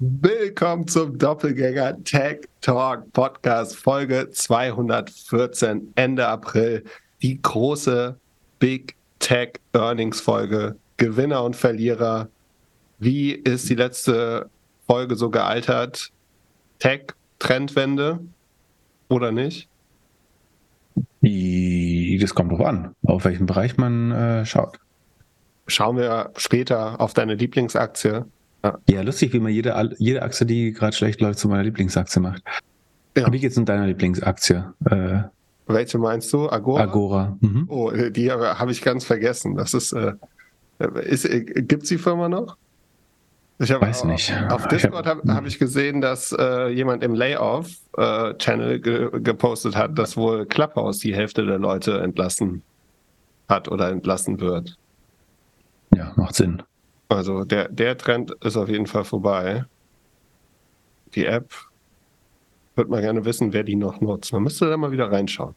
[0.00, 6.84] Willkommen zum Doppelgänger Tech Talk Podcast Folge 214 Ende April.
[7.20, 8.16] Die große
[8.60, 10.76] Big Tech Earnings Folge.
[10.98, 12.28] Gewinner und Verlierer.
[13.00, 14.48] Wie ist die letzte
[14.86, 16.12] Folge so gealtert?
[16.78, 17.06] Tech
[17.40, 18.20] Trendwende
[19.08, 19.68] oder nicht?
[21.22, 24.78] Das kommt drauf an, auf welchen Bereich man äh, schaut.
[25.66, 28.26] Schauen wir später auf deine Lieblingsaktie.
[28.88, 32.42] Ja, lustig, wie man jede, jede Aktie, die gerade schlecht läuft, zu meiner Lieblingsaktie macht.
[33.16, 33.32] Ja.
[33.32, 34.64] Wie geht's in deiner Lieblingsaktie?
[34.90, 35.20] Äh,
[35.66, 36.48] Welche meinst du?
[36.50, 36.82] Agora?
[36.82, 37.36] Agora.
[37.40, 37.66] Mhm.
[37.68, 39.56] Oh, die habe ich ganz vergessen.
[39.56, 40.14] Das ist, äh,
[41.04, 42.56] ist äh, gibt's die Firma noch?
[43.60, 44.32] Ich Weiß nicht.
[44.50, 49.98] Auf Discord habe hab ich gesehen, dass äh, jemand im Layoff-Channel äh, ge gepostet hat,
[49.98, 52.62] dass wohl Clubhouse die Hälfte der Leute entlassen
[53.48, 54.76] hat oder entlassen wird.
[55.92, 56.62] Ja, macht Sinn.
[57.08, 59.64] Also der, der Trend ist auf jeden Fall vorbei.
[61.14, 61.54] Die App
[62.74, 64.32] würde man gerne wissen, wer die noch nutzt.
[64.32, 65.54] Man müsste da mal wieder reinschauen.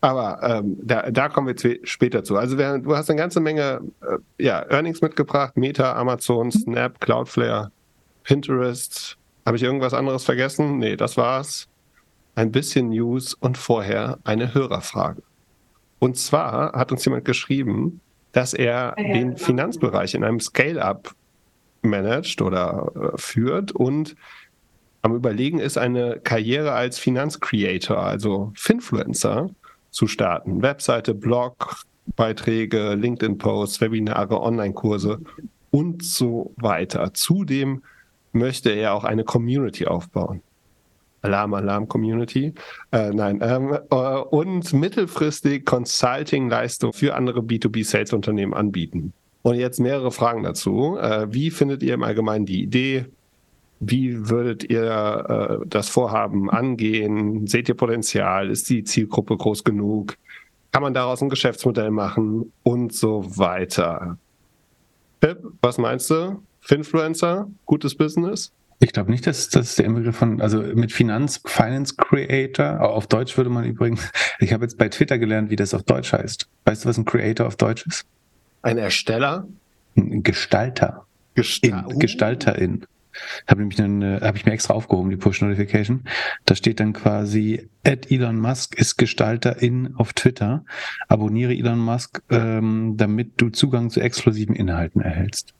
[0.00, 2.36] Aber ähm, da, da kommen wir später zu.
[2.36, 5.56] Also wir, du hast eine ganze Menge äh, ja, Earnings mitgebracht.
[5.56, 7.72] Meta, Amazon, Snap, Cloudflare,
[8.22, 9.16] Pinterest.
[9.44, 10.78] Habe ich irgendwas anderes vergessen?
[10.78, 11.68] Nee, das war's.
[12.36, 15.22] Ein bisschen News und vorher eine Hörerfrage.
[15.98, 18.00] Und zwar hat uns jemand geschrieben,
[18.32, 21.14] dass er den Finanzbereich in einem Scale-up
[21.82, 24.16] managt oder äh, führt und
[25.02, 29.50] am Überlegen ist, eine Karriere als Finanzcreator, also Finfluencer,
[29.90, 30.60] zu starten.
[30.60, 31.76] Webseite, Blog,
[32.16, 35.20] Beiträge, LinkedIn-Posts, Webinare, Online-Kurse
[35.70, 37.14] und so weiter.
[37.14, 37.82] Zudem
[38.32, 40.42] möchte er auch eine Community aufbauen.
[41.28, 42.54] Alarm, Alarm Community.
[42.90, 49.12] Äh, nein, ähm, äh, und mittelfristig Consulting-Leistung für andere B2B-Sales-Unternehmen anbieten.
[49.42, 50.96] Und jetzt mehrere Fragen dazu.
[50.98, 53.06] Äh, wie findet ihr im Allgemeinen die Idee?
[53.80, 57.46] Wie würdet ihr äh, das Vorhaben angehen?
[57.46, 58.50] Seht ihr Potenzial?
[58.50, 60.16] Ist die Zielgruppe groß genug?
[60.72, 62.52] Kann man daraus ein Geschäftsmodell machen?
[62.62, 64.18] Und so weiter.
[65.20, 66.42] Pip, was meinst du?
[66.60, 67.48] Finfluencer?
[67.66, 68.52] Gutes Business?
[68.80, 73.36] Ich glaube nicht, dass das der Begriff von, also mit Finanz, Finance Creator, auf Deutsch
[73.36, 76.48] würde man übrigens, ich habe jetzt bei Twitter gelernt, wie das auf Deutsch heißt.
[76.64, 78.06] Weißt du, was ein Creator auf Deutsch ist?
[78.62, 79.48] Ein Ersteller?
[79.96, 81.06] Ein Gestalter.
[81.34, 82.86] Gestal in, Gestalterin.
[83.46, 86.04] Habe nämlich äh, habe ich mir extra aufgehoben, die Push-Notification.
[86.44, 90.64] Da steht dann quasi, at Elon Musk ist Gestalterin auf Twitter.
[91.08, 95.54] Abonniere Elon Musk, ähm, damit du Zugang zu exklusiven Inhalten erhältst.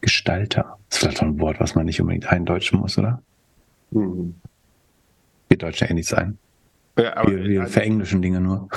[0.00, 0.78] Gestalter.
[0.88, 3.22] Das ist vielleicht ein Wort, was man nicht unbedingt eindeutschen muss, oder?
[3.90, 4.34] Mhm.
[5.48, 6.38] Wir Deutsche ja eh nicht sein.
[6.98, 8.68] Ja, aber, wir, wir also, verenglischen Dinge nur.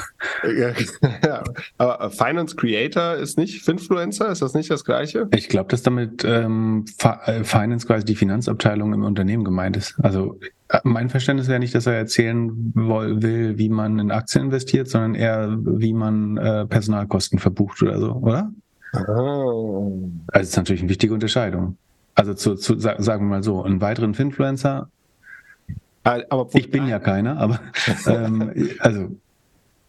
[0.44, 0.74] Ja,
[1.25, 1.44] ja,
[1.78, 5.29] aber Finance Creator ist nicht Finfluencer, ist das nicht das gleiche?
[5.34, 6.84] Ich glaube, dass damit ähm,
[7.25, 9.96] äh, Finance quasi die Finanzabteilung im Unternehmen gemeint ist.
[10.03, 10.38] Also
[10.68, 15.16] äh, mein Verständnis wäre nicht, dass er erzählen will, wie man in Aktien investiert, sondern
[15.16, 18.52] eher, wie man äh, Personalkosten verbucht oder so, oder?
[18.94, 20.09] Oh.
[20.27, 21.77] Also das ist natürlich eine wichtige Unterscheidung.
[22.16, 24.89] Also zu, zu sagen wir mal so, einen weiteren Finfluencer
[26.03, 27.59] aber ich bin ja keiner, aber
[28.07, 29.09] ähm, also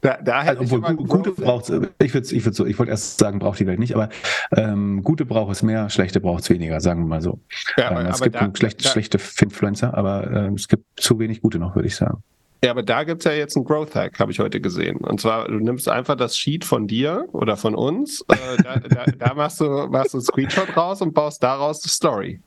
[0.03, 3.19] da, da also, obwohl gute braucht es, ich würde ich würd so, ich wollte erst
[3.19, 4.09] sagen, braucht die Welt nicht, aber
[4.56, 7.39] ähm, gute braucht es mehr, schlechte braucht es weniger, sagen wir mal so.
[7.77, 10.84] Ja, aber, ähm, es aber gibt da, schlecht, da, schlechte Finfluencer, aber äh, es gibt
[10.97, 12.22] zu wenig gute noch, würde ich sagen.
[12.62, 14.98] Ja, aber da gibt es ja jetzt einen Growth Hack, habe ich heute gesehen.
[14.98, 19.04] Und zwar, du nimmst einfach das Sheet von dir oder von uns, äh, da, da,
[19.06, 22.41] da, machst du, machst du einen Screenshot raus und baust daraus die Story.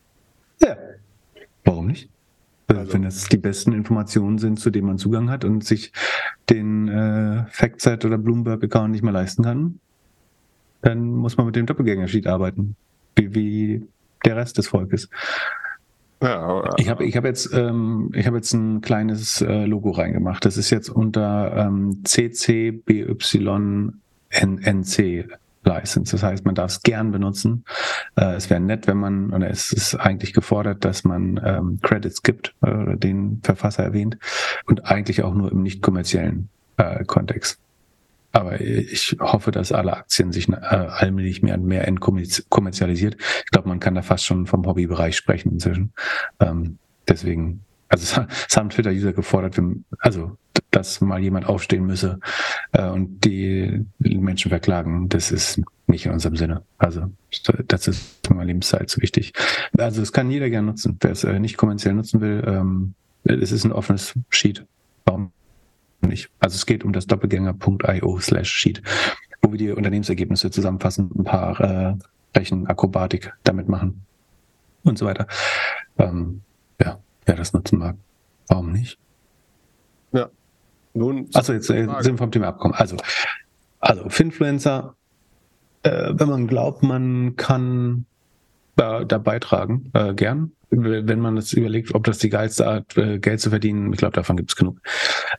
[0.61, 0.77] Ja.
[1.63, 2.09] Warum nicht?
[2.67, 5.91] Also, wenn das die besten Informationen sind, zu denen man Zugang hat und sich
[6.49, 9.79] den äh, Factset oder Bloomberg-Account nicht mehr leisten kann,
[10.81, 12.75] dann muss man mit dem Doppelgänger-Sheet arbeiten,
[13.15, 13.87] wie, wie
[14.25, 15.09] der Rest des Volkes.
[16.23, 20.45] Ja, ich habe ich hab jetzt, ähm, ich hab jetzt ein kleines äh, Logo reingemacht.
[20.45, 22.83] Das ist jetzt unter ähm, CCBYNNC
[25.65, 26.11] License.
[26.13, 27.65] Das heißt, man darf es gern benutzen.
[28.15, 32.23] Äh, es wäre nett, wenn man, oder es ist eigentlich gefordert, dass man ähm, Credits
[32.23, 34.17] gibt, äh, den Verfasser erwähnt,
[34.65, 36.47] und eigentlich auch nur im nicht kommerziellen
[36.77, 37.59] äh, Kontext.
[38.33, 43.15] Aber ich hoffe, dass alle Aktien sich äh, allmählich mehr und mehr entkommerzialisiert.
[43.19, 45.93] Ich glaube, man kann da fast schon vom Hobbybereich sprechen inzwischen.
[46.39, 46.77] Ähm,
[47.07, 47.63] deswegen
[47.93, 49.61] also es haben Twitter-User gefordert,
[49.99, 50.37] also
[50.71, 52.19] dass mal jemand aufstehen müsse
[52.71, 55.09] äh, und die Menschen verklagen.
[55.09, 56.63] Das ist nicht in unserem Sinne.
[56.79, 57.11] Also
[57.67, 59.33] das ist meiner Lebenszeit zu wichtig.
[59.77, 62.43] Also es kann jeder gerne nutzen, wer es äh, nicht kommerziell nutzen will.
[62.47, 64.65] Ähm, es ist ein offenes Sheet.
[65.05, 65.31] Warum
[66.07, 66.29] nicht?
[66.39, 68.81] Also es geht um das doppelgänger.io slash Sheet,
[69.41, 71.95] wo wir die Unternehmensergebnisse zusammenfassen, ein paar äh,
[72.35, 74.05] Rechenakrobatik damit machen
[74.83, 75.27] und so weiter.
[75.97, 76.41] ähm,
[76.81, 77.95] ja, wer das nutzen mag.
[78.47, 78.97] Warum nicht?
[80.11, 80.29] Ja.
[80.93, 81.29] Nun.
[81.33, 82.75] Also jetzt äh, sind wir vom Thema abkommen.
[82.75, 82.97] Also,
[83.79, 84.95] also Finfluencer,
[85.83, 88.05] äh, wenn man glaubt, man kann
[88.75, 90.51] da, da beitragen, äh, gern.
[90.69, 94.15] Wenn man das überlegt, ob das die geilste Art, äh, Geld zu verdienen, ich glaube,
[94.15, 94.79] davon gibt es genug.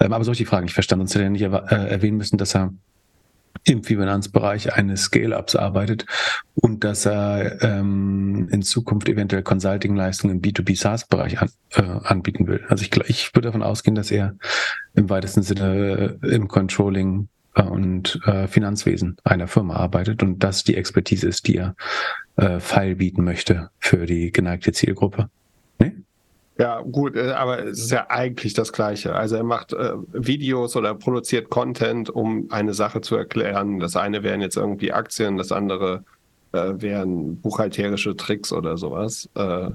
[0.01, 2.73] Ähm, aber solche Fragen nicht verstanden, sonst hätte er nicht äh, erwähnen müssen, dass er
[3.65, 6.07] im Finanzbereich eines Scale-Ups arbeitet
[6.55, 12.65] und dass er ähm, in Zukunft eventuell Consulting-Leistungen im B2B SaaS-Bereich an, äh, anbieten will.
[12.69, 14.37] Also ich, ich würde davon ausgehen, dass er
[14.95, 17.29] im weitesten Sinne äh, im Controlling
[17.63, 21.77] und äh, Finanzwesen einer Firma arbeitet und das die Expertise ist, die er
[22.37, 25.31] äh, Pfeil bieten möchte für die geneigte Zielgruppe.
[25.79, 25.93] Nee?
[26.59, 29.15] Ja, gut, äh, aber es ist ja eigentlich das Gleiche.
[29.15, 33.79] Also er macht äh, Videos oder produziert Content, um eine Sache zu erklären.
[33.79, 36.05] Das eine wären jetzt irgendwie Aktien, das andere
[36.53, 39.29] äh, wären buchhalterische Tricks oder sowas.
[39.35, 39.71] Äh,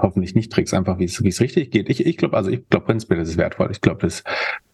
[0.00, 1.88] Hoffentlich nicht Tricks, einfach wie es es richtig geht.
[1.88, 3.68] Ich, ich glaube, also ich glaube prinzipiell, ist wertvoll.
[3.70, 4.24] Ich glaube, dass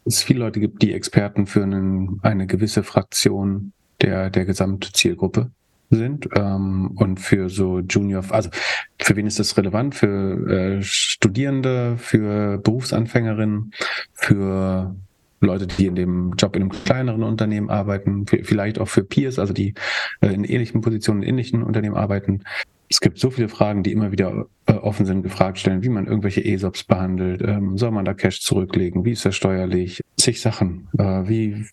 [0.04, 5.50] es viele Leute gibt, die Experten für einen, eine gewisse Fraktion der, der Gesamtzielgruppe
[5.90, 8.50] sind ähm, und für so Junior, also
[8.98, 9.94] für wen ist das relevant?
[9.94, 13.72] Für äh, Studierende, für Berufsanfängerinnen,
[14.14, 14.96] für
[15.40, 19.52] Leute, die in dem Job in einem kleineren Unternehmen arbeiten, vielleicht auch für Peers, also
[19.52, 19.74] die
[20.20, 22.44] äh, in ähnlichen Positionen in ähnlichen Unternehmen arbeiten.
[22.92, 26.06] Es gibt so viele Fragen, die immer wieder äh, offen sind, gefragt stellen, wie man
[26.06, 30.88] irgendwelche ESOPs behandelt, ähm, soll man da Cash zurücklegen, wie ist das steuerlich, zig Sachen,
[30.98, 31.64] äh, wie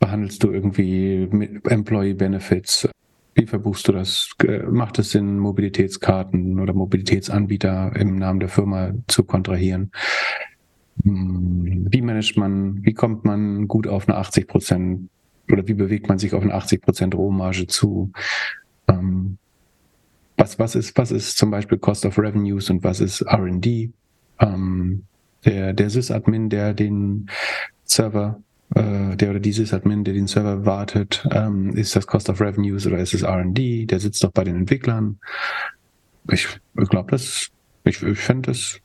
[0.00, 1.28] behandelst du irgendwie
[1.68, 2.88] Employee Benefits,
[3.34, 4.30] wie verbuchst du das?
[4.70, 9.90] Macht es Sinn, Mobilitätskarten oder Mobilitätsanbieter im Namen der Firma zu kontrahieren?
[11.04, 15.10] Hm, wie managt man, wie kommt man gut auf eine 80 Prozent
[15.50, 18.10] oder wie bewegt man sich auf eine 80 Prozent Rohmarge zu?
[18.88, 19.36] Ähm,
[20.36, 23.90] was, was, ist, was ist zum Beispiel Cost of Revenues und was ist RD?
[24.40, 25.04] Ähm,
[25.44, 27.28] der, der Sysadmin, der den
[27.84, 28.40] Server
[28.74, 32.86] äh, der oder dieses Admin, der den Server wartet, ähm, ist das Cost of Revenues
[32.86, 35.18] oder ist es R&D, der sitzt doch bei den Entwicklern.
[36.30, 36.48] Ich,
[36.88, 37.50] glaube, das,
[37.84, 38.78] ich, ich fände das,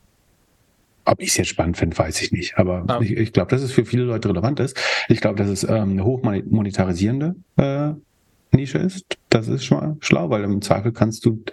[1.05, 2.57] ob ich es jetzt spannend finde, weiß ich nicht.
[2.57, 2.99] Aber ja.
[2.99, 4.77] ich, ich glaube, dass es für viele Leute relevant ist.
[5.07, 7.91] Ich glaube, dass es ähm, eine hochmonetarisierende äh,
[8.57, 11.43] Nische ist, das ist schon mal schlau, weil im Zweifel kannst du,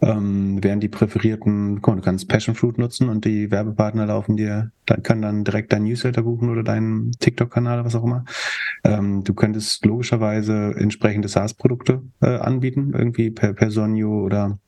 [0.00, 5.02] ähm, wären die präferierten, du kannst Passion Fruit nutzen und die Werbepartner laufen dir, dann
[5.02, 8.24] können dann direkt dein Newsletter buchen oder deinen TikTok-Kanal, was auch immer.
[8.84, 14.58] Ähm, du könntest logischerweise entsprechende SaaS-Produkte äh, anbieten, irgendwie per Personio oder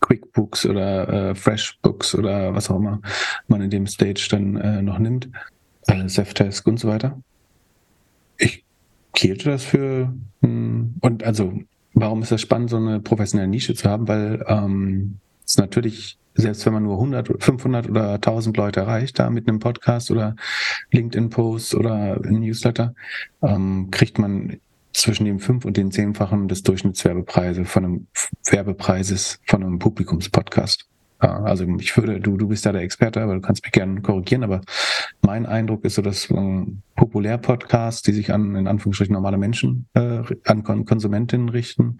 [0.00, 3.00] QuickBooks oder äh, FreshBooks oder was auch immer
[3.48, 5.28] man in dem Stage dann äh, noch nimmt,
[5.86, 7.20] äh, Zefdesk und so weiter.
[8.38, 8.65] Ich
[9.18, 11.52] hielte das für hm, und also
[11.94, 14.08] warum ist das spannend, so eine professionelle Nische zu haben?
[14.08, 19.30] Weil ähm, es natürlich selbst wenn man nur 100, 500 oder 1000 Leute erreicht, da
[19.30, 20.36] mit einem Podcast oder
[20.92, 22.94] LinkedIn-Post oder Newsletter,
[23.42, 24.58] ähm, kriegt man
[24.92, 28.06] zwischen dem fünf und den zehnfachen des Durchschnittswerbepreise von einem
[28.50, 30.86] Werbepreises von einem Publikumspodcast.
[31.18, 34.44] Also ich würde, du, du bist da der Experte, aber du kannst mich gerne korrigieren,
[34.44, 34.60] aber
[35.22, 40.22] mein Eindruck ist so, dass ähm, Populärpodcasts, die sich an in Anführungsstrichen normale Menschen, äh,
[40.44, 41.98] an Konsumentinnen richten,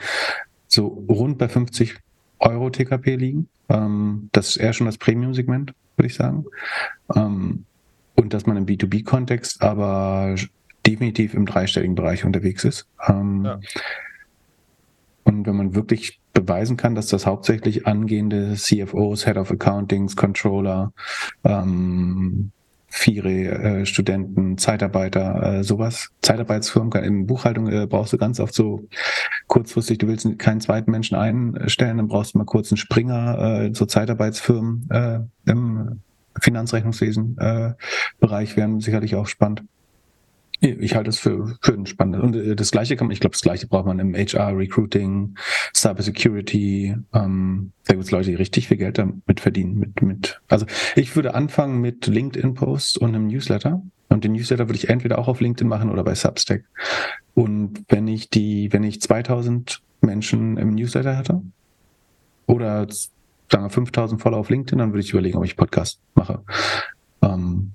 [0.68, 1.96] so rund bei 50
[2.40, 3.48] Euro TKP liegen.
[3.68, 6.44] Ähm, das ist eher schon das Premium-Segment, würde ich sagen.
[7.14, 7.64] Ähm,
[8.16, 10.34] und dass man im B2B-Kontext aber
[10.86, 12.86] definitiv im dreistelligen Bereich unterwegs ist.
[13.08, 13.60] Ähm, ja.
[15.26, 20.92] Und wenn man wirklich beweisen kann, dass das hauptsächlich angehende CFOs, Head of Accountings, Controller,
[21.42, 22.52] ähm,
[22.86, 28.88] FIRE, äh, Studenten, Zeitarbeiter, äh, sowas, Zeitarbeitsfirmen, in Buchhaltung äh, brauchst du ganz oft so
[29.48, 33.74] kurzfristig, du willst keinen zweiten Menschen einstellen, dann brauchst du mal kurz einen Springer, äh,
[33.74, 35.18] so Zeitarbeitsfirmen äh,
[35.50, 36.02] im
[36.40, 37.72] Finanzrechnungswesen äh,
[38.20, 39.64] wären sicherlich auch spannend.
[40.60, 42.22] Ich halte es für, für ein spannendes.
[42.22, 45.36] Und äh, das Gleiche kann man, ich glaube, das Gleiche braucht man im HR, Recruiting,
[45.74, 46.96] Cyber Security.
[47.12, 49.78] Ähm, da gibt es Leute, die richtig viel Geld damit verdienen.
[49.78, 53.82] Mit, mit, also ich würde anfangen mit LinkedIn-Posts und einem Newsletter.
[54.08, 56.64] Und den Newsletter würde ich entweder auch auf LinkedIn machen oder bei Substack.
[57.34, 61.42] Und wenn ich die, wenn ich 2000 Menschen im Newsletter hatte
[62.46, 66.42] oder sagen wir 5000 Follower auf LinkedIn, dann würde ich überlegen, ob ich Podcast mache.
[67.22, 67.72] Ähm,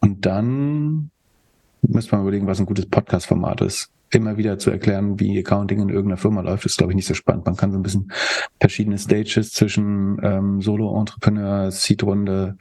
[0.00, 1.10] und dann
[1.82, 3.90] müsste man überlegen, was ein gutes Podcast-Format ist.
[4.10, 7.14] Immer wieder zu erklären, wie Accounting in irgendeiner Firma läuft, ist, glaube ich, nicht so
[7.14, 7.46] spannend.
[7.46, 8.12] Man kann so ein bisschen
[8.60, 12.56] verschiedene Stages zwischen ähm, Solo-Entrepreneur, Seed-Runde,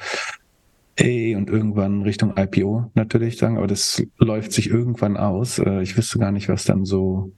[1.00, 5.60] A und irgendwann Richtung IPO natürlich sagen, aber das läuft sich irgendwann aus.
[5.60, 7.32] Äh, ich wüsste gar nicht, was dann so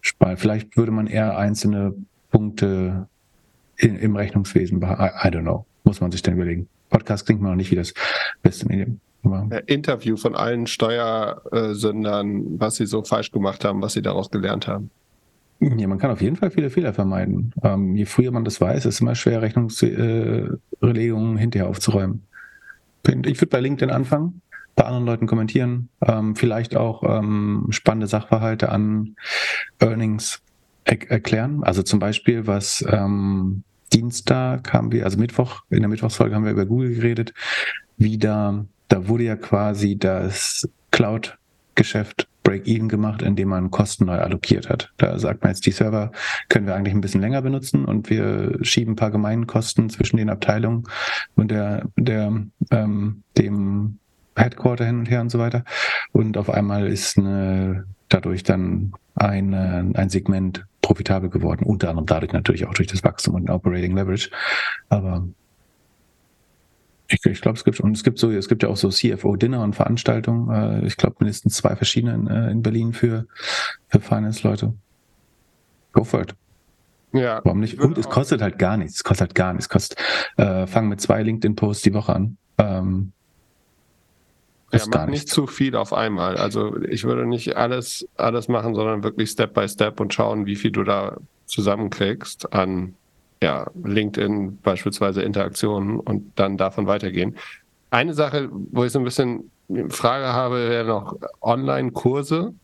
[0.00, 0.40] spannend.
[0.40, 1.94] Vielleicht würde man eher einzelne
[2.30, 3.08] Punkte
[3.76, 6.68] in, im Rechnungswesen, I, I don't know, muss man sich dann überlegen.
[6.90, 7.94] Podcast klingt mir noch nicht wie das
[8.42, 9.00] beste Medium.
[9.66, 14.90] Interview von allen Steuersündern, was sie so falsch gemacht haben, was sie daraus gelernt haben.
[15.60, 17.54] Ja, man kann auf jeden Fall viele Fehler vermeiden.
[17.62, 22.24] Ähm, je früher man das weiß, ist es immer schwer, Rechnungsrelegungen äh, hinterher aufzuräumen.
[23.06, 24.42] Ich würde bei LinkedIn anfangen,
[24.74, 29.14] bei anderen Leuten kommentieren, ähm, vielleicht auch ähm, spannende Sachverhalte an
[29.78, 30.42] Earnings
[30.84, 31.62] er erklären.
[31.62, 33.62] Also zum Beispiel, was ähm,
[33.92, 37.34] Dienstag haben wir, also Mittwoch, in der Mittwochsfolge haben wir über Google geredet,
[37.96, 44.68] wie da, da wurde ja quasi das Cloud-Geschäft Break-Even gemacht, indem man Kosten neu allokiert
[44.68, 44.92] hat.
[44.98, 46.12] Da sagt man jetzt, die Server
[46.50, 50.28] können wir eigentlich ein bisschen länger benutzen und wir schieben ein paar Gemeinkosten zwischen den
[50.28, 50.82] Abteilungen
[51.36, 53.98] und der, der, ähm, dem
[54.36, 55.64] Headquarter hin und her und so weiter.
[56.12, 62.32] Und auf einmal ist eine, dadurch dann ein, ein Segment profitabel geworden, unter anderem dadurch
[62.32, 64.28] natürlich auch durch das Wachstum und Operating Leverage.
[64.90, 65.26] Aber
[67.12, 69.62] ich, ich glaube, es gibt und es gibt so, es gibt ja auch so CFO-Dinner
[69.62, 70.82] und Veranstaltungen.
[70.82, 73.26] Äh, ich glaube mindestens zwei verschiedene in, äh, in Berlin für,
[73.88, 74.74] für Finance-Leute.
[75.92, 76.34] Go for it.
[77.12, 77.40] Ja.
[77.44, 77.78] Warum nicht?
[77.78, 78.96] Und es kostet halt gar nichts.
[78.96, 79.66] Es kostet halt gar nichts.
[79.66, 79.98] Es kostet,
[80.38, 82.38] äh, fang mit zwei LinkedIn-Posts die Woche an.
[82.58, 83.12] Ähm,
[84.72, 86.36] ja, mach nicht zu viel auf einmal.
[86.38, 90.56] Also ich würde nicht alles, alles machen, sondern wirklich Step by Step und schauen, wie
[90.56, 92.94] viel du da zusammenkriegst an
[93.42, 97.36] ja, LinkedIn beispielsweise Interaktionen und dann davon weitergehen.
[97.90, 99.50] Eine Sache, wo ich so ein bisschen
[99.88, 102.54] Frage habe, wäre noch Online-Kurse.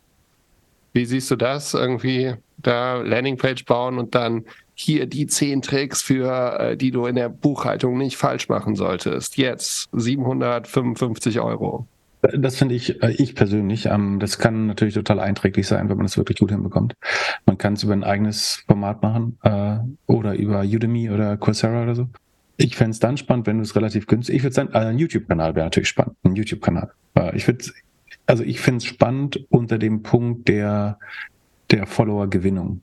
[0.93, 1.75] Wie siehst du das?
[1.75, 4.45] Irgendwie da Landingpage bauen und dann
[4.75, 9.37] hier die zehn Tricks für, äh, die du in der Buchhaltung nicht falsch machen solltest.
[9.37, 11.87] Jetzt 755 Euro.
[12.21, 16.07] Das finde ich, äh, ich persönlich, ähm, das kann natürlich total einträglich sein, wenn man
[16.07, 16.95] das wirklich gut hinbekommt.
[17.47, 21.95] Man kann es über ein eigenes Format machen äh, oder über Udemy oder Coursera oder
[21.95, 22.09] so.
[22.57, 24.37] Ich fände es dann spannend, wenn du es relativ günstig.
[24.37, 26.17] Ich würde sagen, also ein YouTube-Kanal wäre natürlich spannend.
[26.25, 26.91] Ein YouTube-Kanal.
[27.15, 27.65] Äh, ich würde,
[28.27, 30.99] also ich finde es spannend unter dem Punkt der
[31.71, 32.83] der Follower-Gewinnung,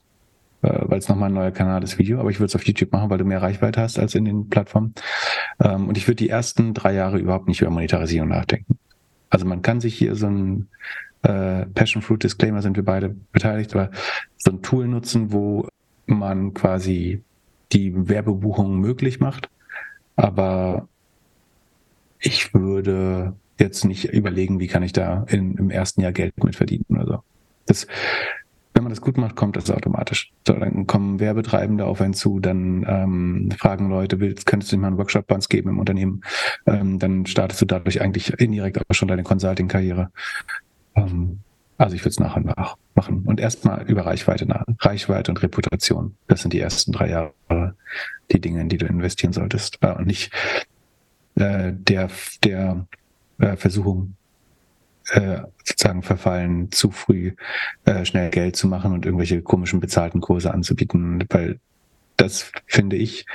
[0.62, 2.20] äh, weil es nochmal ein neuer Kanal ist, Video.
[2.20, 4.50] Aber ich würde es auf YouTube machen, weil du mehr Reichweite hast als in den
[4.50, 4.94] Plattformen.
[5.60, 8.78] Ähm, und ich würde die ersten drei Jahre überhaupt nicht über Monetarisierung nachdenken.
[9.36, 10.70] Also man kann sich hier so ein
[11.24, 13.92] äh, Passion Fruit Disclaimer sind wir beide beteiligt, aber
[14.38, 15.68] so ein Tool nutzen, wo
[16.06, 17.22] man quasi
[17.74, 19.50] die Werbebuchung möglich macht.
[20.16, 20.88] Aber
[22.18, 26.56] ich würde jetzt nicht überlegen, wie kann ich da in, im ersten Jahr Geld mit
[26.56, 27.20] verdienen oder so.
[27.66, 27.88] Das,
[28.76, 30.34] wenn man das gut macht, kommt das automatisch.
[30.46, 34.88] So, dann kommen Werbetreibende auf einen zu, dann ähm, fragen Leute, willst, könntest du mir
[34.88, 36.22] einen Workshop bei uns geben im Unternehmen?
[36.68, 40.12] Ähm, dann startest du dadurch eigentlich indirekt auch schon deine Consulting-Karriere.
[40.96, 41.40] Ähm,
[41.78, 43.24] also ich würde es nach und nach machen.
[43.26, 44.66] Und erstmal über Reichweite nach.
[44.80, 46.16] Reichweite und Reputation.
[46.28, 47.76] Das sind die ersten drei Jahre,
[48.32, 49.78] die Dinge, in die du investieren solltest.
[49.82, 50.34] Äh, und nicht
[51.36, 52.10] äh, der,
[52.44, 52.88] der
[53.40, 54.16] äh, Versuchung,
[55.12, 57.34] äh, sozusagen verfallen, zu früh
[57.86, 61.60] äh, schnell Geld zu machen und irgendwelche komischen bezahlten Kurse anzubieten, weil
[62.18, 63.26] das finde ich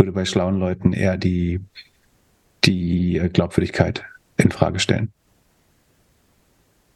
[0.00, 1.60] würde bei schlauen Leuten eher die
[2.64, 4.04] die Glaubwürdigkeit
[4.36, 5.12] in Frage stellen.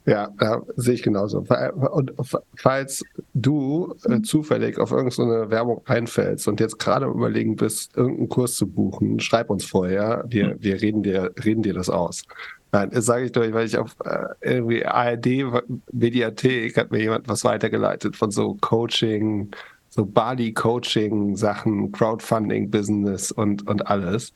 [0.06, 1.38] Ja, ja, sehe ich genauso.
[1.38, 2.12] Und
[2.56, 3.02] falls
[3.32, 8.66] du äh, zufällig auf irgendeine Werbung einfällst und jetzt gerade überlegen bist, irgendeinen Kurs zu
[8.66, 10.24] buchen, schreib uns vorher.
[10.28, 10.56] Wir, hm.
[10.60, 12.24] wir reden dir, reden dir das aus.
[12.74, 15.44] Nein, das sage ich doch, weil ich auf äh, irgendwie ARD
[15.92, 19.52] Mediathek hat mir jemand was weitergeleitet von so Coaching,
[19.90, 24.34] so Bali Coaching Sachen, Crowdfunding Business und, und alles.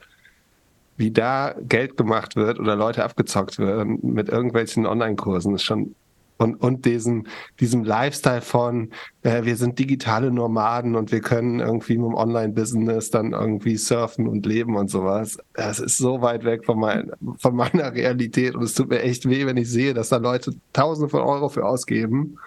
[0.97, 5.97] Wie da Geld gemacht wird oder Leute abgezockt werden mit irgendwelchen Online-Kursen, ist schon
[6.38, 7.26] und, und diesem,
[7.61, 8.90] diesem Lifestyle von,
[9.23, 14.28] äh, wir sind digitale Nomaden und wir können irgendwie mit dem Online-Business dann irgendwie surfen
[14.28, 15.38] und leben und sowas.
[15.54, 19.28] Das ist so weit weg von, mein, von meiner Realität und es tut mir echt
[19.28, 22.38] weh, wenn ich sehe, dass da Leute Tausende von Euro für ausgeben,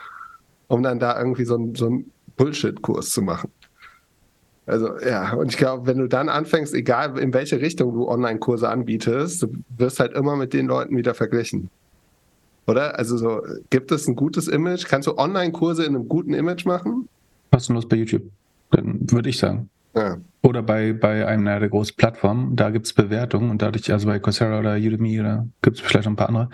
[0.67, 3.51] um dann da irgendwie so, ein, so einen Bullshit-Kurs zu machen.
[4.65, 8.69] Also ja, und ich glaube, wenn du dann anfängst, egal in welche Richtung du Online-Kurse
[8.69, 11.69] anbietest, du wirst halt immer mit den Leuten wieder verglichen.
[12.67, 12.97] Oder?
[12.97, 14.85] Also so, gibt es ein gutes Image?
[14.87, 17.07] Kannst du Online-Kurse in einem guten Image machen?
[17.51, 18.23] Kostenlos bei YouTube,
[18.71, 19.69] dann würde ich sagen.
[19.95, 20.17] Ja.
[20.41, 24.19] Oder bei, bei einer der großen Plattformen, da gibt es Bewertungen und dadurch, also bei
[24.19, 26.49] Coursera oder Udemy oder gibt es vielleicht noch ein paar andere,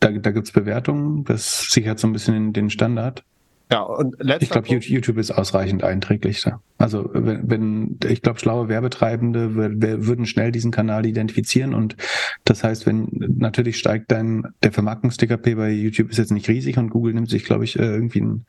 [0.00, 3.24] da, da gibt es Bewertungen, das sichert so ein bisschen den Standard
[3.72, 6.60] Ja, und ich glaube, YouTube ist ausreichend einträglich da.
[6.76, 11.96] Also wenn, wenn ich glaube, schlaue Werbetreibende würden schnell diesen Kanal identifizieren und
[12.44, 16.90] das heißt, wenn natürlich steigt dann der Vermarktungs-TKP bei YouTube ist jetzt nicht riesig und
[16.90, 18.44] Google nimmt sich, glaube ich, äh, irgendwie ein,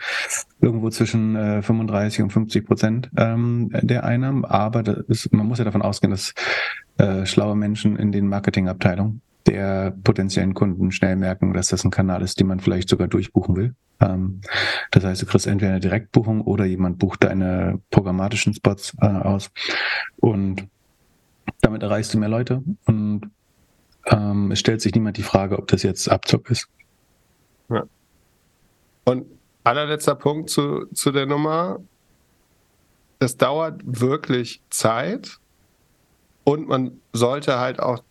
[0.60, 5.64] irgendwo zwischen äh, 35 und 50 Prozent ähm, der Einnahmen, aber ist, man muss ja
[5.64, 6.34] davon ausgehen, dass
[6.98, 12.22] äh, schlaue Menschen in den Marketingabteilungen der potenziellen Kunden schnell merken, dass das ein Kanal
[12.22, 13.76] ist, den man vielleicht sogar durchbuchen will.
[14.00, 14.42] Ähm,
[14.92, 19.52] das heißt, du kriegst entweder eine Direktbuchung oder jemand bucht deine programmatischen Spots äh, aus
[20.18, 20.68] und
[21.62, 23.30] damit erreichst du mehr Leute und
[24.06, 26.68] ähm, es stellt sich niemand die Frage, ob das jetzt Abzug ist.
[27.70, 27.84] Ja.
[29.06, 29.26] Und
[29.64, 31.80] allerletzter Punkt zu, zu der Nummer.
[33.20, 35.40] Das dauert wirklich Zeit
[36.44, 38.04] und man sollte halt auch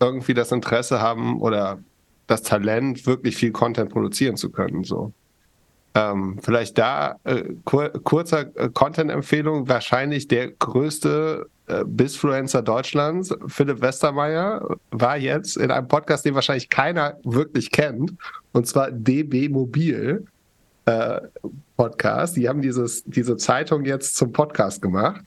[0.00, 1.78] irgendwie das Interesse haben oder
[2.26, 4.84] das Talent, wirklich viel Content produzieren zu können.
[4.84, 5.12] So.
[5.94, 13.80] Ähm, vielleicht da äh, kur kurzer äh, Content-Empfehlung, wahrscheinlich der größte äh, Bisfluencer Deutschlands, Philipp
[13.80, 18.14] Westermeier, war jetzt in einem Podcast, den wahrscheinlich keiner wirklich kennt,
[18.52, 20.24] und zwar DB Mobil
[20.84, 21.20] äh,
[21.76, 22.36] Podcast.
[22.36, 25.24] Die haben dieses, diese Zeitung jetzt zum Podcast gemacht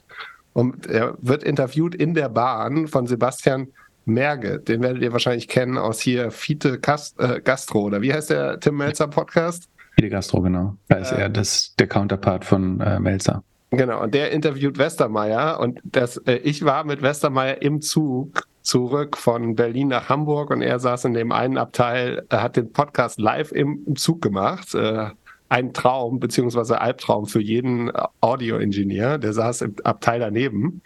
[0.54, 3.68] und er wird interviewt in der Bahn von Sebastian
[4.06, 8.30] Merge, den werdet ihr wahrscheinlich kennen aus hier Fiete Kast, äh, Gastro, oder wie heißt
[8.30, 9.70] der Tim Melzer Podcast?
[9.96, 10.76] Fiete Gastro, genau.
[10.90, 13.44] Da ist äh, er das, der Counterpart von äh, Melzer.
[13.72, 19.18] Genau, und der interviewt Westermeier und das, äh, ich war mit Westermeier im Zug zurück
[19.18, 23.20] von Berlin nach Hamburg und er saß in dem einen Abteil, er hat den Podcast
[23.20, 24.76] live im, im Zug gemacht.
[24.76, 25.08] Äh,
[25.50, 27.92] ein Traum beziehungsweise Albtraum für jeden
[28.22, 30.82] Audio-Ingenieur, der saß im Abteil daneben.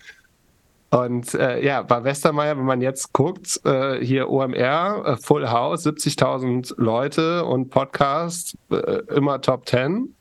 [0.89, 5.85] Und äh, ja, bei Westermeier, wenn man jetzt guckt, äh, hier OMR, äh, Full House,
[5.85, 10.15] 70.000 Leute und Podcast, äh, immer Top 10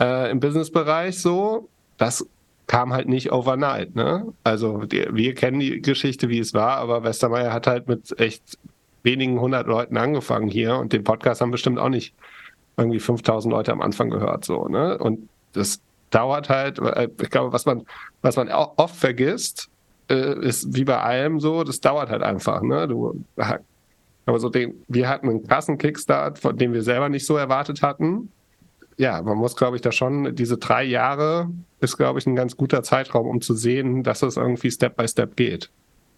[0.00, 2.26] äh, im Businessbereich so, das
[2.66, 3.94] kam halt nicht overnight.
[3.94, 4.32] Ne?
[4.44, 8.58] Also die, wir kennen die Geschichte, wie es war, aber Westermeier hat halt mit echt
[9.02, 12.14] wenigen hundert Leuten angefangen hier und den Podcast haben bestimmt auch nicht
[12.76, 14.44] irgendwie 5000 Leute am Anfang gehört.
[14.44, 14.98] so ne?
[14.98, 17.86] Und das dauert halt, äh, ich glaube, was man,
[18.20, 19.70] was man oft vergisst,
[20.08, 22.62] äh, ist wie bei allem so, das dauert halt einfach.
[22.62, 22.88] Ne?
[22.88, 23.24] Du,
[24.26, 27.82] aber so den, wir hatten einen krassen Kickstart, von dem wir selber nicht so erwartet
[27.82, 28.30] hatten.
[28.98, 32.56] Ja, man muss, glaube ich, da schon, diese drei Jahre ist, glaube ich, ein ganz
[32.56, 35.70] guter Zeitraum, um zu sehen, dass es irgendwie Step by Step geht.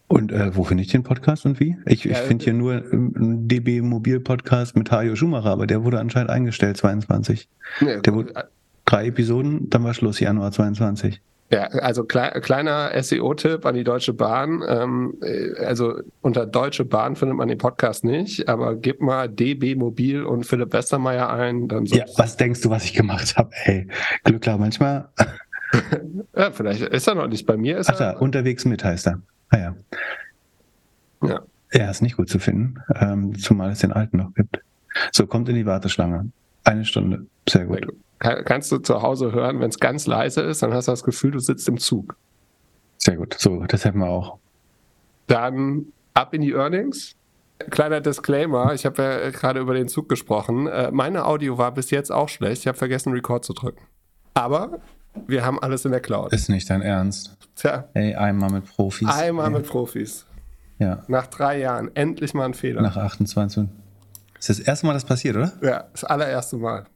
[0.07, 1.77] Und äh, wo finde ich den Podcast und wie?
[1.85, 5.85] Ich, ja, ich finde hier nur einen DB Mobil Podcast mit Hajo Schumacher, aber der
[5.85, 7.47] wurde anscheinend eingestellt, 22.
[7.81, 8.49] Nee, der wurde
[8.87, 11.21] drei Episoden, dann war Schluss, Januar 22.
[11.51, 14.63] Ja, also klei kleiner SEO-Tipp an die Deutsche Bahn.
[14.69, 19.75] Ähm, äh, also unter Deutsche Bahn findet man den Podcast nicht, aber gib mal DB
[19.75, 21.69] Mobil und Philipp Westermeier ein.
[21.69, 23.51] Dann ja, was denkst du, was ich gemacht habe?
[23.65, 23.89] Ey,
[24.25, 25.09] Glück klar, manchmal.
[26.37, 27.79] ja, vielleicht ist er noch nicht bei mir.
[27.79, 29.23] Ist Ach da, unterwegs mit heißt er.
[29.49, 29.77] Ah ja.
[31.23, 31.43] Ja.
[31.71, 34.61] Er ist nicht gut zu finden, ähm, zumal es den alten noch gibt.
[35.13, 36.31] So, kommt in die Warteschlange.
[36.65, 37.27] Eine Stunde.
[37.49, 37.77] Sehr gut.
[37.77, 40.93] Sehr gut kannst du zu Hause hören, wenn es ganz leise ist, dann hast du
[40.93, 42.17] das Gefühl, du sitzt im Zug.
[42.97, 43.35] Sehr gut.
[43.39, 44.39] So, das hätten wir auch.
[45.29, 47.15] Dann ab in die Earnings.
[47.71, 50.69] Kleiner Disclaimer, ich habe ja gerade über den Zug gesprochen.
[50.69, 52.63] Äh, meine Audio war bis jetzt auch schlecht.
[52.63, 53.83] Ich habe vergessen, Record zu drücken.
[54.35, 54.79] Aber
[55.27, 56.33] wir haben alles in der Cloud.
[56.33, 57.37] Ist nicht dein Ernst.
[57.57, 57.89] Tja.
[57.95, 59.09] Ey, einmal mit Profis.
[59.09, 59.59] Einmal ey.
[59.59, 60.25] mit Profis.
[60.79, 61.03] Ja.
[61.09, 61.91] Nach drei Jahren.
[61.97, 62.81] Endlich mal ein Fehler.
[62.81, 63.67] Nach 28.
[64.35, 65.53] Das ist das erste Mal, das passiert, oder?
[65.61, 66.87] Ja, das allererste Mal.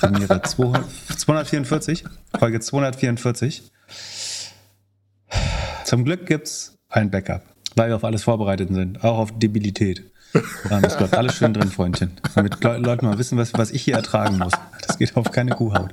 [0.00, 2.04] Premiere 244,
[2.38, 3.70] Folge 244.
[5.84, 7.42] Zum Glück gibt es ein Backup,
[7.76, 10.04] weil wir auf alles vorbereitet sind, auch auf Debilität.
[10.82, 12.12] Es bleibt alles schön drin, Freundchen.
[12.34, 14.52] Damit Leute mal wissen, was, was ich hier ertragen muss.
[14.86, 15.92] Das geht auf keine Kuhhaut.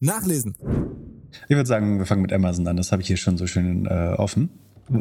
[0.00, 0.56] nachlesen.
[1.48, 2.76] Ich würde sagen, wir fangen mit Amazon an.
[2.76, 4.50] Das habe ich hier schon so schön äh, offen.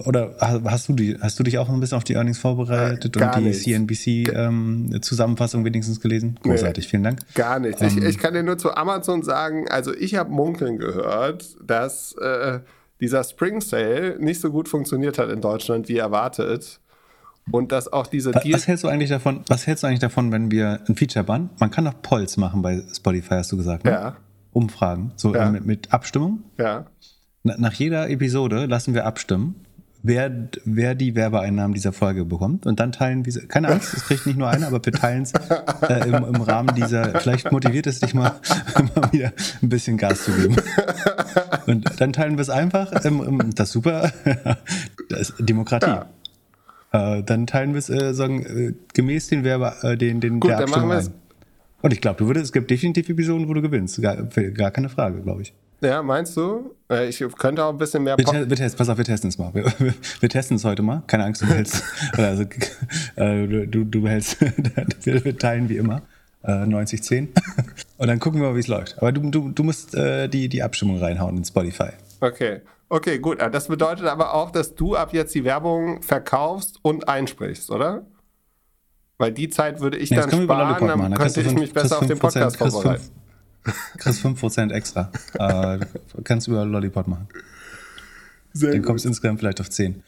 [0.05, 3.23] Oder hast du, die, hast du dich auch ein bisschen auf die Earnings vorbereitet äh,
[3.23, 6.39] und die CNBC-Zusammenfassung ähm, wenigstens gelesen?
[6.43, 7.19] Großartig, nee, vielen Dank.
[7.33, 7.81] Gar nicht.
[7.81, 12.13] Ähm, ich, ich, kann dir nur zu Amazon sagen, also ich habe munkeln gehört, dass
[12.13, 12.59] äh,
[13.01, 16.79] dieser Spring Sale nicht so gut funktioniert hat in Deutschland wie erwartet.
[17.49, 19.41] Und dass auch diese Was, was hältst du eigentlich davon?
[19.47, 21.49] Was hältst du eigentlich davon, wenn wir ein Feature bauen?
[21.59, 23.83] Man kann doch Polls machen bei Spotify, hast du gesagt.
[23.83, 23.91] Ne?
[23.91, 24.17] Ja,
[24.53, 25.47] Umfragen, so Ja.
[25.47, 26.43] äh, mit, mit Abstimmung.
[26.57, 26.85] ja.
[27.43, 29.55] Na, nach jeder Episode lassen wir abstimmen,
[30.03, 30.29] wer,
[30.63, 32.67] wer die Werbeeinnahmen dieser Folge bekommt.
[32.67, 35.33] Und dann teilen wir, keine Angst, es kriegt nicht nur einer, aber wir teilen es
[35.33, 38.33] äh, im, im Rahmen dieser, vielleicht motiviert es dich mal,
[38.95, 39.33] mal wieder
[39.63, 40.55] ein bisschen Gas zu geben.
[41.65, 44.11] Und dann teilen wir es einfach, im, im, das ist super,
[45.09, 45.87] das ist Demokratie.
[45.87, 46.05] Ja.
[47.17, 50.51] Äh, dann teilen wir es äh, sagen, äh, gemäß den Werbe, äh, den, den Gut,
[50.51, 51.07] der dann machen Abstimmung wir es.
[51.07, 51.13] ein.
[51.81, 54.01] Und ich glaube, du würdest, es gibt definitiv Episoden, wo du gewinnst.
[54.01, 55.53] Gar, gar keine Frage, glaube ich.
[55.81, 56.75] Ja, meinst du?
[56.91, 59.29] Äh, Ich könnte auch ein bisschen mehr Wir, te wir testen, pass auf, wir testen
[59.29, 59.51] es mal.
[59.53, 61.01] Wir, wir, wir testen es heute mal.
[61.07, 61.83] Keine Angst, du behältst,
[62.17, 62.43] also,
[63.15, 64.37] äh, du, du behältst,
[65.05, 66.03] wir, teilen wie immer.
[66.43, 67.29] Äh, 90-10.
[67.97, 68.97] Und dann gucken wir mal, wie es läuft.
[68.99, 71.89] Aber du, du, du musst äh, die, die Abstimmung reinhauen in Spotify.
[72.19, 72.61] Okay.
[72.89, 73.39] Okay, gut.
[73.39, 78.05] Äh, Das bedeutet aber auch, dass du ab jetzt die Werbung verkaufst und einsprichst, oder?
[79.21, 81.13] Weil die Zeit würde ich Nee, dann sparen, dann machen.
[81.13, 83.03] Könnte du ich mich besser auf den Podcast vorbereiten.
[83.97, 85.11] Kriegst 5% extra.
[85.37, 85.79] äh,
[86.23, 87.27] kannst über Lollipop machen.
[88.53, 90.03] Sehr Dann kommst du insgesamt vielleicht auf 10.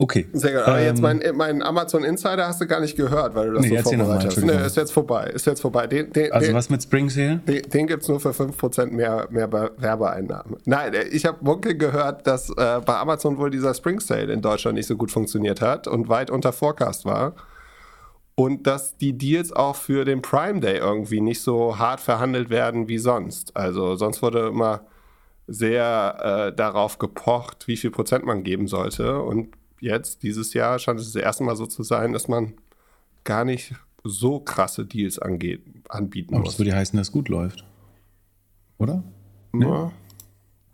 [0.00, 0.28] Okay.
[0.32, 0.62] Sehr gut.
[0.62, 3.62] Aber Ähm, jetzt mein, mein Amazon Insider hast du gar nicht gehört, weil du das
[3.66, 4.44] Nee, so vorbereitet hast.
[4.44, 5.24] Nee, ist jetzt vorbei.
[5.34, 5.88] Ist jetzt vorbei.
[5.88, 7.38] Den, den, Also den, was mit Spring Sale?
[7.48, 10.56] Den, den gibt es nur für 5% mehr, mehr Be- Werbeeinnahmen.
[10.66, 14.40] Nein, äh, ich habe munkel gehört, dass äh, bei Amazon wohl dieser Spring Sale in
[14.40, 17.34] Deutschland nicht so gut funktioniert hat und weit unter Forecast war.
[18.38, 22.86] Und dass die Deals auch für den Prime Day irgendwie nicht so hart verhandelt werden
[22.86, 23.56] wie sonst.
[23.56, 24.82] Also sonst wurde immer
[25.48, 29.22] sehr äh, darauf gepocht, wie viel Prozent man geben sollte.
[29.22, 32.54] Und jetzt, dieses Jahr, scheint es das erste Mal so zu sein, dass man
[33.24, 33.74] gar nicht
[34.04, 36.52] so krasse Deals angeht, anbieten Aber muss.
[36.52, 37.64] das würde heißen, dass es gut läuft.
[38.78, 39.02] Oder?
[39.52, 39.90] Ja.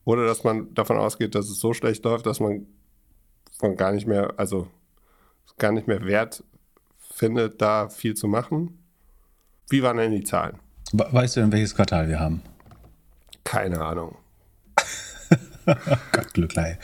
[0.05, 2.67] Oder dass man davon ausgeht, dass es so schlecht läuft, dass man
[3.59, 4.69] von gar nicht mehr, also
[5.57, 6.45] gar nicht mehr wert
[7.15, 8.79] findet, da viel zu machen.
[9.71, 10.57] Wie waren denn die Zahlen?
[10.93, 12.43] We- Weißt du denn, welches Quartal wir haben?
[13.45, 14.17] Keine Ahnung.
[16.13, 16.79] Gott, Glücklei.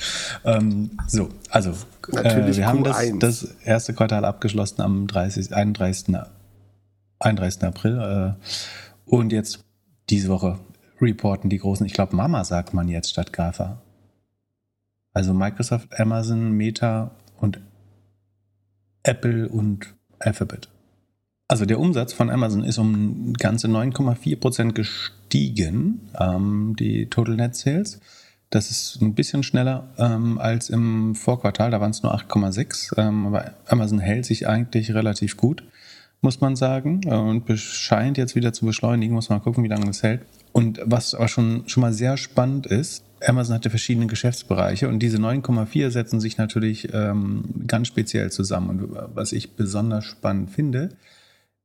[0.45, 1.71] Ähm, so, also,
[2.13, 3.19] äh, wir haben Q1.
[3.19, 6.15] das, das erste Quartal abgeschlossen am 30, 31.
[7.19, 7.63] 31.
[7.65, 8.37] April.
[8.39, 9.65] Äh, und jetzt
[10.09, 10.59] diese Woche
[11.01, 13.83] reporten die großen, ich glaube, Mama sagt man jetzt statt GAFA.
[15.13, 17.61] Also Microsoft, Amazon, Meta und
[19.03, 20.69] Apple und Alphabet.
[21.49, 27.99] Also der Umsatz von Amazon ist um ganze 9,4% gestiegen, ähm, die Total Net Sales.
[28.51, 32.97] Das ist ein bisschen schneller ähm, als im Vorquartal, da waren es nur 8,6.
[32.99, 35.65] Ähm, aber Amazon hält sich eigentlich relativ gut,
[36.21, 37.01] muss man sagen.
[37.05, 40.23] äh, Und scheint jetzt wieder zu beschleunigen, muss man gucken, wie lange das hält.
[40.53, 45.19] Und was aber schon, schon mal sehr spannend ist, Amazon hatte verschiedene Geschäftsbereiche und diese
[45.19, 48.71] 9,4 setzen sich natürlich ähm, ganz speziell zusammen.
[48.71, 50.91] Und was ich besonders spannend finde,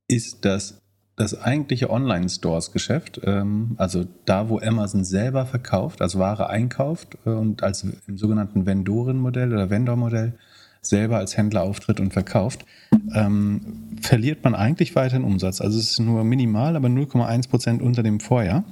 [0.07, 0.81] ist, dass
[1.15, 7.63] das eigentliche Online-Stores-Geschäft, ähm, also da, wo Amazon selber verkauft, also Ware einkauft äh, und
[7.63, 10.33] als im sogenannten Vendoren-Modell oder Vendor-Modell
[10.81, 12.65] selber als Händler auftritt und verkauft,
[13.13, 15.61] ähm, verliert man eigentlich weiterhin Umsatz.
[15.61, 18.63] Also es ist nur minimal, aber 0,1 Prozent unter dem Vorjahr.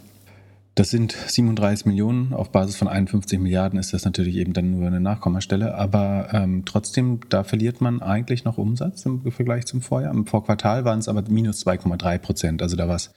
[0.75, 2.33] Das sind 37 Millionen.
[2.33, 5.75] Auf Basis von 51 Milliarden ist das natürlich eben dann nur eine Nachkommastelle.
[5.75, 10.11] Aber ähm, trotzdem, da verliert man eigentlich noch Umsatz im Vergleich zum Vorjahr.
[10.11, 12.61] Im Vorquartal waren es aber minus 2,3 Prozent.
[12.63, 13.13] Also da war es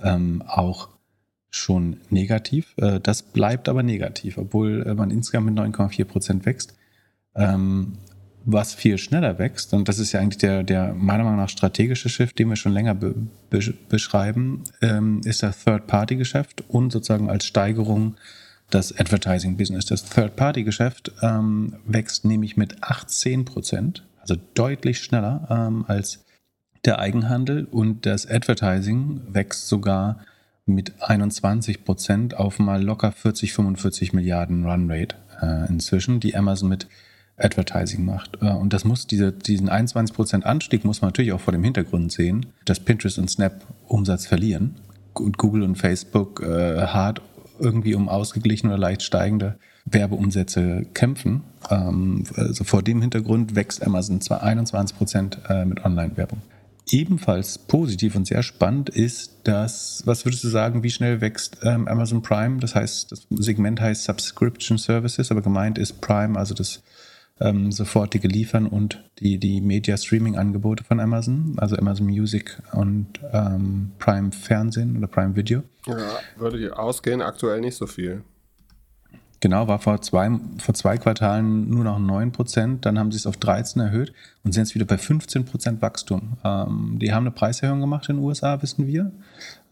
[0.00, 0.88] ähm, auch
[1.50, 2.74] schon negativ.
[2.76, 6.76] Äh, das bleibt aber negativ, obwohl äh, man insgesamt mit 9,4 Prozent wächst.
[7.34, 7.98] Ähm,
[8.44, 12.08] was viel schneller wächst, und das ist ja eigentlich der, der meiner Meinung nach strategische
[12.08, 13.14] Shift, den wir schon länger be
[13.50, 18.16] be beschreiben, ähm, ist das Third-Party-Geschäft und sozusagen als Steigerung
[18.70, 19.86] das Advertising-Business.
[19.86, 26.24] Das Third-Party-Geschäft ähm, wächst nämlich mit 18 Prozent, also deutlich schneller ähm, als
[26.84, 30.20] der Eigenhandel und das Advertising wächst sogar
[30.66, 36.86] mit 21 Prozent auf mal locker 40, 45 Milliarden Runrate äh, inzwischen, die Amazon mit
[37.40, 38.38] Advertising macht.
[38.40, 42.12] Äh, Und das muss, diese, diesen 21% Anstieg muss man natürlich auch vor dem Hintergrund
[42.12, 44.76] sehen, dass Pinterest und Snap Umsatz verlieren
[45.14, 47.20] und Google und Facebook äh, hart
[47.58, 51.42] irgendwie um ausgeglichene oder leicht steigende Werbeumsätze kämpfen.
[51.70, 56.40] Ähm, also vor dem Hintergrund wächst Amazon zwar 21% äh, mit Online-Werbung.
[56.92, 61.86] Ebenfalls positiv und sehr spannend ist, dass, was würdest du sagen, wie schnell wächst ähm,
[61.86, 62.58] Amazon Prime?
[62.58, 66.82] Das heißt, das Segment heißt Subscription Services, aber gemeint ist Prime, also das
[67.40, 74.32] ähm, sofortige Liefern und die, die Media-Streaming-Angebote von Amazon, also Amazon Music und ähm, Prime
[74.32, 75.62] Fernsehen oder Prime Video.
[75.86, 75.96] Ja,
[76.36, 78.22] würde ich ausgehen, aktuell nicht so viel.
[79.42, 83.38] Genau, war vor zwei, vor zwei Quartalen nur noch 9%, dann haben sie es auf
[83.38, 84.12] 13 erhöht
[84.44, 86.36] und sind jetzt wieder bei 15% Wachstum.
[86.44, 89.12] Ähm, die haben eine Preiserhöhung gemacht in den USA, wissen wir.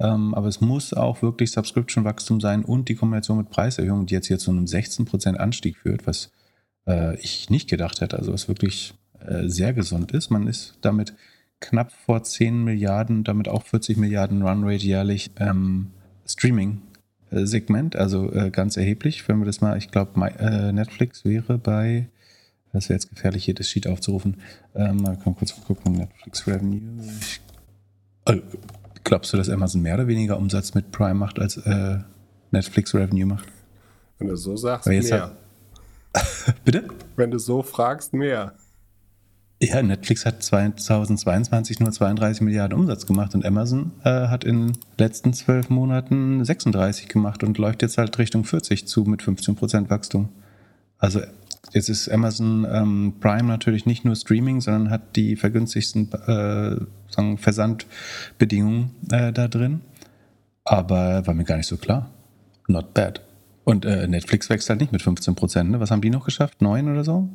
[0.01, 4.29] Ähm, aber es muss auch wirklich Subscription-Wachstum sein und die Kombination mit Preiserhöhung, die jetzt
[4.29, 6.31] hier zu einem 16% Anstieg führt, was
[6.89, 8.19] äh, ich nicht gedacht hätte.
[8.19, 10.31] Also was wirklich äh, sehr gesund ist.
[10.31, 11.15] Man ist damit
[11.61, 15.91] knapp vor 10 Milliarden, damit auch 40 Milliarden Runrate jährlich ähm,
[16.27, 16.83] Streaming
[17.31, 19.29] Segment, also äh, ganz erheblich.
[19.29, 22.09] Wenn wir das mal, ich glaube, äh, Netflix wäre bei,
[22.73, 24.39] das wäre jetzt gefährlich, hier das Sheet aufzurufen.
[24.75, 26.81] Ähm, mal kurz gucken, Netflix Revenue.
[27.21, 27.41] Ich,
[28.27, 28.41] äh,
[29.05, 31.99] glaubst du, dass Amazon mehr oder weniger Umsatz mit Prime macht, als äh,
[32.51, 33.47] Netflix Revenue macht?
[34.19, 35.23] Wenn du so sagst, mehr.
[35.23, 35.37] Hat,
[36.65, 36.89] Bitte?
[37.17, 38.55] Wenn du so fragst, mehr.
[39.61, 44.79] Ja, Netflix hat 2022 nur 32 Milliarden Umsatz gemacht und Amazon äh, hat in den
[44.99, 49.91] letzten zwölf Monaten 36 gemacht und läuft jetzt halt Richtung 40 zu mit 15 Prozent
[49.91, 50.29] Wachstum.
[50.97, 51.21] Also
[51.73, 56.77] jetzt ist Amazon ähm, Prime natürlich nicht nur Streaming, sondern hat die vergünstigsten äh,
[57.09, 59.81] sagen Versandbedingungen äh, da drin.
[60.63, 62.11] Aber war mir gar nicht so klar.
[62.69, 63.23] Not bad.
[63.69, 65.71] Und äh, Netflix wächst halt nicht mit 15 Prozent.
[65.71, 65.79] Ne?
[65.79, 66.63] Was haben die noch geschafft?
[66.63, 67.29] Neun oder so?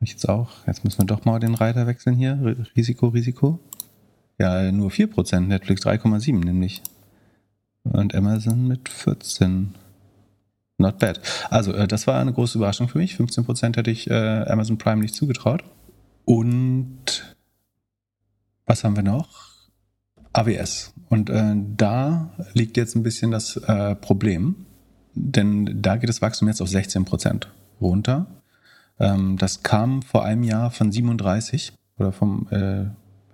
[0.00, 0.64] Ich jetzt auch.
[0.68, 2.56] Jetzt müssen wir doch mal den Reiter wechseln hier.
[2.76, 3.58] Risiko, Risiko.
[4.38, 5.40] Ja, nur 4%.
[5.40, 6.82] Netflix 3,7 nämlich.
[7.82, 9.74] Und Amazon mit 14.
[10.78, 11.20] Not bad.
[11.50, 13.16] Also, äh, das war eine große Überraschung für mich.
[13.16, 15.64] 15% hätte ich äh, Amazon Prime nicht zugetraut.
[16.26, 17.34] Und
[18.66, 19.50] was haben wir noch?
[20.32, 20.94] AWS.
[21.08, 24.66] Und äh, da liegt jetzt ein bisschen das äh, Problem.
[25.14, 27.46] Denn da geht das Wachstum jetzt auf 16%
[27.80, 28.26] runter.
[28.98, 32.84] Ähm, das kam vor einem Jahr von 37 oder vom, äh,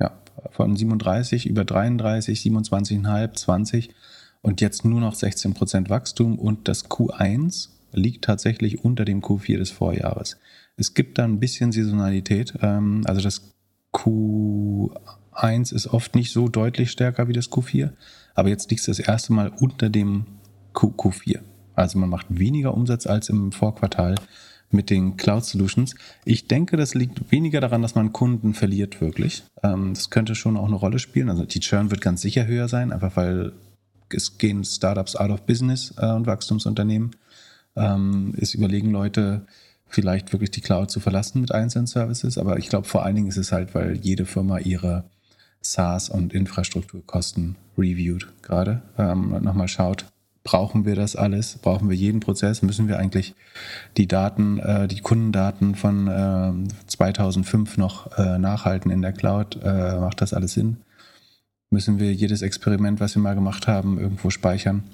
[0.00, 0.12] ja,
[0.50, 3.94] von 37 über 33, 27,5, 20
[4.42, 9.58] und jetzt nur noch 16 Prozent Wachstum und das Q1 liegt tatsächlich unter dem Q4
[9.58, 10.36] des Vorjahres.
[10.76, 13.52] Es gibt da ein bisschen Saisonalität, ähm, also das
[13.92, 17.90] Q1 ist oft nicht so deutlich stärker wie das Q4,
[18.34, 20.26] aber jetzt liegt es das erste Mal unter dem
[20.74, 21.40] Q Q4.
[21.76, 24.16] Also man macht weniger Umsatz als im Vorquartal
[24.70, 25.94] mit den Cloud Solutions.
[26.24, 29.44] Ich denke, das liegt weniger daran, dass man Kunden verliert wirklich.
[29.62, 31.30] Ähm, das könnte schon auch eine Rolle spielen.
[31.30, 33.52] Also die Churn wird ganz sicher höher sein, einfach weil
[34.08, 37.14] es gehen Startups out of business äh, und Wachstumsunternehmen.
[37.76, 39.46] Ähm, es überlegen Leute,
[39.88, 42.38] vielleicht wirklich die Cloud zu verlassen mit einzelnen Services.
[42.38, 45.04] Aber ich glaube, vor allen Dingen ist es halt, weil jede Firma ihre
[45.60, 48.82] SaaS und Infrastrukturkosten reviewt gerade.
[48.98, 50.06] Ähm, nochmal schaut,
[50.46, 51.58] Brauchen wir das alles?
[51.58, 52.62] Brauchen wir jeden Prozess?
[52.62, 53.34] Müssen wir eigentlich
[53.96, 56.52] die Daten, äh, die Kundendaten von äh,
[56.86, 59.58] 2005 noch äh, nachhalten in der Cloud?
[59.60, 60.76] Äh, macht das alles Sinn?
[61.70, 64.84] Müssen wir jedes Experiment, was wir mal gemacht haben, irgendwo speichern?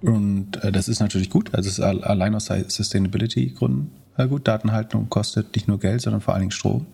[0.00, 1.52] Und äh, das ist natürlich gut.
[1.54, 4.46] Also es ist allein aus Sustainability-Gründen äh, gut.
[4.46, 6.86] Datenhaltung kostet nicht nur Geld, sondern vor allen Dingen Strom.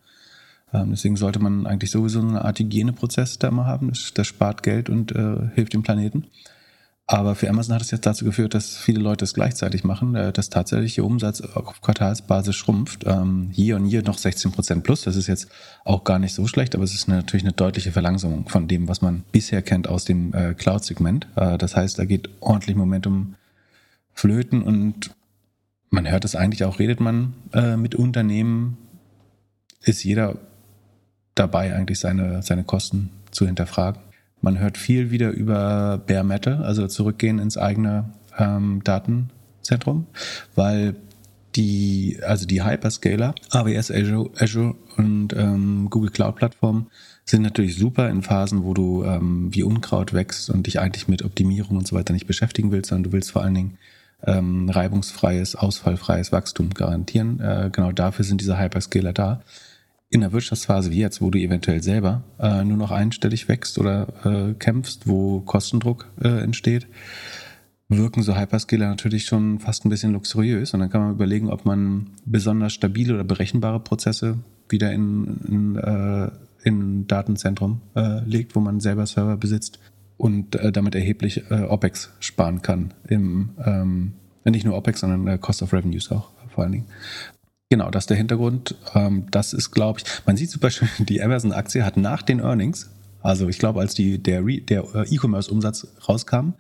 [0.73, 3.91] Ähm, deswegen sollte man eigentlich sowieso eine Art Hygieneprozess da mal haben.
[3.91, 5.13] Das, das spart Geld und
[5.55, 6.25] hilft dem Planeten.
[7.09, 10.33] Aber für Amazon hat es jetzt dazu geführt, dass viele Leute es gleichzeitig machen, äh,
[10.33, 13.05] dass tatsächlich ihr Umsatz auf Quartalsbasis schrumpft.
[13.07, 15.03] Ähm, hier und hier noch 16 Prozent plus.
[15.03, 15.49] Das ist jetzt
[15.85, 19.03] auch gar nicht so schlecht, aber es ist natürlich eine deutliche Verlangsamung von dem, was
[19.03, 21.29] man bisher kennt aus dem äh, Cloud-Segment.
[21.37, 23.37] Äh, das heißt, da geht ordentlich Momentum
[24.13, 25.11] flöten und
[25.91, 27.35] man hört es eigentlich auch, redet man
[27.77, 28.77] mit Unternehmen,
[29.83, 30.37] ist jeder
[31.35, 34.01] dabei, eigentlich seine, seine Kosten zu hinterfragen.
[34.41, 40.07] Man hört viel wieder über Bare Metal, also zurückgehen ins eigene ähm, Datenzentrum,
[40.55, 40.95] weil
[41.57, 46.89] die, also die Hyperscaler, AWS, Azure, Azure und ähm, Google Cloud Plattformen
[47.25, 51.25] sind natürlich super in Phasen, wo du ähm, wie Unkraut wächst und dich eigentlich mit
[51.25, 53.79] Optimierung und so weiter nicht beschäftigen willst, sondern du willst vor allen Dingen
[54.25, 57.41] ähm, reibungsfreies, ausfallfreies Wachstum garantieren.
[57.41, 59.43] Äh, genau dafür sind diese Hyperscaler da
[60.09, 64.09] in der Wirtschaftsphase wie jetzt, wo du eventuell selber äh, nur noch einstellig wächst oder
[64.25, 66.87] äh, kämpfst, wo Kostendruck äh, entsteht,
[67.89, 70.75] wirken so Hyperscaler natürlich schon fast ein bisschen luxuriös.
[70.75, 74.39] Und dann kann man überlegen, ob man besonders stabile oder berechenbare Prozesse
[74.69, 76.31] wieder in, in, äh,
[76.65, 79.81] in Datenzentrum äh, legt, wo man selber Server besitzt
[80.17, 82.95] und äh, damit erheblich äh, OPEX sparen kann.
[83.09, 84.13] Im, ähm,
[84.45, 86.87] nicht nur OPEX, sondern Cost of Revenues auch vor allen Dingen.
[87.69, 88.77] Genau, das ist der Hintergrund.
[88.95, 92.91] Ähm, das ist, glaube ich, man sieht super schön, die Amazon-Aktie hat nach den Earnings,
[93.23, 96.51] also ich glaube, als die, der, der äh, E-Commerce-Umsatz rauskam,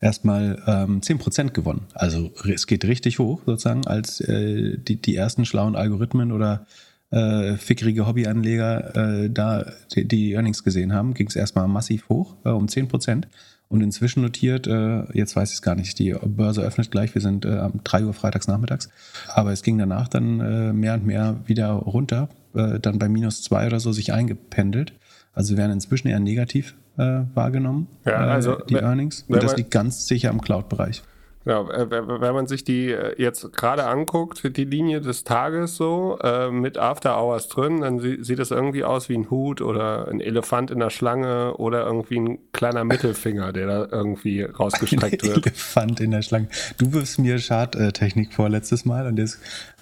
[0.00, 1.86] erstmal ähm, 10% gewonnen.
[1.94, 6.66] Also es geht richtig hoch sozusagen, als äh, die, die ersten schlauen Algorithmen oder
[7.10, 12.34] äh, fickrige Hobbyanleger äh, da die, die, Earnings gesehen haben, ging es erstmal massiv hoch,
[12.44, 13.24] äh, um 10%.
[13.68, 17.22] Und inzwischen notiert, äh, jetzt weiß ich es gar nicht, die Börse öffnet gleich, wir
[17.22, 18.88] sind äh, um 3 Uhr freitags nachmittags,
[19.34, 23.42] aber es ging danach dann äh, mehr und mehr wieder runter, äh, dann bei minus
[23.42, 24.92] zwei oder so sich eingependelt.
[25.32, 29.24] Also werden inzwischen eher negativ äh, wahrgenommen, Ja, also, äh, die wenn- Earnings.
[29.28, 31.02] Und das liegt ganz sicher im Cloud-Bereich.
[31.48, 36.18] Ja, äh, wenn man sich die äh, jetzt gerade anguckt, die Linie des Tages so,
[36.20, 40.08] äh, mit After Hours drin, dann sie- sieht es irgendwie aus wie ein Hut oder
[40.08, 45.28] ein Elefant in der Schlange oder irgendwie ein kleiner Mittelfinger, der da irgendwie rausgestreckt Ein
[45.36, 45.46] wird.
[45.46, 46.48] Elefant in der Schlange.
[46.78, 49.36] Du wirfst mir Schadtechnik vor letztes Mal und das,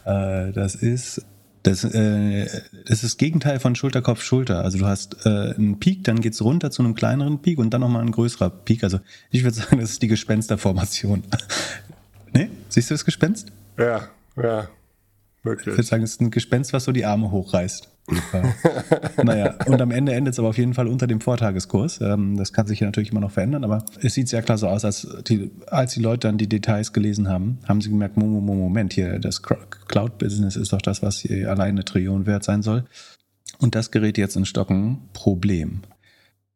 [0.04, 1.24] äh, das ist
[1.64, 2.44] das, äh,
[2.84, 4.62] das ist das Gegenteil von Schulter, Kopf, Schulter.
[4.62, 7.80] Also du hast äh, einen Peak, dann geht's runter zu einem kleineren Peak und dann
[7.80, 8.84] nochmal ein größerer Peak.
[8.84, 9.00] Also
[9.30, 11.24] ich würde sagen, das ist die Gespensterformation.
[12.34, 12.50] ne?
[12.68, 13.50] Siehst du das Gespenst?
[13.78, 14.68] Ja, ja,
[15.44, 15.86] Ich würde wirklich.
[15.86, 17.88] sagen, es ist ein Gespenst, was so die Arme hochreißt.
[19.22, 22.00] Naja, und am Ende endet es aber auf jeden Fall unter dem Vortageskurs.
[22.00, 24.68] Ähm, das kann sich ja natürlich immer noch verändern, aber es sieht sehr klar so
[24.68, 28.26] aus, als die, als die Leute dann die Details gelesen haben, haben sie gemerkt, Mo-
[28.26, 32.44] Mo- Mo- Moment, hier, das Cloud-Business ist doch das, was hier alleine eine Trillion wert
[32.44, 32.84] sein soll.
[33.58, 34.98] Und das gerät jetzt in Stocken.
[35.12, 35.82] Problem.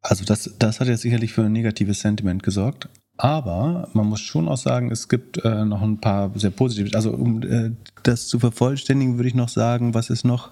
[0.01, 2.89] Also das, das hat jetzt sicherlich für ein negatives Sentiment gesorgt.
[3.21, 6.95] Aber man muss schon auch sagen, es gibt äh, noch ein paar sehr positive.
[6.95, 7.71] Also um äh,
[8.03, 10.51] das zu vervollständigen, würde ich noch sagen, was ist noch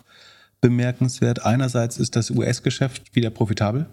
[0.60, 1.46] bemerkenswert.
[1.46, 3.86] Einerseits ist das US-Geschäft wieder profitabel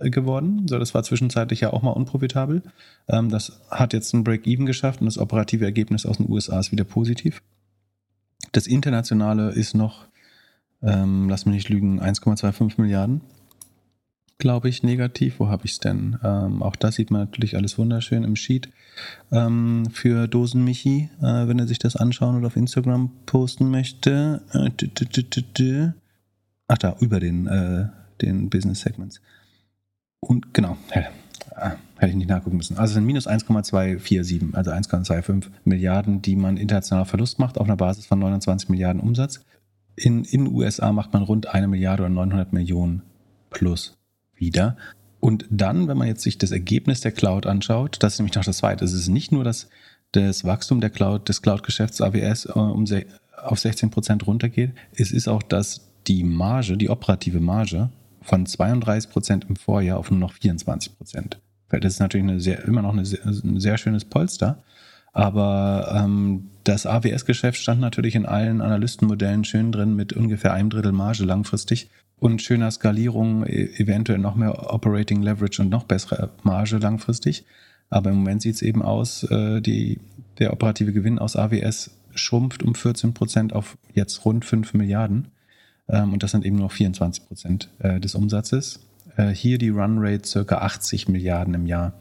[0.00, 0.68] äh, geworden.
[0.68, 2.62] So, das war zwischenzeitlich ja auch mal unprofitabel.
[3.08, 6.72] Ähm, das hat jetzt ein Break-Even geschafft und das operative Ergebnis aus den USA ist
[6.72, 7.42] wieder positiv.
[8.52, 10.04] Das internationale ist noch,
[10.82, 13.22] ähm, lass mich nicht lügen, 1,25 Milliarden
[14.38, 15.40] glaube ich, negativ.
[15.40, 16.18] Wo habe ich es denn?
[16.22, 18.68] Ähm, auch das sieht man natürlich alles wunderschön im Sheet
[19.32, 24.42] ähm, für Dosenmichi, äh, wenn er sich das anschauen oder auf Instagram posten möchte.
[24.52, 25.90] Äh.
[26.66, 27.88] Ach da, über den, äh,
[28.22, 29.20] den Business Segments.
[30.20, 31.02] Und genau, äh,
[31.96, 32.78] hätte ich nicht nachgucken müssen.
[32.78, 37.76] Also es sind minus 1,247, also 1,25 Milliarden, die man international Verlust macht auf einer
[37.76, 39.44] Basis von 29 Milliarden Umsatz.
[39.96, 43.02] In in USA macht man rund eine Milliarde oder 900 Millionen
[43.50, 43.96] plus
[44.44, 44.76] wieder.
[45.20, 48.44] Und dann, wenn man jetzt sich das Ergebnis der Cloud anschaut, das ist nämlich noch
[48.44, 48.84] das Zweite.
[48.84, 49.68] Es ist nicht nur, dass
[50.12, 52.84] das Wachstum der Cloud, des Cloud-Geschäfts AWS äh, um
[53.42, 54.72] auf 16 Prozent runtergeht.
[54.94, 60.10] Es ist auch, dass die Marge, die operative Marge von 32 Prozent im Vorjahr auf
[60.10, 61.84] nur noch 24 Prozent fällt.
[61.84, 64.62] Das ist natürlich sehr, immer noch sehr, ein sehr schönes Polster.
[65.12, 70.92] Aber ähm, das AWS-Geschäft stand natürlich in allen Analystenmodellen schön drin mit ungefähr einem Drittel
[70.92, 71.88] Marge langfristig
[72.24, 77.44] und schöner Skalierung, e- eventuell noch mehr Operating Leverage und noch bessere Marge langfristig.
[77.90, 80.00] Aber im Moment sieht es eben aus, äh, die,
[80.38, 85.28] der operative Gewinn aus AWS schrumpft um 14 Prozent auf jetzt rund 5 Milliarden.
[85.86, 88.80] Ähm, und das sind eben nur 24 Prozent äh, des Umsatzes.
[89.16, 92.00] Äh, hier die Runrate circa 80 Milliarden im Jahr,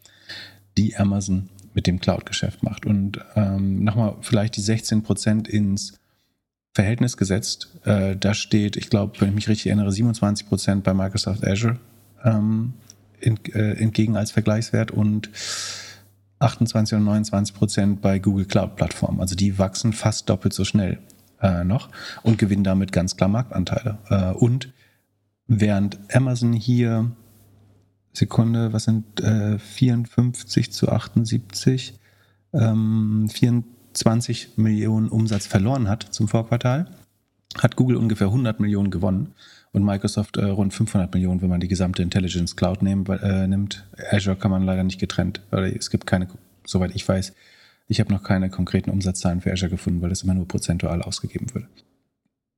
[0.78, 2.86] die Amazon mit dem Cloud-Geschäft macht.
[2.86, 6.00] Und ähm, nochmal vielleicht die 16 Prozent ins
[6.74, 7.70] Verhältnis gesetzt.
[7.86, 11.78] Äh, da steht, ich glaube, wenn ich mich richtig erinnere, 27 Prozent bei Microsoft Azure
[12.24, 12.74] ähm,
[13.22, 15.30] ent, äh, entgegen als Vergleichswert und
[16.40, 19.22] 28 und 29 Prozent bei Google Cloud Plattform.
[19.22, 21.00] Also die wachsen fast doppelt so schnell
[21.42, 21.90] äh, noch
[22.24, 24.00] und gewinnen damit ganz klar Marktanteile.
[24.10, 24.74] Äh, und
[25.48, 27.12] während Amazon hier
[28.14, 32.00] Sekunde, was sind äh, 54 zu 78,
[32.54, 33.72] ähm, 24
[34.56, 36.88] Millionen Umsatz verloren hat zum Vorquartal,
[37.58, 39.34] hat Google ungefähr 100 Millionen gewonnen
[39.72, 43.86] und Microsoft äh, rund 500 Millionen, wenn man die gesamte Intelligence Cloud nehmen, äh, nimmt.
[44.12, 46.28] Azure kann man leider nicht getrennt, weil es gibt keine,
[46.66, 47.34] soweit ich weiß,
[47.88, 51.54] ich habe noch keine konkreten Umsatzzahlen für Azure gefunden, weil das immer nur prozentual ausgegeben
[51.54, 51.66] wird.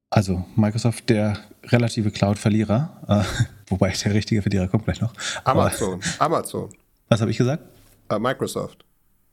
[0.10, 5.14] Also Microsoft der relative Cloud-Verlierer, äh, wobei der richtige Verlierer kommt gleich noch.
[5.44, 6.70] Aber, Amazon, Amazon,
[7.10, 7.64] was habe ich gesagt?
[8.10, 8.86] äh, Microsoft.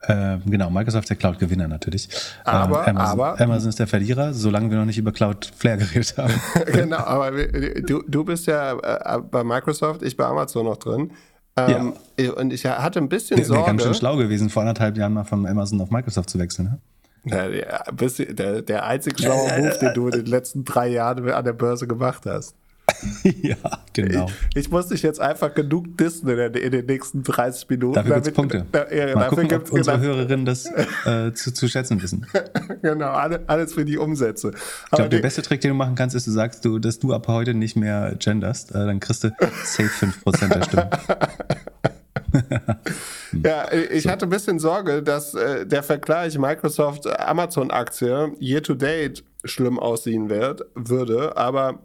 [0.09, 2.09] Äh, genau, Microsoft ist der Cloud-Gewinner natürlich.
[2.45, 6.15] Aber- ähm, Amazon, aber- Amazon ist der Verlierer, solange wir noch nicht über Cloudflare geredet
[6.19, 6.35] haben.
[6.73, 11.13] genau, aber wir- du, du bist ja äh, bei Microsoft, ich bei Amazon noch drin.
[11.57, 11.93] Ähm,
[12.35, 13.67] Und ich hatte ein bisschen Wäre Sorge.
[13.67, 16.65] ganz schön schlau gewesen, vor anderthalb Jahren mal von Amazon auf Microsoft zu wechseln.
[16.65, 16.79] Ne?
[17.25, 21.45] Ja, der, der, der einzig schlaue Move, den du in den letzten drei Jahren an
[21.45, 22.57] der Börse gemacht hast.
[23.43, 23.57] ja,
[23.93, 24.29] genau.
[24.55, 27.95] Ich muss dich jetzt einfach genug dissen in, den- in den nächsten 30 Minuten.
[27.95, 28.67] Dafür gibt's damit- Punkte.
[28.73, 30.67] Da, ja, Mal dafür gucken, ob unsere genau, Hörerinnen das
[31.07, 32.27] äh, zu, zu schätzen wissen.
[32.83, 34.51] genau alle, alles für die Umsätze.
[34.55, 37.13] Ich glaube, der beste Trick, den du machen kannst, ist, du sagst, du, dass du
[37.13, 38.71] ab heute nicht mehr genderst.
[38.73, 39.31] Äh, dann kriegst du
[39.65, 40.91] safe 5% der Stimmen.
[43.45, 49.79] Ja, ich hatte ein bisschen Sorge, dass äh, der Vergleich Microsoft-Amazon-Aktie year to date schlimm
[49.79, 51.81] aussehen wird, würde, aber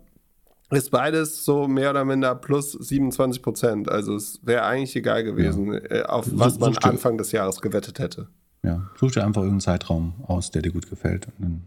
[0.72, 3.90] ist beides so mehr oder minder plus 27 Prozent.
[3.90, 7.62] Also es wäre eigentlich egal gewesen, äh, auf was man such dir- Anfang des Jahres
[7.62, 8.28] gewettet hätte.
[8.64, 11.28] Ja, such dir einfach irgendeinen Zeitraum aus, der dir gut gefällt.
[11.28, 11.62] Und dann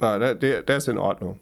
[0.00, 1.38] Ja, der, der, der ist in Ordnung.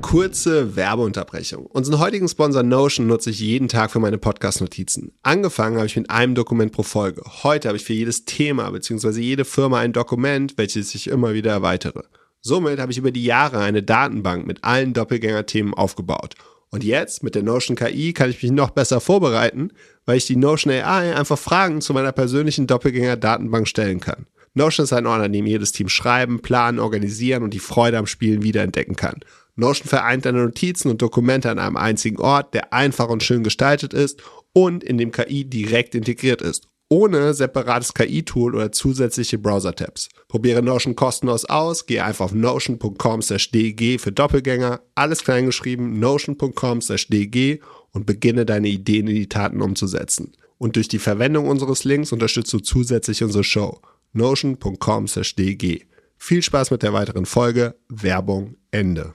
[0.00, 1.66] Kurze Werbeunterbrechung.
[1.66, 5.12] Unseren heutigen Sponsor Notion nutze ich jeden Tag für meine Podcast-Notizen.
[5.22, 7.22] Angefangen habe ich mit einem Dokument pro Folge.
[7.42, 9.20] Heute habe ich für jedes Thema bzw.
[9.20, 12.02] jede Firma ein Dokument, welches ich immer wieder erweitere.
[12.40, 16.34] Somit habe ich über die Jahre eine Datenbank mit allen Doppelgänger-Themen aufgebaut.
[16.70, 19.70] Und jetzt mit der Notion KI kann ich mich noch besser vorbereiten,
[20.04, 24.26] weil ich die Notion AI einfach Fragen zu meiner persönlichen Doppelgänger-Datenbank stellen kann.
[24.54, 28.06] Notion ist ein Ort, an dem jedes Team schreiben, planen, organisieren und die Freude am
[28.06, 29.20] Spielen wiederentdecken kann.
[29.54, 33.94] Notion vereint deine Notizen und Dokumente an einem einzigen Ort, der einfach und schön gestaltet
[33.94, 34.22] ist
[34.52, 40.08] und in dem KI direkt integriert ist, ohne separates KI-Tool oder zusätzliche Browser-Tabs.
[40.28, 47.60] Probiere Notion kostenlos aus, gehe einfach auf notion.com/dg für Doppelgänger, alles klein geschrieben, notion.com/dg
[47.92, 50.32] und beginne deine Ideen in die Taten umzusetzen.
[50.56, 53.80] Und durch die Verwendung unseres Links unterstützt du zusätzlich unsere Show.
[54.12, 55.86] notion.com/dg.
[56.16, 57.76] Viel Spaß mit der weiteren Folge.
[57.88, 59.14] Werbung Ende.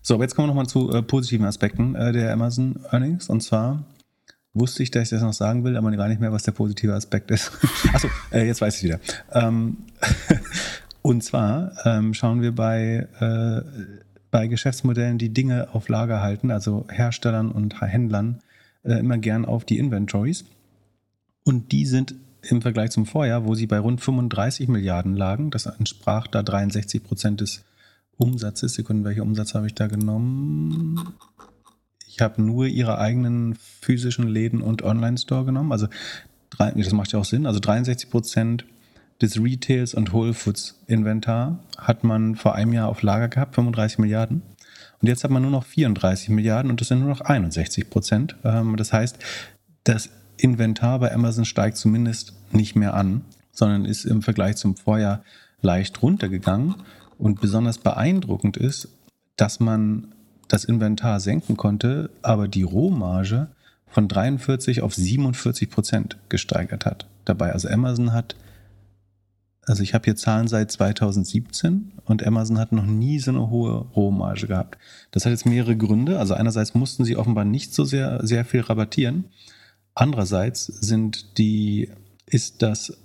[0.00, 3.28] So, jetzt kommen wir nochmal zu äh, positiven Aspekten äh, der Amazon Earnings.
[3.28, 3.84] Und zwar
[4.58, 6.94] wusste ich, dass ich das noch sagen will, aber gar nicht mehr, was der positive
[6.94, 7.52] Aspekt ist.
[7.92, 9.00] Achso, äh, jetzt weiß ich wieder.
[9.32, 9.78] Ähm,
[11.02, 13.62] und zwar ähm, schauen wir bei, äh,
[14.30, 18.40] bei Geschäftsmodellen, die Dinge auf Lager halten, also Herstellern und Händlern,
[18.84, 20.44] äh, immer gern auf die Inventories.
[21.44, 25.66] Und die sind im Vergleich zum Vorjahr, wo sie bei rund 35 Milliarden lagen, das
[25.66, 27.64] entsprach da 63 Prozent des
[28.16, 28.74] Umsatzes.
[28.74, 31.14] Sekunden, welcher Umsatz habe ich da genommen?
[32.18, 35.70] Ich habe nur ihre eigenen physischen Läden und Online-Store genommen.
[35.70, 35.86] Also,
[36.58, 37.46] das macht ja auch Sinn.
[37.46, 38.64] Also 63 Prozent
[39.22, 43.98] des Retails und Whole Foods Inventar hat man vor einem Jahr auf Lager gehabt, 35
[43.98, 44.42] Milliarden.
[45.00, 48.34] Und jetzt hat man nur noch 34 Milliarden und das sind nur noch 61 Prozent.
[48.42, 49.16] Ähm, Das heißt,
[49.84, 55.22] das Inventar bei Amazon steigt zumindest nicht mehr an, sondern ist im Vergleich zum Vorjahr
[55.60, 56.74] leicht runtergegangen.
[57.16, 58.88] Und besonders beeindruckend ist,
[59.36, 60.08] dass man
[60.48, 63.48] das Inventar senken konnte, aber die Rohmarge
[63.86, 67.06] von 43 auf 47 Prozent gesteigert hat.
[67.24, 68.36] Dabei, also Amazon hat,
[69.66, 73.86] also ich habe hier Zahlen seit 2017 und Amazon hat noch nie so eine hohe
[73.94, 74.78] Rohmarge gehabt.
[75.10, 76.18] Das hat jetzt mehrere Gründe.
[76.18, 79.26] Also einerseits mussten sie offenbar nicht so sehr, sehr viel rabattieren.
[79.94, 81.90] Andererseits sind die,
[82.26, 82.96] ist das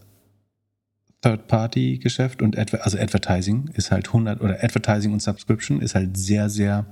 [1.21, 6.49] Third-Party-Geschäft und Adver also Advertising ist halt 100 oder Advertising und Subscription ist halt sehr,
[6.49, 6.85] sehr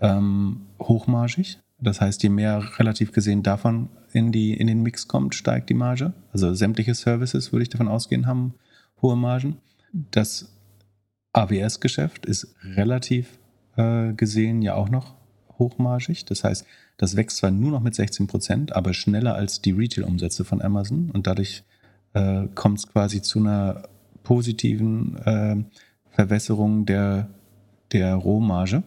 [0.00, 1.58] ähm, hochmargig.
[1.80, 5.74] Das heißt, je mehr relativ gesehen davon in, die, in den Mix kommt, steigt die
[5.74, 6.12] Marge.
[6.32, 8.54] Also sämtliche Services, würde ich davon ausgehen, haben
[9.00, 9.58] hohe Margen.
[9.92, 10.52] Das
[11.32, 13.38] AWS-Geschäft ist relativ
[13.76, 15.14] äh, gesehen ja auch noch
[15.58, 16.24] hochmargig.
[16.24, 16.66] Das heißt,
[16.96, 21.10] das wächst zwar nur noch mit 16 Prozent, aber schneller als die Retail-Umsätze von Amazon
[21.10, 21.64] und dadurch
[22.12, 23.82] äh, kommt es quasi zu einer
[24.22, 25.56] positiven äh,
[26.10, 27.28] Verwässerung der,
[27.92, 28.82] der Rohmarge.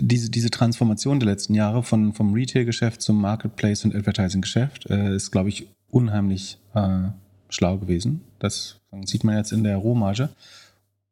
[0.00, 5.30] Diese, diese Transformation der letzten Jahre von, vom Retail-Geschäft zum Marketplace- und Advertising-Geschäft äh, ist,
[5.30, 7.08] glaube ich, unheimlich äh,
[7.48, 8.20] schlau gewesen.
[8.38, 10.28] Das sieht man jetzt in der Rohmarge.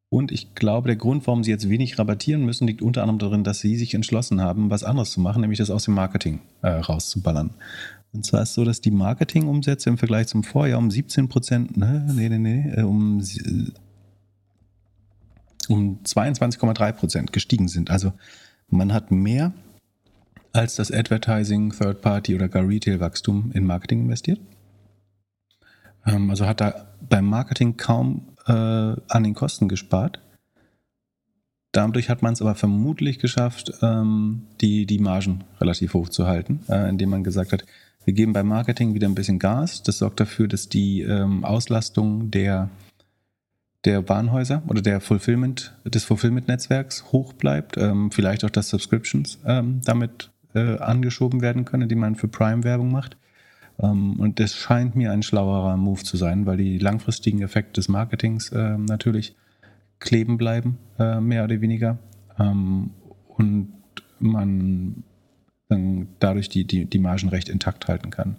[0.08, 3.44] Und ich glaube, der Grund, warum sie jetzt wenig rabattieren müssen, liegt unter anderem darin,
[3.44, 6.68] dass sie sich entschlossen haben, was anderes zu machen, nämlich das aus dem Marketing äh,
[6.68, 7.50] rauszuballern.
[8.12, 11.78] Und zwar ist es so, dass die Marketingumsätze im Vergleich zum Vorjahr um 17 Prozent,
[11.78, 13.72] ne, nee, nee, nee, äh, um, sie-
[15.68, 17.90] um 22,3 Prozent gestiegen sind.
[17.90, 18.12] Also
[18.72, 19.52] man hat mehr
[20.52, 24.40] als das Advertising, Third-Party oder gar Retail-Wachstum in Marketing investiert.
[26.06, 30.20] Ähm, also hat da beim Marketing kaum äh, an den Kosten gespart.
[31.72, 36.60] Dadurch hat man es aber vermutlich geschafft, ähm, die, die Margen relativ hoch zu halten,
[36.68, 37.64] äh, indem man gesagt hat,
[38.04, 39.82] wir geben beim Marketing wieder ein bisschen Gas.
[39.82, 42.68] Das sorgt dafür, dass die ähm, Auslastung der,
[43.84, 47.76] der Warenhäuser oder der Fulfillment, des Fulfillment-Netzwerks hoch bleibt.
[47.76, 52.64] Ähm, vielleicht auch, dass Subscriptions ähm, damit äh, angeschoben werden können, indem man für Prime
[52.64, 53.16] Werbung macht.
[53.80, 57.88] Ähm, und das scheint mir ein schlauerer Move zu sein, weil die langfristigen Effekte des
[57.88, 59.34] Marketings äh, natürlich
[59.98, 61.98] kleben bleiben, äh, mehr oder weniger.
[62.38, 62.90] Ähm,
[63.36, 63.72] und
[64.18, 65.04] man
[65.68, 68.36] dann dadurch die, die, die Margen recht intakt halten kann.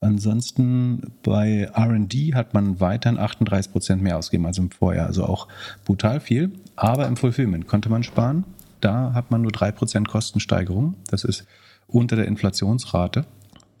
[0.00, 5.48] Ansonsten bei RD hat man weiterhin 38 Prozent mehr ausgegeben als im Vorjahr, also auch
[5.84, 6.52] brutal viel.
[6.76, 8.44] Aber im Fulfillment konnte man sparen.
[8.80, 10.94] Da hat man nur 3% Kostensteigerung.
[11.10, 11.44] Das ist
[11.88, 13.26] unter der Inflationsrate,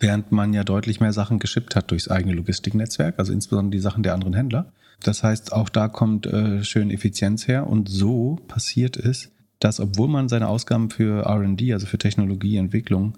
[0.00, 4.02] während man ja deutlich mehr Sachen geschippt hat durchs eigene Logistiknetzwerk, also insbesondere die Sachen
[4.02, 4.72] der anderen Händler.
[5.04, 10.08] Das heißt, auch da kommt äh, schön Effizienz her und so passiert es, dass obwohl
[10.08, 13.14] man seine Ausgaben für RD, also für Technologieentwicklung,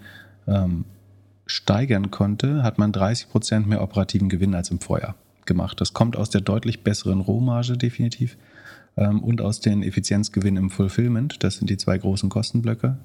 [0.46, 0.84] ähm,
[1.50, 5.80] steigern konnte, hat man 30% mehr operativen Gewinn als im Vorjahr gemacht.
[5.80, 8.36] Das kommt aus der deutlich besseren Rohmarge definitiv
[8.96, 11.42] ähm, und aus den Effizienzgewinnen im Fulfillment.
[11.42, 12.98] Das sind die zwei großen Kostenblöcke.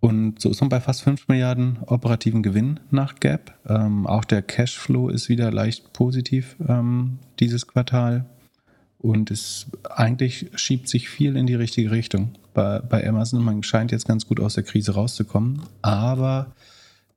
[0.00, 3.54] Und so ist man bei fast 5 Milliarden operativen Gewinn nach Gap.
[3.68, 8.24] Ähm, auch der Cashflow ist wieder leicht positiv ähm, dieses Quartal.
[8.98, 13.44] Und es eigentlich schiebt sich viel in die richtige Richtung bei, bei Amazon.
[13.44, 15.62] Man scheint jetzt ganz gut aus der Krise rauszukommen.
[15.82, 16.52] Aber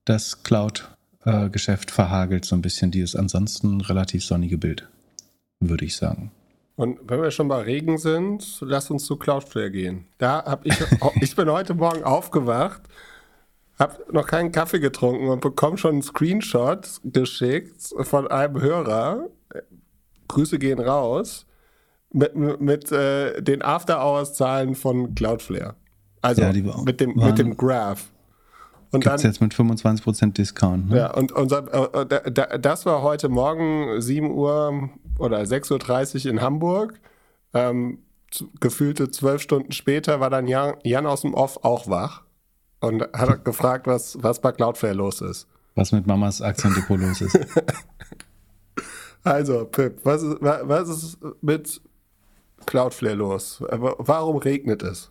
[0.06, 4.88] das Cloud-Geschäft verhagelt so ein bisschen dieses ansonsten relativ sonnige Bild,
[5.60, 6.32] würde ich sagen.
[6.76, 10.06] Und wenn wir schon bei Regen sind, lass uns zu Cloudflare gehen.
[10.18, 10.76] Da habe ich,
[11.22, 12.82] ich bin heute Morgen aufgewacht,
[13.80, 19.28] habe noch keinen Kaffee getrunken und bekomme schon einen Screenshot geschickt von einem Hörer.
[20.28, 21.46] Grüße gehen raus
[22.12, 25.76] mit, mit äh, den After-Hours-Zahlen von Cloudflare.
[26.22, 28.10] Also Ja, mit, dem, waren- mit dem Graph.
[28.94, 30.90] Und Gibt es jetzt mit 25% Discount.
[30.90, 30.98] Ne?
[30.98, 36.42] ja, und unser, äh, da- das war heute Morgen 7 Uhr oder 6.30 Uhr in
[36.42, 37.00] Hamburg.
[37.54, 38.00] Ähm,
[38.60, 42.22] gefühlte zwölf Stunden später war dann Jan, Jan aus dem Off auch wach
[42.80, 45.48] und hat gefragt, was, was bei Cloudflare los ist.
[45.76, 47.38] Was mit Mamas Aktiendepot los ist.
[49.26, 51.82] Also, Pip, was ist, wa- was ist mit
[52.66, 53.64] Cloudflare los?
[53.70, 55.10] Aber Warum regnet es?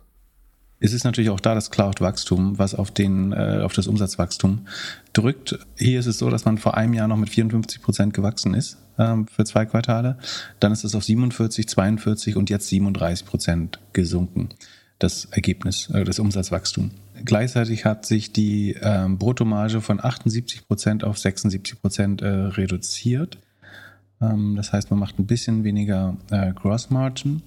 [0.83, 4.67] Es ist natürlich auch da das Cloud-Wachstum, was auf, den, äh, auf das Umsatzwachstum
[5.13, 5.57] drückt.
[5.77, 8.75] Hier ist es so, dass man vor einem Jahr noch mit 54 Prozent gewachsen ist
[8.99, 10.17] ähm, für zwei Quartale.
[10.59, 14.49] Dann ist es auf 47, 42 und jetzt 37 Prozent gesunken,
[14.99, 16.91] das Ergebnis, äh, das Umsatzwachstum.
[17.23, 23.37] Gleichzeitig hat sich die ähm, Bruttomarge von 78 Prozent auf 76 Prozent äh, reduziert.
[24.19, 27.41] Ähm, das heißt, man macht ein bisschen weniger äh, Gross Margin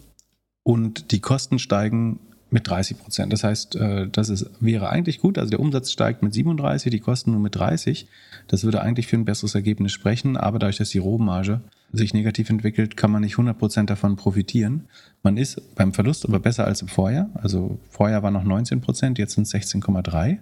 [0.63, 2.19] und die Kosten steigen
[2.51, 3.33] mit 30 Prozent.
[3.33, 5.39] Das heißt, äh, das ist, wäre eigentlich gut.
[5.39, 8.07] Also der Umsatz steigt mit 37, die Kosten nur mit 30.
[8.47, 11.61] Das würde eigentlich für ein besseres Ergebnis sprechen, aber dadurch, dass die Rohmarge
[11.93, 14.85] sich negativ entwickelt, kann man nicht 100 Prozent davon profitieren.
[15.23, 17.31] Man ist beim Verlust aber besser als im Vorjahr.
[17.35, 20.39] Also Vorjahr war noch 19 Prozent, jetzt sind es 16,3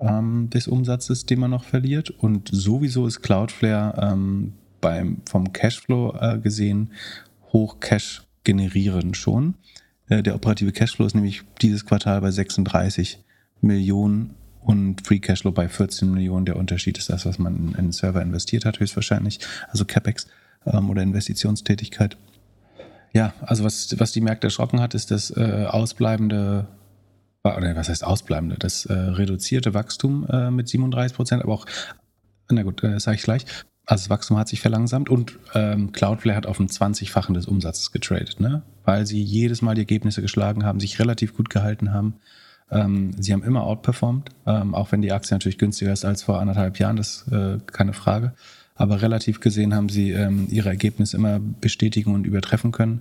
[0.00, 2.10] ähm, des Umsatzes, den man noch verliert.
[2.10, 6.90] Und sowieso ist Cloudflare ähm, beim, vom Cashflow äh, gesehen
[7.52, 9.54] hoch Cash generierend schon.
[10.08, 13.18] Der operative Cashflow ist nämlich dieses Quartal bei 36
[13.60, 16.44] Millionen und Free Cashflow bei 14 Millionen.
[16.44, 19.40] Der Unterschied ist das, was man in einen Server investiert hat, höchstwahrscheinlich.
[19.68, 20.26] Also CapEx
[20.66, 22.16] ähm, oder Investitionstätigkeit.
[23.12, 26.66] Ja, also was, was die Märkte erschrocken hat, ist das äh, ausbleibende,
[27.44, 31.66] oder was heißt ausbleibende, das äh, reduzierte Wachstum äh, mit 37 Prozent, aber auch,
[32.50, 33.44] na gut, äh, sage ich gleich.
[33.84, 37.90] Also das Wachstum hat sich verlangsamt und ähm, Cloudflare hat auf ein 20-fachen des Umsatzes
[37.90, 38.62] getradet, ne?
[38.84, 42.14] weil sie jedes Mal die Ergebnisse geschlagen haben, sich relativ gut gehalten haben.
[42.70, 46.40] Ähm, sie haben immer outperformed, ähm, auch wenn die Aktie natürlich günstiger ist als vor
[46.40, 48.32] anderthalb Jahren, das ist äh, keine Frage.
[48.74, 53.00] Aber relativ gesehen haben sie ähm, ihre Ergebnisse immer bestätigen und übertreffen können.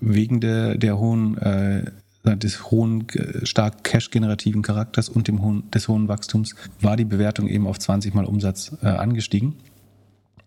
[0.00, 1.84] Wegen der, der hohen, äh,
[2.24, 7.48] des hohen, äh, stark cash-generativen Charakters und dem hohen, des hohen Wachstums war die Bewertung
[7.48, 9.54] eben auf 20 mal Umsatz äh, angestiegen.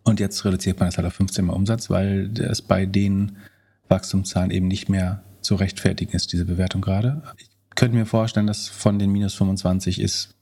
[0.07, 3.35] Und jetzt reduziert man es halt auf 15 mal Umsatz, weil es bei den
[3.89, 7.21] Wachstumszahlen eben nicht mehr zu rechtfertigen ist, diese Bewertung gerade.
[7.37, 10.33] Ich könnte mir vorstellen, dass von den minus 25 ist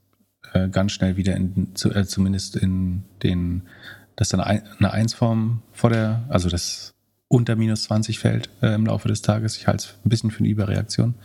[0.53, 3.63] äh, ganz schnell wieder in, zu, äh, zumindest in den,
[4.15, 6.91] dass dann ein, eine 1-Form vor der, also das
[7.27, 9.57] unter minus 20 fällt äh, im Laufe des Tages.
[9.57, 11.15] Ich halte es ein bisschen für eine Überreaktion.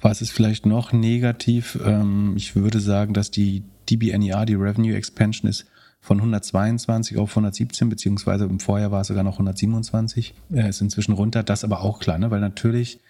[0.00, 1.76] Was ist vielleicht noch negativ?
[1.84, 5.66] Ähm, ich würde sagen, dass die DBNER, die Revenue Expansion, ist
[6.00, 10.34] von 122 auf 117, beziehungsweise im Vorjahr war es sogar noch 127.
[10.52, 11.42] Äh, ist inzwischen runter.
[11.42, 12.30] Das aber auch klar, ne?
[12.30, 13.00] weil natürlich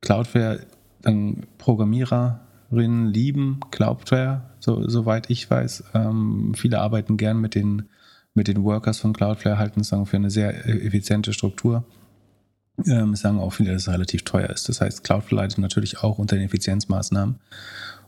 [0.00, 0.60] Cloudflare,
[1.02, 5.84] dann Programmiererinnen lieben Cloudflare, so, soweit ich weiß.
[5.94, 7.88] Ähm, viele arbeiten gern mit den,
[8.34, 11.84] mit den Workers von Cloudflare, halten es für eine sehr äh, effiziente Struktur.
[12.86, 14.68] Ähm, sagen auch viele, dass es relativ teuer ist.
[14.68, 17.36] Das heißt, Cloudflare leidet natürlich auch unter den Effizienzmaßnahmen.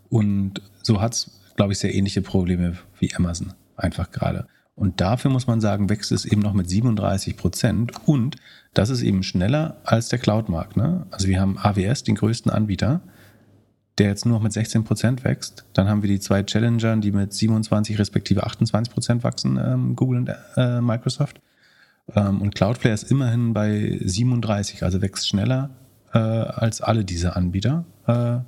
[0.09, 4.47] Und so hat es, glaube ich, sehr ähnliche Probleme wie Amazon einfach gerade.
[4.75, 8.37] Und dafür muss man sagen, wächst es eben noch mit 37 Prozent und
[8.73, 10.77] das ist eben schneller als der Cloud-Markt.
[10.77, 11.07] Ne?
[11.11, 13.03] Also wir haben AWS, den größten Anbieter,
[13.99, 15.67] der jetzt nur noch mit 16 Prozent wächst.
[15.75, 20.21] Dann haben wir die zwei Challenger, die mit 27 respektive 28 Prozent wachsen, ähm, Google
[20.21, 21.41] und äh, Microsoft.
[22.15, 25.71] Ähm, und Cloudflare ist immerhin bei 37, also wächst schneller
[26.15, 27.85] äh, als alle diese Anbieter.
[28.07, 28.39] Äh.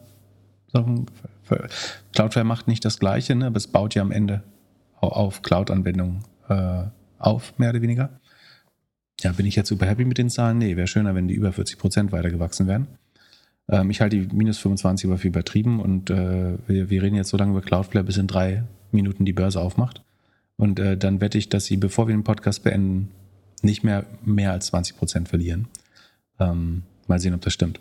[2.15, 4.43] Cloudflare macht nicht das Gleiche, ne, aber es baut ja am Ende
[5.07, 6.85] auf Cloud-Anwendungen äh,
[7.19, 8.21] auf, mehr oder weniger.
[9.21, 10.59] Ja, bin ich jetzt super happy mit den Zahlen?
[10.59, 12.89] Nee, wäre schöner, wenn die über 40 Prozent weiter gewachsen wären.
[13.69, 17.29] Ähm, ich halte die minus 25 aber für übertrieben und äh, wir, wir reden jetzt
[17.29, 20.03] so lange über Cloudflare, bis in drei Minuten die Börse aufmacht.
[20.57, 23.11] Und äh, dann wette ich, dass sie, bevor wir den Podcast beenden,
[23.63, 25.69] nicht mehr mehr als 20 Prozent verlieren.
[26.39, 27.81] Ähm, mal sehen, ob das stimmt.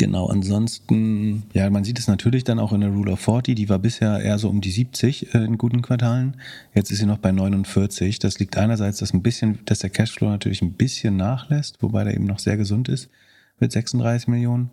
[0.00, 3.68] Genau, ansonsten, ja, man sieht es natürlich dann auch in der Rule of 40, die
[3.68, 6.38] war bisher eher so um die 70 äh, in guten Quartalen.
[6.72, 8.18] Jetzt ist sie noch bei 49.
[8.18, 12.14] Das liegt einerseits, dass ein bisschen, dass der Cashflow natürlich ein bisschen nachlässt, wobei der
[12.14, 13.10] eben noch sehr gesund ist
[13.58, 14.70] mit 36 Millionen.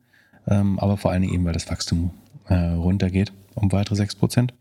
[0.48, 2.12] Ähm, aber vor allen Dingen eben, weil das Wachstum
[2.48, 4.54] äh, runtergeht um weitere 6 Prozent.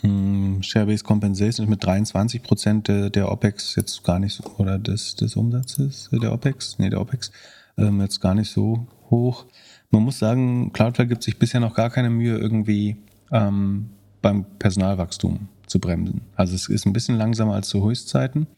[0.00, 5.36] Hm, Share-Based Compensation ist mit 23 Prozent der, OPEX jetzt gar nicht oder des, des
[5.36, 7.30] Umsatzes der OPEX, nee, der OPEX
[7.76, 9.46] jetzt gar nicht so hoch.
[9.92, 12.96] Man muss sagen, Cloudflare gibt sich bisher noch gar keine Mühe, irgendwie
[13.30, 13.90] ähm,
[14.20, 16.22] beim Personalwachstum zu bremsen.
[16.34, 18.48] Also es ist ein bisschen langsamer als zu Höchstzeiten,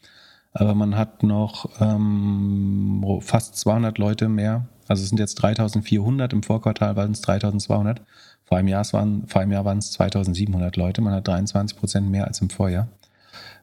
[0.53, 4.65] aber man hat noch ähm, fast 200 Leute mehr.
[4.87, 8.01] Also es sind jetzt 3400, im Vorquartal waren es 3200.
[8.45, 11.01] Vor einem, Jahr waren, vor einem Jahr waren es 2700 Leute.
[11.01, 12.87] Man hat 23 Prozent mehr als im Vorjahr.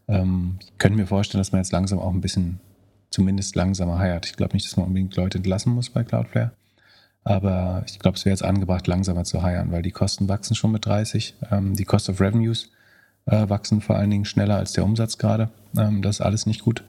[0.09, 2.59] Ähm, ich könnte mir vorstellen, dass man jetzt langsam auch ein bisschen,
[3.11, 4.27] zumindest langsamer heiert.
[4.27, 6.51] Ich glaube nicht, dass man unbedingt Leute entlassen muss bei Cloudflare.
[7.25, 10.73] Aber ich glaube, es wäre jetzt angebracht, langsamer zu heiern, weil die Kosten wachsen schon
[10.73, 11.35] mit 30.
[11.51, 12.71] Ähm, die Cost of Revenues
[13.27, 15.51] äh, wachsen vor allen Dingen schneller als der Umsatz gerade.
[15.77, 16.85] Ähm, das ist alles nicht gut.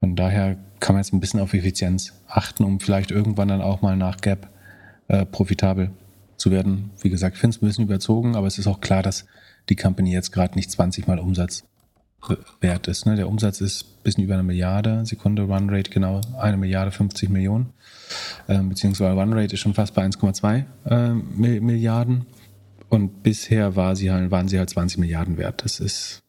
[0.00, 3.82] Von daher kann man jetzt ein bisschen auf Effizienz achten, um vielleicht irgendwann dann auch
[3.82, 4.48] mal nach Gap
[5.08, 5.90] äh, profitabel
[6.36, 6.90] zu werden.
[7.00, 9.26] Wie gesagt, ich finde es ein bisschen überzogen, aber es ist auch klar, dass
[9.68, 11.64] die Company jetzt gerade nicht 20 mal Umsatz
[12.60, 13.06] wert ist.
[13.06, 13.16] Ne?
[13.16, 17.72] Der Umsatz ist ein bisschen über eine Milliarde, Sekunde Runrate genau eine Milliarde 50 Millionen,
[18.48, 21.14] ähm, beziehungsweise Runrate ist schon fast bei 1,2 äh,
[21.60, 22.26] Milliarden
[22.88, 25.64] und bisher war sie halt, waren sie halt 20 Milliarden wert.
[25.64, 26.22] Das ist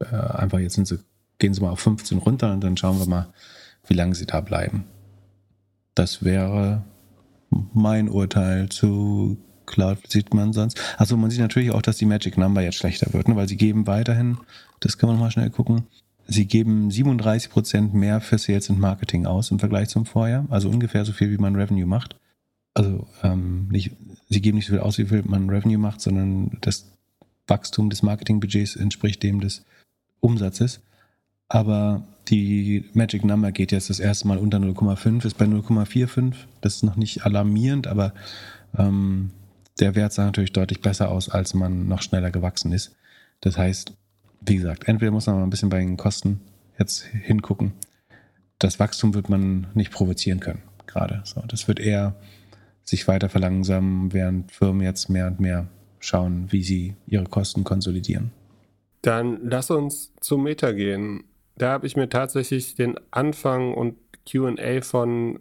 [0.00, 0.98] äh, einfach, jetzt sie,
[1.38, 3.28] gehen sie mal auf 15 runter und dann schauen wir mal,
[3.86, 4.84] wie lange sie da bleiben.
[5.94, 6.84] Das wäre
[7.50, 9.38] mein Urteil zu
[9.68, 10.80] Cloud sieht man sonst.
[10.96, 13.36] Also man sieht natürlich auch, dass die Magic Number jetzt schlechter wird, ne?
[13.36, 14.38] weil sie geben weiterhin,
[14.80, 15.86] das kann man mal schnell gucken,
[16.26, 20.68] sie geben 37 Prozent mehr für Sales und Marketing aus im Vergleich zum Vorjahr, also
[20.68, 22.16] ungefähr so viel, wie man Revenue macht.
[22.74, 23.92] Also ähm, nicht,
[24.28, 26.92] sie geben nicht so viel aus, wie viel man Revenue macht, sondern das
[27.46, 29.64] Wachstum des Marketingbudgets entspricht dem des
[30.20, 30.80] Umsatzes.
[31.48, 36.34] Aber die Magic Number geht jetzt das erste Mal unter 0,5, ist bei 0,45.
[36.60, 38.12] Das ist noch nicht alarmierend, aber
[38.76, 39.30] ähm,
[39.80, 42.94] der Wert sah natürlich deutlich besser aus, als man noch schneller gewachsen ist.
[43.40, 43.94] Das heißt,
[44.40, 46.40] wie gesagt, entweder muss man mal ein bisschen bei den Kosten
[46.78, 47.72] jetzt hingucken.
[48.58, 51.22] Das Wachstum wird man nicht provozieren können, gerade.
[51.24, 52.14] So, das wird eher
[52.84, 55.68] sich weiter verlangsamen, während Firmen jetzt mehr und mehr
[56.00, 58.30] schauen, wie sie ihre Kosten konsolidieren.
[59.02, 61.24] Dann lass uns zum Meta gehen.
[61.56, 63.96] Da habe ich mir tatsächlich den Anfang und
[64.30, 65.40] QA von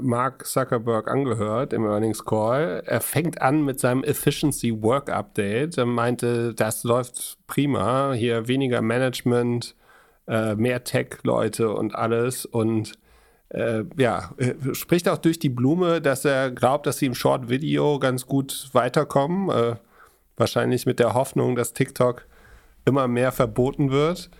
[0.00, 2.82] Mark Zuckerberg angehört im Earnings Call.
[2.86, 5.78] Er fängt an mit seinem Efficiency Work Update.
[5.78, 8.12] Er meinte, das läuft prima.
[8.12, 9.74] Hier weniger Management,
[10.28, 12.44] äh, mehr Tech-Leute und alles.
[12.46, 12.92] Und
[13.50, 14.30] äh, ja,
[14.72, 18.68] spricht auch durch die Blume, dass er glaubt, dass sie im Short Video ganz gut
[18.72, 19.50] weiterkommen.
[19.50, 19.76] Äh,
[20.36, 22.26] wahrscheinlich mit der Hoffnung, dass TikTok
[22.84, 24.30] immer mehr verboten wird.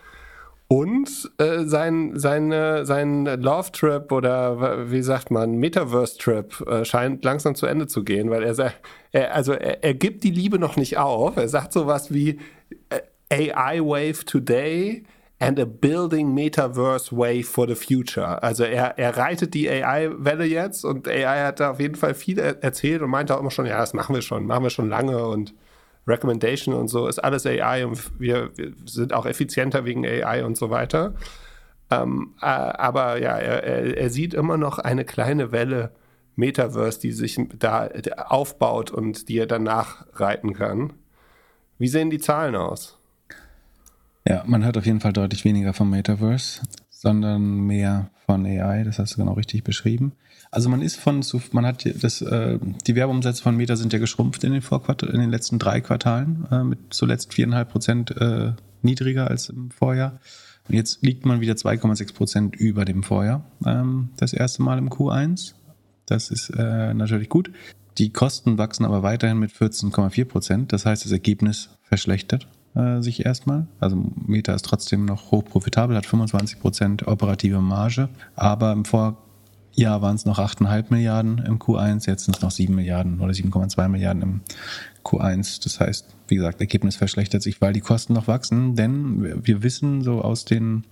[0.68, 7.24] Und äh, sein, seine, sein Love Trip oder wie sagt man, Metaverse Trip äh, scheint
[7.24, 8.80] langsam zu Ende zu gehen, weil er sagt,
[9.12, 11.36] er, also er, er gibt die Liebe noch nicht auf.
[11.36, 12.40] Er sagt sowas wie
[13.28, 15.04] äh, AI Wave Today
[15.38, 18.42] and a Building Metaverse Wave for the Future.
[18.42, 22.38] Also er, er reitet die AI-Welle jetzt und AI hat da auf jeden Fall viel
[22.38, 25.26] erzählt und meinte auch immer schon, ja, das machen wir schon, machen wir schon lange
[25.26, 25.54] und
[26.06, 30.56] Recommendation und so ist alles AI und wir, wir sind auch effizienter wegen AI und
[30.56, 31.14] so weiter.
[31.90, 35.92] Ähm, äh, aber ja, er, er, sieht immer noch eine kleine Welle
[36.34, 40.92] Metaverse, die sich da aufbaut und die er danach reiten kann.
[41.78, 42.98] Wie sehen die Zahlen aus?
[44.26, 48.98] Ja, man hört auf jeden Fall deutlich weniger vom Metaverse, sondern mehr von AI, das
[48.98, 50.12] hast du genau richtig beschrieben.
[50.56, 54.42] Also man ist von, man hat das, äh, die Werbeumsätze von Meta sind ja geschrumpft
[54.42, 59.28] in den, Vorquartal, in den letzten drei Quartalen, äh, mit zuletzt viereinhalb Prozent äh, niedriger
[59.28, 60.18] als im Vorjahr.
[60.66, 64.88] Und jetzt liegt man wieder 2,6 Prozent über dem Vorjahr, ähm, das erste Mal im
[64.88, 65.52] Q1.
[66.06, 67.50] Das ist äh, natürlich gut.
[67.98, 70.72] Die Kosten wachsen aber weiterhin mit 14,4 Prozent.
[70.72, 72.48] Das heißt, das Ergebnis verschlechtert
[73.00, 73.66] sich erstmal.
[73.80, 73.96] Also
[74.26, 79.16] Meta ist trotzdem noch hoch profitabel, hat 25 Prozent operative Marge, aber im Vor
[79.76, 83.32] Jahr waren es noch 8,5 Milliarden im Q1, jetzt sind es noch 7 Milliarden oder
[83.32, 84.40] 7,2 Milliarden im
[85.04, 85.62] Q1.
[85.62, 90.02] Das heißt, wie gesagt, Ergebnis verschlechtert sich, weil die Kosten noch wachsen, denn wir wissen
[90.02, 90.84] so aus den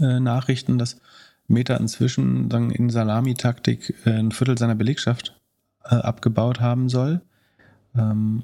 [0.00, 1.00] äh, Nachrichten, dass
[1.46, 5.40] Meta inzwischen dann in Salamitaktik äh, ein Viertel seiner Belegschaft
[5.84, 7.20] äh, abgebaut haben soll.
[7.96, 8.42] Ähm,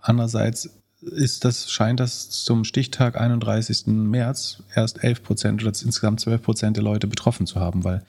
[0.00, 0.70] andererseits
[1.02, 3.86] ist das, scheint das zum Stichtag 31.
[3.86, 8.02] März erst 11 Prozent oder insgesamt 12 Prozent der Leute betroffen zu haben, weil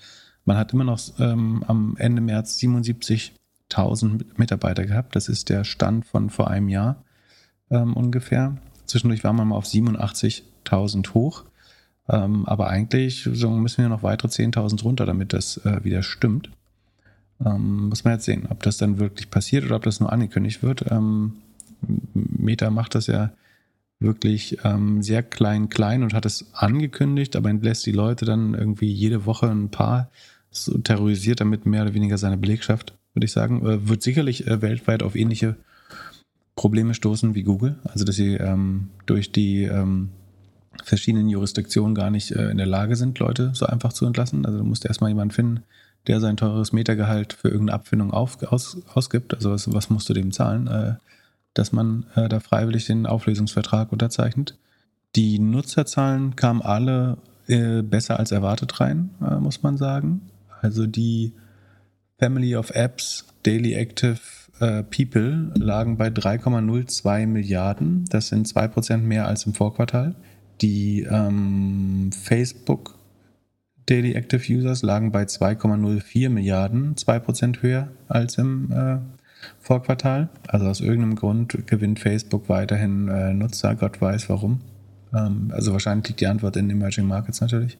[0.45, 5.15] man hat immer noch ähm, am Ende März 77.000 Mitarbeiter gehabt.
[5.15, 7.03] Das ist der Stand von vor einem Jahr
[7.69, 8.57] ähm, ungefähr.
[8.85, 11.45] Zwischendurch war man mal auf 87.000 hoch.
[12.07, 16.51] Ähm, aber eigentlich so müssen wir noch weitere 10.000 runter, damit das äh, wieder stimmt.
[17.43, 20.61] Ähm, muss man jetzt sehen, ob das dann wirklich passiert oder ob das nur angekündigt
[20.61, 20.85] wird.
[20.91, 21.33] Ähm,
[22.13, 23.31] Meta macht das ja
[23.99, 28.91] wirklich ähm, sehr klein, klein und hat es angekündigt, aber entlässt die Leute dann irgendwie
[28.91, 30.09] jede Woche ein paar
[30.55, 33.65] so terrorisiert damit mehr oder weniger seine Belegschaft, würde ich sagen.
[33.65, 35.55] Äh, wird sicherlich äh, weltweit auf ähnliche
[36.55, 37.77] Probleme stoßen wie Google.
[37.83, 40.09] Also, dass sie ähm, durch die ähm,
[40.83, 44.45] verschiedenen Jurisdiktionen gar nicht äh, in der Lage sind, Leute so einfach zu entlassen.
[44.45, 45.63] Also, du musst erstmal jemanden finden,
[46.07, 49.33] der sein teures Metergehalt für irgendeine Abfindung auf, aus, ausgibt.
[49.33, 50.67] Also, was, was musst du dem zahlen?
[50.67, 50.93] Äh,
[51.53, 54.57] dass man da freiwillig den Auflösungsvertrag unterzeichnet.
[55.15, 60.19] Die Nutzerzahlen kamen alle besser als erwartet rein, muss man sagen.
[60.65, 61.33] Also die
[62.17, 64.19] Family of Apps Daily Active
[64.59, 68.05] äh, People lagen bei 3,02 Milliarden.
[68.09, 70.15] Das sind 2% mehr als im Vorquartal.
[70.61, 72.97] Die ähm, Facebook
[73.85, 78.97] Daily Active Users lagen bei 2,04 Milliarden, 2% höher als im äh,
[79.59, 80.29] Vorquartal.
[80.47, 84.61] Also aus irgendeinem Grund gewinnt Facebook weiterhin äh, Nutzer, Gott weiß warum.
[85.13, 87.77] Ähm, also wahrscheinlich liegt die Antwort in Emerging Markets natürlich.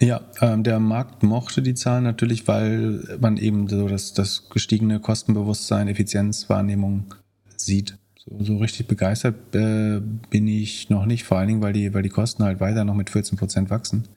[0.00, 4.98] Ja, ähm, der Markt mochte die Zahlen natürlich, weil man eben so das, das gestiegene
[4.98, 7.14] Kostenbewusstsein, Effizienzwahrnehmung
[7.56, 7.96] sieht.
[8.16, 12.02] So, so richtig begeistert äh, bin ich noch nicht, vor allen Dingen, weil die, weil
[12.02, 14.08] die Kosten halt weiter noch mit 14 Prozent wachsen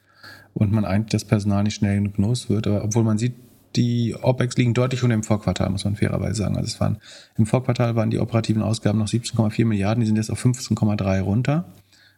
[0.54, 2.66] und man eigentlich das Personal nicht schnell genug los wird.
[2.66, 3.36] Aber obwohl man sieht,
[3.76, 6.58] die OPEX liegen deutlich unter dem Vorquartal, muss man fairerweise sagen.
[6.58, 6.98] Also es waren,
[7.38, 11.66] im Vorquartal waren die operativen Ausgaben noch 17,4 Milliarden, die sind jetzt auf 15,3 runter.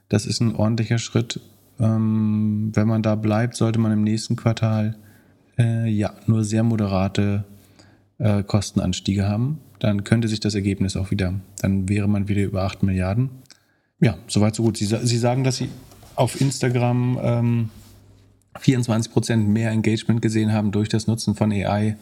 [0.07, 1.41] Das ist ein ordentlicher Schritt.
[1.79, 4.97] Ähm, wenn man da bleibt, sollte man im nächsten Quartal
[5.57, 7.45] äh, ja nur sehr moderate
[8.17, 9.59] äh, Kostenanstiege haben.
[9.79, 13.29] Dann könnte sich das Ergebnis auch wieder, dann wäre man wieder über 8 Milliarden.
[14.01, 14.77] Ja, soweit so gut.
[14.77, 15.69] Sie, Sie sagen, dass Sie
[16.15, 17.69] auf Instagram ähm,
[18.59, 21.95] 24 Prozent mehr Engagement gesehen haben durch das Nutzen von AI.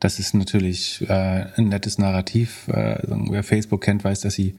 [0.00, 2.66] Das ist natürlich äh, ein nettes Narrativ.
[2.68, 4.56] Äh, wer Facebook kennt, weiß, dass sie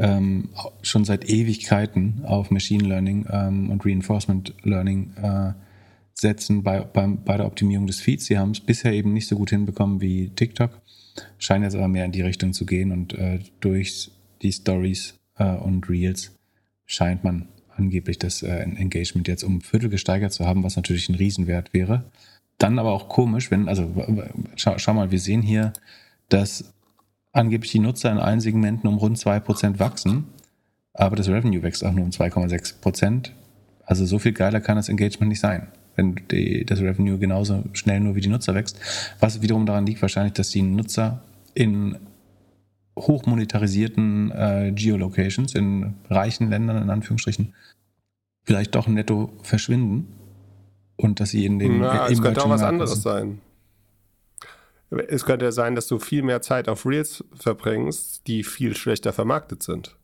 [0.00, 0.48] ähm,
[0.82, 5.52] schon seit Ewigkeiten auf Machine Learning ähm, und Reinforcement Learning äh,
[6.14, 8.24] setzen bei, bei, bei der Optimierung des Feeds.
[8.24, 10.80] Sie haben es bisher eben nicht so gut hinbekommen wie TikTok,
[11.38, 15.44] scheint jetzt aber mehr in die Richtung zu gehen und äh, durch die Stories äh,
[15.44, 16.32] und Reels
[16.86, 21.10] scheint man angeblich das äh, Engagement jetzt um ein Viertel gesteigert zu haben, was natürlich
[21.10, 22.04] ein Riesenwert wäre.
[22.56, 23.94] Dann aber auch komisch, wenn, also
[24.56, 25.72] schau, schau mal, wir sehen hier,
[26.28, 26.72] dass
[27.32, 30.24] angeblich die Nutzer in allen Segmenten um rund 2% wachsen,
[30.92, 33.30] aber das Revenue wächst auch nur um 2,6%.
[33.84, 38.00] Also so viel geiler kann das Engagement nicht sein, wenn die, das Revenue genauso schnell
[38.00, 38.78] nur wie die Nutzer wächst.
[39.20, 41.22] Was wiederum daran liegt, wahrscheinlich, dass die Nutzer
[41.54, 41.96] in
[42.98, 47.54] hochmonetarisierten äh, Geolocations in reichen Ländern in Anführungsstrichen
[48.44, 50.08] vielleicht doch netto verschwinden
[50.96, 53.38] und dass sie in den Na, es könnte auch was anderes sein.
[55.08, 59.12] Es könnte ja sein, dass du viel mehr Zeit auf Reels verbringst, die viel schlechter
[59.12, 59.96] vermarktet sind.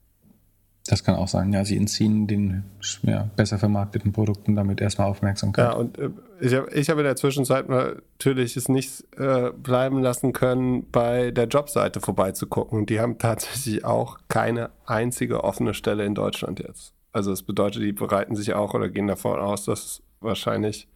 [0.89, 1.65] Das kann auch sein, ja.
[1.65, 2.63] Sie entziehen den
[3.03, 5.65] ja, besser vermarkteten Produkten damit erstmal Aufmerksamkeit.
[5.65, 6.11] Ja, und äh,
[6.41, 11.33] ich habe ich hab in der Zwischenzeit natürlich es nicht äh, bleiben lassen können, bei
[11.33, 12.87] der Jobseite vorbeizugucken.
[12.87, 16.95] Die haben tatsächlich auch keine einzige offene Stelle in Deutschland jetzt.
[17.13, 20.87] Also es bedeutet, die bereiten sich auch oder gehen davon aus, dass es wahrscheinlich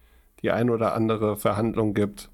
[0.42, 2.30] die ein oder andere Verhandlung gibt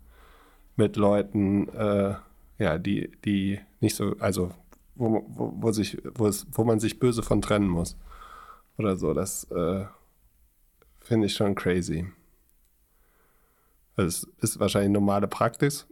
[0.77, 2.14] mit Leuten, äh,
[2.59, 4.53] ja, die, die nicht so, also
[4.95, 7.97] wo, wo, wo, sich, wo, es, wo man sich böse von trennen muss.
[8.79, 9.14] Oder so.
[9.14, 9.85] Das äh,
[11.01, 12.07] finde ich schon crazy.
[13.97, 15.87] Das ist wahrscheinlich normale Praxis.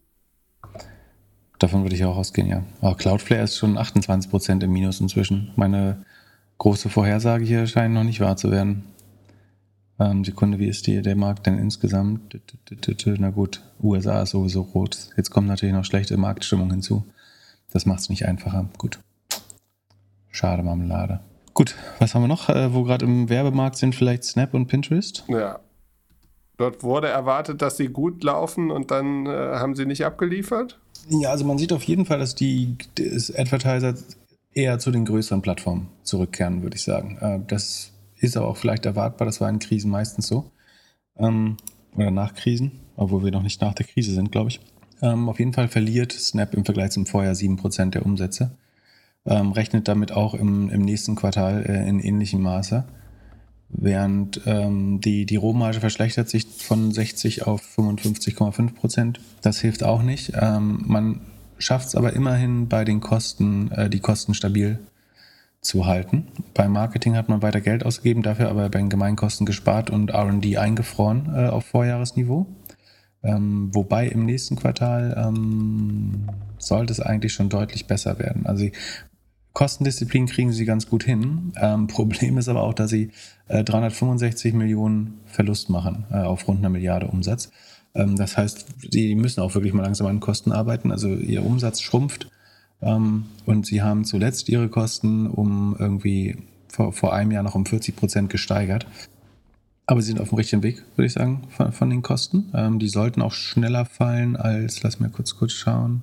[1.58, 2.62] Davon würde ich auch ausgehen, ja.
[2.80, 5.52] Aber Cloudflare ist schon 28% im Minus inzwischen.
[5.56, 6.04] Meine
[6.58, 8.84] große Vorhersage hier scheint noch nicht wahr zu werden.
[10.00, 12.40] Ähm, Sekunde, wie ist die, der Markt denn insgesamt?
[13.18, 15.10] Na gut, USA ist sowieso rot.
[15.16, 17.04] Jetzt kommt natürlich noch schlechte Marktstimmung hinzu.
[17.72, 18.68] Das macht es nicht einfacher.
[18.78, 18.98] Gut.
[20.30, 21.20] Schade Marmelade.
[21.54, 23.94] Gut, was haben wir noch, äh, wo gerade im Werbemarkt sind?
[23.94, 25.24] Vielleicht Snap und Pinterest?
[25.28, 25.60] Ja.
[26.56, 30.78] Dort wurde erwartet, dass sie gut laufen und dann äh, haben sie nicht abgeliefert?
[31.08, 33.94] Ja, also man sieht auf jeden Fall, dass die das Advertiser
[34.52, 37.18] eher zu den größeren Plattformen zurückkehren, würde ich sagen.
[37.20, 40.50] Äh, das ist aber auch vielleicht erwartbar, das war in Krisen meistens so.
[41.18, 41.56] Ähm,
[41.96, 44.60] oder nach Krisen, obwohl wir noch nicht nach der Krise sind, glaube ich.
[45.02, 48.56] Ähm, auf jeden Fall verliert Snap im Vergleich zum Vorjahr 7% der Umsätze.
[49.26, 52.84] Ähm, rechnet damit auch im, im nächsten Quartal äh, in ähnlichem Maße.
[53.68, 59.20] Während ähm, die, die Rohmarge verschlechtert sich von 60 auf 55,5 Prozent.
[59.42, 60.32] Das hilft auch nicht.
[60.40, 61.20] Ähm, man
[61.58, 64.78] schafft es aber immerhin bei den Kosten, äh, die Kosten stabil
[65.64, 66.28] zu halten.
[66.52, 70.58] Beim Marketing hat man weiter Geld ausgegeben, dafür aber bei den Gemeinkosten gespart und RD
[70.58, 72.46] eingefroren äh, auf Vorjahresniveau.
[73.22, 78.44] Ähm, wobei im nächsten Quartal ähm, sollte es eigentlich schon deutlich besser werden.
[78.44, 78.68] Also
[79.54, 81.52] Kostendisziplin kriegen sie ganz gut hin.
[81.56, 83.10] Ähm, Problem ist aber auch, dass sie
[83.48, 87.50] äh, 365 Millionen Verlust machen äh, auf rund einer Milliarde Umsatz.
[87.94, 90.92] Ähm, das heißt, sie müssen auch wirklich mal langsam an Kosten arbeiten.
[90.92, 92.28] Also ihr Umsatz schrumpft
[92.84, 96.36] und sie haben zuletzt ihre Kosten um irgendwie
[96.68, 98.86] vor, vor einem Jahr noch um 40 Prozent gesteigert.
[99.86, 102.50] Aber sie sind auf dem richtigen Weg, würde ich sagen, von, von den Kosten.
[102.54, 106.02] Ähm, die sollten auch schneller fallen als, lass mir kurz kurz schauen.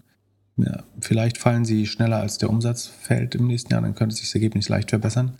[0.57, 4.25] Ja, vielleicht fallen sie schneller als der Umsatz fällt im nächsten Jahr, dann könnte sich
[4.25, 5.37] das Ergebnis leicht verbessern.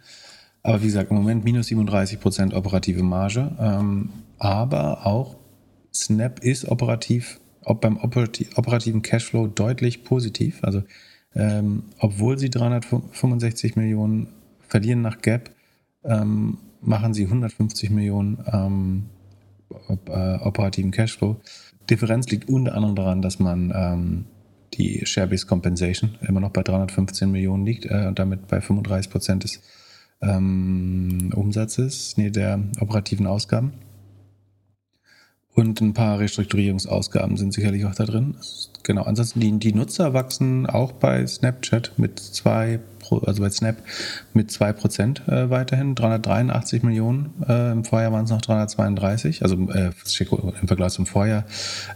[0.64, 3.52] Aber wie gesagt, im Moment minus 37 Prozent operative Marge.
[3.60, 5.36] Ähm, aber auch
[5.94, 10.64] Snap ist operativ, ob beim operativen Cashflow deutlich positiv.
[10.64, 10.84] Also
[11.36, 14.28] ähm, obwohl sie 365 Millionen
[14.68, 15.52] verlieren nach Gap,
[16.04, 19.04] ähm, machen sie 150 Millionen ähm,
[19.88, 21.38] op, äh, operativen Cashflow.
[21.90, 24.26] Differenz liegt unter anderem daran, dass man ähm,
[24.74, 29.44] die Share-Based Compensation immer noch bei 315 Millionen liegt äh, und damit bei 35 Prozent
[29.44, 29.62] des
[30.22, 33.74] ähm, Umsatzes, nee, der operativen Ausgaben.
[35.54, 38.36] Und ein paar Restrukturierungsausgaben sind sicherlich auch da drin.
[38.84, 42.80] Genau, ansonsten die, die Nutzer wachsen auch bei Snapchat mit zwei,
[43.26, 43.78] also bei Snap
[44.34, 47.34] mit 2% äh, weiterhin, 383 Millionen.
[47.48, 49.92] Äh, Im Vorjahr waren es noch 332, also äh,
[50.62, 51.46] im Vergleich zum Vorjahr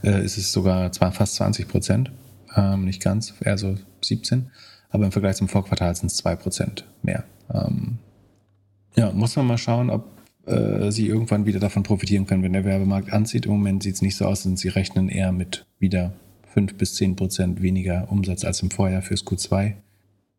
[0.04, 2.12] äh, ist es sogar zwar fast 20 Prozent,
[2.56, 4.52] ähm, nicht ganz, eher so 17,
[4.90, 7.24] aber im Vergleich zum Vorquartal sind es 2% mehr.
[7.54, 8.00] Ähm,
[8.96, 10.15] ja, muss man mal schauen, ob
[10.46, 13.46] äh, sie irgendwann wieder davon profitieren können, wenn der Werbemarkt anzieht.
[13.46, 16.14] Im Moment sieht es nicht so aus, denn sie rechnen eher mit wieder
[16.54, 19.74] 5 bis 10 Prozent weniger Umsatz als im Vorjahr fürs Q2.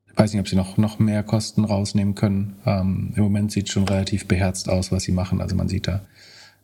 [0.07, 2.57] Ich weiß nicht, ob sie noch, noch mehr Kosten rausnehmen können.
[2.65, 5.43] Ähm, Im Moment sieht es schon relativ beherzt aus, was sie machen.
[5.43, 6.01] Also man sieht da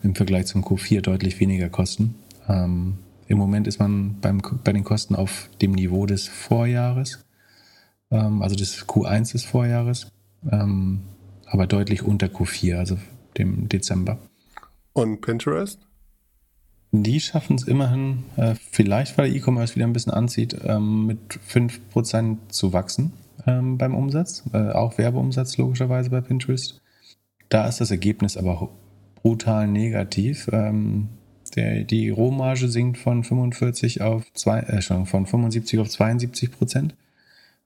[0.03, 2.15] im Vergleich zum Q4 deutlich weniger Kosten.
[2.49, 2.95] Ähm,
[3.27, 7.25] Im Moment ist man beim, bei den Kosten auf dem Niveau des Vorjahres,
[8.11, 10.09] ähm, also des Q1 des Vorjahres,
[10.51, 11.01] ähm,
[11.47, 12.77] aber deutlich unter Q4.
[12.77, 12.97] Also
[13.39, 14.19] dem Dezember.
[14.93, 15.79] Und Pinterest?
[16.93, 21.19] Die schaffen es immerhin, äh, vielleicht weil der E-Commerce wieder ein bisschen anzieht, ähm, mit
[21.49, 23.13] 5% zu wachsen
[23.47, 24.43] ähm, beim Umsatz.
[24.53, 26.83] Äh, auch Werbeumsatz logischerweise bei Pinterest.
[27.49, 28.69] Da ist das Ergebnis aber
[29.15, 30.51] brutal negativ.
[30.53, 31.09] Ähm,
[31.57, 36.95] der, die Rohmarge sinkt von 45 auf zwei, äh, von 75 auf 72 Prozent.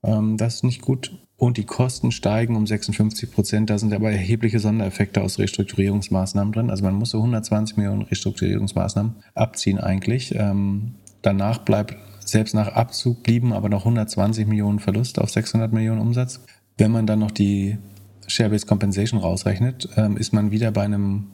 [0.03, 1.17] Ähm, das ist nicht gut.
[1.37, 3.69] Und die Kosten steigen um 56 Prozent.
[3.69, 6.69] Da sind aber erhebliche Sondereffekte aus Restrukturierungsmaßnahmen drin.
[6.71, 10.33] Also man muss so 120 Millionen Restrukturierungsmaßnahmen abziehen eigentlich.
[10.33, 16.01] Ähm, danach bleibt, selbst nach Abzug blieben aber noch 120 Millionen Verlust auf 600 Millionen
[16.01, 16.43] Umsatz.
[16.75, 17.77] Wenn man dann noch die
[18.25, 21.27] Share-Based Compensation rausrechnet, ähm, ist man wieder bei einem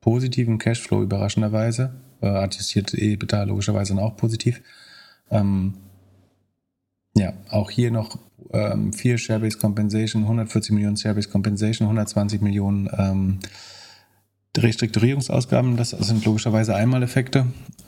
[0.00, 1.94] positiven Cashflow überraschenderweise.
[2.22, 4.62] Äh, attestiert EBITDA logischerweise auch positiv.
[5.30, 5.74] Ähm,
[7.16, 8.18] ja, auch hier noch
[8.52, 13.38] ähm, 4 Share-Based Compensation, 140 Millionen Share-Based Compensation, 120 Millionen ähm,
[14.56, 15.76] Restrukturierungsausgaben.
[15.76, 17.46] Das sind logischerweise Einmaleffekte.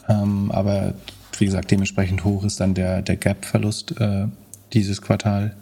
[0.08, 0.94] Ähm, aber
[1.38, 4.26] wie gesagt, dementsprechend hoch ist dann der, der Gap-Verlust äh,
[4.72, 5.56] dieses Quartal.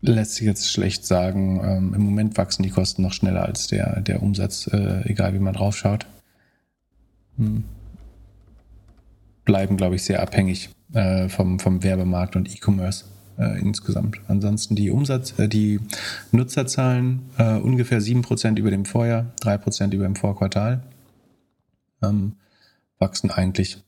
[0.00, 1.60] Lässt sich jetzt schlecht sagen.
[1.64, 5.38] Ähm, Im Moment wachsen die Kosten noch schneller als der, der Umsatz, äh, egal wie
[5.38, 6.06] man drauf schaut.
[7.36, 7.64] Hm.
[9.44, 13.04] Bleiben, glaube ich, sehr abhängig äh, vom, vom Werbemarkt und E-Commerce
[13.38, 14.20] äh, insgesamt.
[14.28, 15.80] Ansonsten die Umsatz, äh, die
[16.32, 20.82] Nutzerzahlen äh, ungefähr 7% über dem Vorjahr, 3% über dem Vorquartal.
[22.02, 22.36] Ähm,
[22.98, 23.82] wachsen eigentlich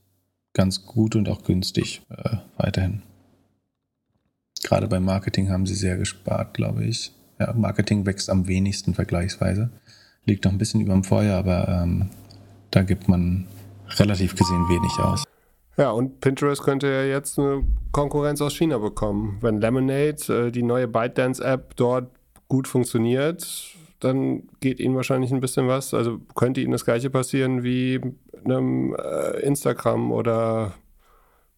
[0.52, 3.02] ganz gut und auch günstig äh, weiterhin.
[4.62, 7.12] Gerade beim Marketing haben sie sehr gespart, glaube ich.
[7.38, 9.70] Ja, Marketing wächst am wenigsten vergleichsweise.
[10.24, 12.08] Liegt noch ein bisschen über dem Vorjahr, aber ähm,
[12.70, 13.46] da gibt man
[13.90, 15.24] relativ gesehen wenig aus.
[15.76, 19.38] Ja, und Pinterest könnte ja jetzt eine Konkurrenz aus China bekommen.
[19.42, 22.10] Wenn Lemonade, äh, die neue ByteDance-App, dort
[22.48, 23.46] gut funktioniert,
[24.00, 25.92] dann geht ihnen wahrscheinlich ein bisschen was.
[25.92, 28.00] Also könnte ihnen das gleiche passieren wie
[28.44, 30.74] einem äh, Instagram oder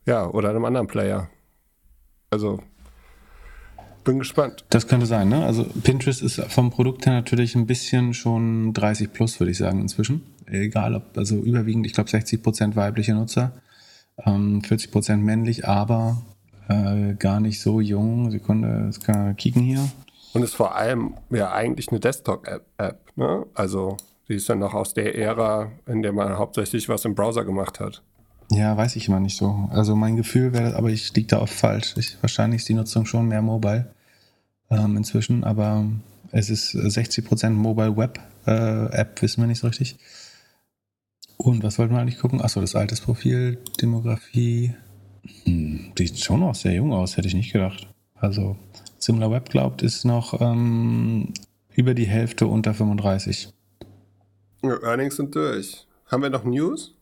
[0.04, 1.28] ja, oder einem anderen Player.
[2.30, 2.60] Also
[4.04, 4.64] bin gespannt.
[4.70, 5.44] Das könnte sein, ne?
[5.44, 9.80] Also Pinterest ist vom Produkt her natürlich ein bisschen schon 30 plus, würde ich sagen,
[9.80, 10.22] inzwischen.
[10.46, 13.52] Egal ob, also überwiegend, ich glaube 60 Prozent weibliche Nutzer
[14.24, 16.22] Ähm, 40 Prozent männlich, aber
[16.68, 18.30] äh, gar nicht so jung.
[18.30, 19.88] Sekunde, jetzt kann kicken hier.
[20.34, 22.98] Und ist vor allem ja eigentlich eine Desktop-App.
[23.16, 23.46] Ne?
[23.54, 23.96] Also
[24.28, 27.80] die ist dann noch aus der Ära, in der man hauptsächlich was im Browser gemacht
[27.80, 28.02] hat.
[28.50, 29.68] Ja, weiß ich immer nicht so.
[29.70, 31.94] Also mein Gefühl wäre, aber ich liege da oft falsch.
[31.96, 33.90] Ich, wahrscheinlich ist die Nutzung schon mehr Mobile
[34.70, 35.84] ähm, inzwischen, aber
[36.30, 39.98] es ist 60% Mobile Web äh, App, wissen wir nicht so richtig.
[41.38, 42.42] Und was wollten wir eigentlich gucken?
[42.42, 44.74] Achso, das alte Profil, Demografie.
[45.44, 47.88] Hm, sieht schon noch sehr jung aus, hätte ich nicht gedacht.
[48.14, 48.56] Also
[48.98, 51.32] Similar Web glaubt, ist noch ähm,
[51.74, 53.50] über die Hälfte unter 35.
[54.62, 55.86] Earnings sind durch.
[56.06, 56.94] Haben wir noch News?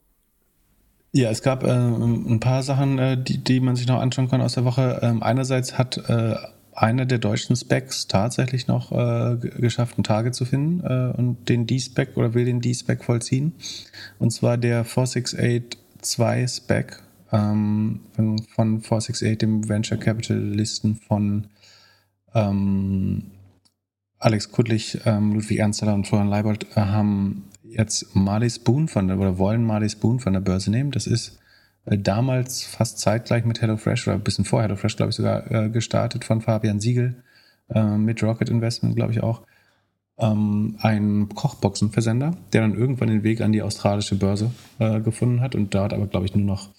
[1.12, 4.42] Ja, es gab äh, ein paar Sachen, äh, die, die man sich noch anschauen kann
[4.42, 5.00] aus der Woche.
[5.02, 6.34] Ähm, einerseits hat äh,
[6.76, 11.66] einer der deutschen Specs tatsächlich noch äh, geschafft, einen Target zu finden äh, und den
[11.66, 13.54] D-Spec oder will den D-Spec vollziehen.
[14.18, 17.02] Und zwar der 468-2 Spec
[17.32, 21.46] ähm, von 468, dem Venture Capitalisten von
[22.34, 23.30] ähm,
[24.18, 29.18] Alex Kuttlich, ähm, Ludwig Ernsteller und Florian Leibold äh, haben jetzt Marley Spoon von der,
[29.18, 30.90] oder wollen Marley Spoon von der Börse nehmen.
[30.90, 31.38] Das ist
[31.86, 36.24] damals fast zeitgleich mit HelloFresh oder ein bisschen vor HelloFresh, glaube ich, sogar äh, gestartet
[36.24, 37.22] von Fabian Siegel
[37.70, 39.42] äh, mit Rocket Investment, glaube ich auch.
[40.18, 45.54] Ähm, ein Kochboxenversender, der dann irgendwann den Weg an die australische Börse äh, gefunden hat
[45.54, 46.70] und dort aber, glaube ich, nur noch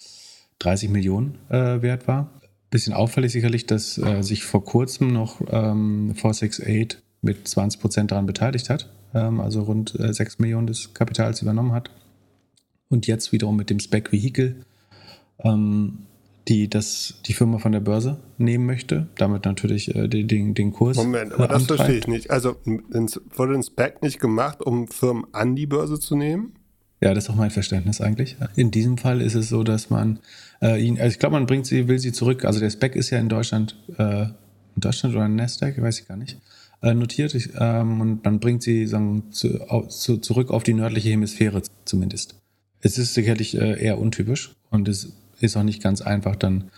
[0.58, 2.30] 30 Millionen äh, wert war.
[2.70, 8.26] Bisschen auffällig sicherlich, dass äh, sich vor kurzem noch ähm, 468 mit 20 Prozent daran
[8.26, 11.90] beteiligt hat, ähm, also rund äh, 6 Millionen des Kapitals übernommen hat.
[12.88, 14.56] Und jetzt wiederum mit dem Spec Vehicle
[15.44, 16.06] ähm,
[16.48, 20.72] die das, die Firma von der Börse nehmen möchte, damit natürlich äh, den, den, den
[20.72, 20.96] Kurs.
[20.96, 22.30] Moment, aber äh, das verstehe ich nicht.
[22.30, 26.54] Also wurde ein Spec nicht gemacht, um Firmen an die Börse zu nehmen?
[27.00, 28.36] Ja, das ist auch mein Verständnis eigentlich.
[28.56, 30.18] In diesem Fall ist es so, dass man
[30.60, 32.44] äh, ihn, also ich glaube, man bringt sie, will sie zurück.
[32.44, 36.08] Also der Spec ist ja in Deutschland, äh, in Deutschland oder in Nasdaq, weiß ich
[36.08, 36.38] gar nicht,
[36.82, 37.34] äh, notiert.
[37.34, 42.34] Ich, ähm, und man bringt sie sagen, zu, zu, zurück auf die nördliche Hemisphäre zumindest.
[42.80, 46.70] Es ist sicherlich äh, eher untypisch und es ist auch nicht ganz einfach, dann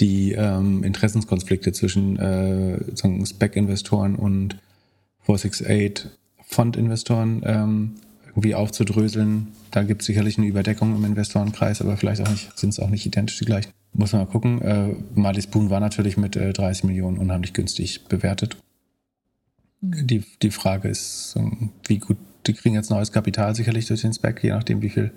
[0.00, 2.78] die ähm, Interessenskonflikte zwischen äh,
[3.26, 4.56] Spec-Investoren und
[5.26, 6.10] 468
[6.46, 7.92] Fund-Investoren ähm,
[8.28, 9.48] irgendwie aufzudröseln.
[9.70, 12.88] Da gibt es sicherlich eine Überdeckung im Investorenkreis, aber vielleicht auch nicht, sind es auch
[12.88, 13.70] nicht identisch die gleichen.
[13.92, 14.62] Muss man mal gucken.
[14.62, 18.56] Äh, Marley Spoon war natürlich mit äh, 30 Millionen unheimlich günstig bewertet.
[19.82, 21.36] Die, die Frage ist,
[21.86, 25.10] wie gut, die kriegen jetzt neues Kapital sicherlich durch den Spec, je nachdem, wie viel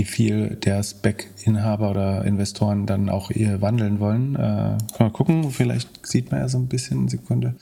[0.00, 4.34] wie viel der Spec-Inhaber oder Investoren dann auch ihr wandeln wollen.
[4.34, 7.56] Äh, man gucken, vielleicht sieht man ja so ein bisschen, Sekunde,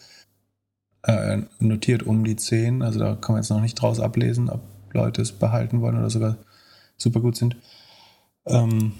[1.02, 4.60] äh, notiert um die 10, also da kann man jetzt noch nicht draus ablesen, ob
[4.92, 6.36] Leute es behalten wollen oder sogar
[6.96, 7.56] super gut sind.
[8.46, 8.92] Ähm,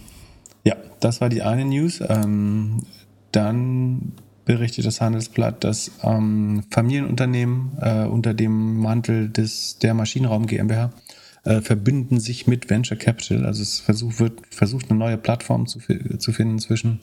[0.65, 2.03] ja, das war die eine News.
[2.09, 2.83] Ähm,
[3.31, 4.15] dann
[4.47, 10.91] berichtet das Handelsblatt, dass ähm, Familienunternehmen äh, unter dem Mantel des, der Maschinenraum GmbH
[11.49, 13.47] äh, verbünden sich mit Venture Capital.
[13.47, 15.81] Also es versucht, wird versucht, eine neue Plattform zu,
[16.19, 17.01] zu finden zwischen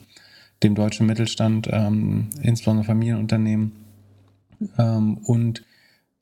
[0.62, 3.72] dem deutschen Mittelstand, ähm, insbesondere Familienunternehmen
[4.78, 5.64] ähm, und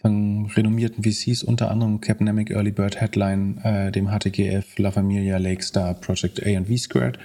[0.06, 6.44] renommierten VCs, unter anderem Capnamic Early Bird Headline, äh, dem HTGF, La Familia, Lakestar, Project
[6.46, 7.18] A und V Squared,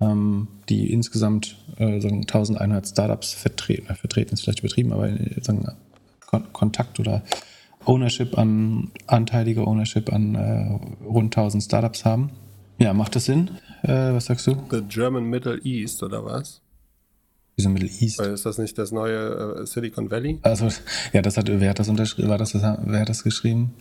[0.00, 5.66] ähm, die insgesamt äh, 1100 Startups vertreten, äh, vertreten ist vielleicht übertrieben, aber äh, sagen,
[6.20, 7.22] Kon Kontakt oder
[7.84, 12.30] Ownership an, anteilige Ownership an äh, rund 1000 Startups haben.
[12.78, 13.50] Ja, macht das Sinn?
[13.82, 14.56] Äh, was sagst du?
[14.70, 16.60] The German Middle East oder was?
[17.56, 18.18] Wieso Middle East?
[18.18, 20.38] Weil ist das nicht das neue äh, Silicon Valley?
[20.42, 20.68] Also,
[21.12, 22.28] ja, das hat, wer hat das unterschrieben?
[22.28, 23.74] War das, wer hat das geschrieben?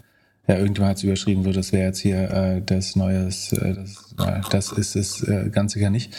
[0.47, 4.15] Ja, irgendjemand hat es überschrieben, so das wäre jetzt hier äh, das neue, äh, das,
[4.19, 6.15] äh, das ist es äh, ganz sicher nicht.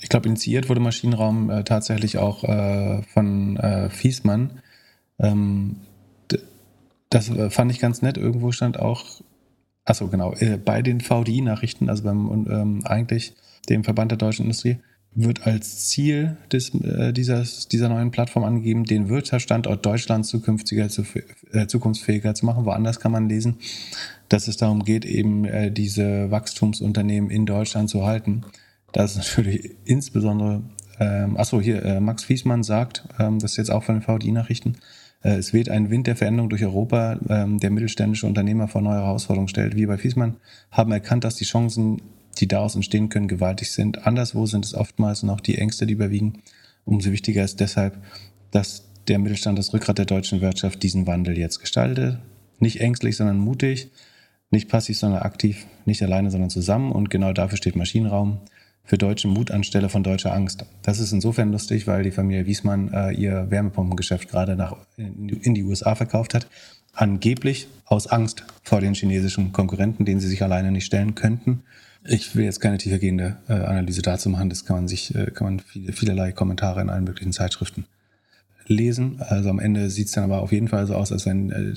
[0.00, 4.60] Ich glaube, initiiert wurde Maschinenraum äh, tatsächlich auch äh, von äh, Fiesmann.
[5.18, 5.76] Ähm,
[7.14, 8.16] das äh, fand ich ganz nett.
[8.16, 9.20] Irgendwo stand auch,
[9.84, 13.34] achso, genau, äh, bei den VDI-Nachrichten, also beim ähm, eigentlich
[13.68, 14.78] dem Verband der deutschen Industrie,
[15.14, 21.04] wird als Ziel des, äh, dieses, dieser neuen Plattform angegeben, den Wirtschaftsstandort Deutschland zukünftiger, zu,
[21.52, 22.64] äh, zukunftsfähiger zu machen.
[22.64, 23.58] Woanders kann man lesen,
[24.28, 28.42] dass es darum geht, eben äh, diese Wachstumsunternehmen in Deutschland zu halten.
[28.90, 30.62] Das ist natürlich insbesondere,
[30.98, 34.78] ähm, achso, hier, äh, Max Fiesmann sagt, ähm, das ist jetzt auch von den VDI-Nachrichten,
[35.24, 39.48] es weht ein Wind der Veränderung durch Europa, ähm, der mittelständische Unternehmer vor neue Herausforderungen
[39.48, 39.74] stellt.
[39.74, 40.36] Wir bei Fiesmann
[40.70, 42.02] haben erkannt, dass die Chancen,
[42.38, 44.06] die daraus entstehen können, gewaltig sind.
[44.06, 46.42] Anderswo sind es oftmals noch die Ängste, die überwiegen.
[46.84, 47.96] Umso wichtiger ist deshalb,
[48.50, 52.18] dass der Mittelstand das Rückgrat der deutschen Wirtschaft diesen Wandel jetzt gestaltet.
[52.58, 53.90] Nicht ängstlich, sondern mutig.
[54.50, 55.66] Nicht passiv, sondern aktiv.
[55.86, 56.92] Nicht alleine, sondern zusammen.
[56.92, 58.40] Und genau dafür steht Maschinenraum.
[58.84, 60.64] Für deutschen Mut anstelle von deutscher Angst.
[60.82, 65.54] Das ist insofern lustig, weil die Familie Wiesmann äh, ihr Wärmepumpengeschäft gerade nach, in, in
[65.54, 66.46] die USA verkauft hat.
[66.92, 71.62] Angeblich aus Angst vor den chinesischen Konkurrenten, denen sie sich alleine nicht stellen könnten.
[72.06, 74.50] Ich will jetzt keine tiefergehende äh, Analyse dazu machen.
[74.50, 77.86] Das kann man sich, äh, kann man viele, vielerlei Kommentare in allen möglichen Zeitschriften
[78.66, 79.20] lesen.
[79.20, 81.74] Also am Ende sieht es dann aber auf jeden Fall so aus, als wenn äh,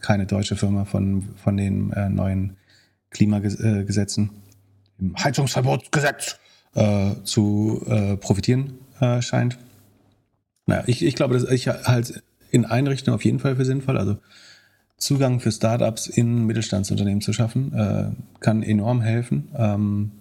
[0.00, 2.56] keine deutsche Firma von, von den äh, neuen
[3.10, 4.30] Klimagesetzen,
[4.98, 6.38] im Heizungsverbotsgesetz,
[6.74, 9.58] äh, zu äh, profitieren äh, scheint.
[10.66, 13.98] Naja, ich, ich glaube, dass ich halt in Einrichtungen auf jeden Fall für sinnvoll.
[13.98, 14.18] Also
[14.96, 18.10] Zugang für Startups in Mittelstandsunternehmen zu schaffen, äh,
[18.40, 19.48] kann enorm helfen.
[19.56, 20.12] Ähm,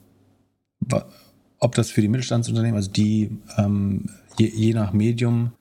[1.59, 5.51] ob das für die Mittelstandsunternehmen, also die ähm, je, je, nach Medium,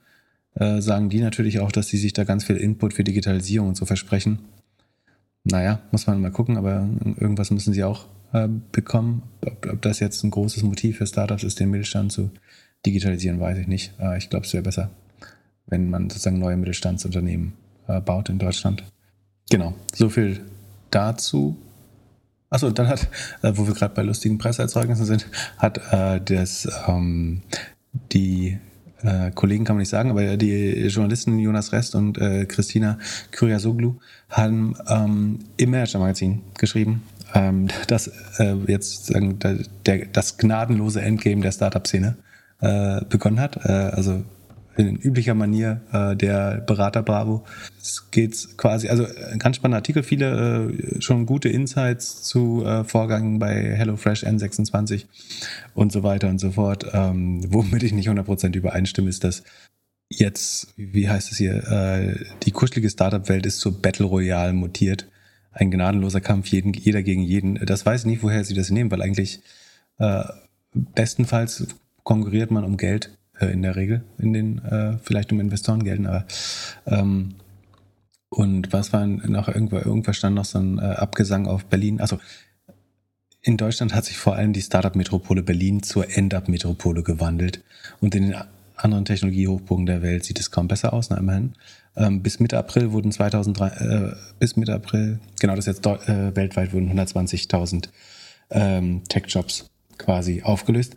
[0.55, 3.77] äh, sagen die natürlich auch, dass sie sich da ganz viel Input für Digitalisierung und
[3.77, 4.39] so versprechen.
[5.43, 9.23] Naja, muss man mal gucken, aber irgendwas müssen sie auch äh, bekommen.
[9.45, 12.31] Ob, ob, das jetzt ein großes Motiv für Startups ist, den Mittelstand zu
[12.85, 13.93] digitalisieren, weiß ich nicht.
[13.99, 14.89] Äh, ich glaube, es wäre besser,
[15.67, 17.53] wenn man sozusagen neue Mittelstandsunternehmen
[17.87, 18.83] äh, baut in Deutschland.
[19.49, 20.41] Genau, so viel
[20.89, 21.57] dazu.
[22.49, 23.07] Achso, dann hat,
[23.41, 25.27] äh, wo wir gerade bei lustigen Presseerzeugnissen sind,
[25.57, 27.41] hat äh, das ähm,
[28.11, 28.57] die
[29.03, 32.99] äh, Kollegen kann man nicht sagen, aber die Journalisten Jonas Rest und äh, Christina
[33.31, 33.95] Kyriasoglu
[34.29, 37.03] haben ähm, im Manager-Magazin geschrieben,
[37.33, 38.07] ähm, dass
[38.39, 42.17] äh, jetzt sagen, der, der, das gnadenlose Endgame der Startup-Szene
[42.61, 43.65] äh, begonnen hat.
[43.65, 44.23] Äh, also
[44.77, 47.43] in üblicher Manier äh, der Berater Bravo.
[47.81, 52.83] Es geht quasi, also ein ganz spannender Artikel, viele äh, schon gute Insights zu äh,
[52.83, 55.05] Vorgängen bei HelloFresh N26
[55.73, 56.85] und so weiter und so fort.
[56.93, 59.43] Ähm, womit ich nicht 100% übereinstimme, ist, dass
[60.09, 65.07] jetzt, wie heißt es hier, äh, die kuschelige Startup-Welt ist zur Battle Royale mutiert.
[65.51, 67.55] Ein gnadenloser Kampf, jeden, jeder gegen jeden.
[67.65, 69.41] Das weiß ich nicht, woher sie das nehmen, weil eigentlich
[69.99, 70.23] äh,
[70.73, 71.67] bestenfalls
[72.03, 76.07] konkurriert man um Geld äh, in der Regel, in den, äh, vielleicht um Investoren gelten,
[76.07, 76.25] aber
[76.85, 77.35] ähm,
[78.33, 81.99] und was war noch irgendwo, irgendwas stand noch so ein äh, Abgesang auf Berlin.
[81.99, 82.17] Also
[83.41, 87.61] in Deutschland hat sich vor allem die Startup-Metropole Berlin zur End-Up-Metropole gewandelt.
[87.99, 88.35] Und in den
[88.77, 91.53] anderen Technologiehochburgen der Welt sieht es kaum besser aus, na immerhin.
[91.95, 96.73] Ähm, bis Mitte April wurden 2003, äh, bis Mitte April, genau das jetzt äh, weltweit
[96.73, 97.89] wurden 120.000
[98.51, 100.95] ähm, Tech-Jobs quasi aufgelöst.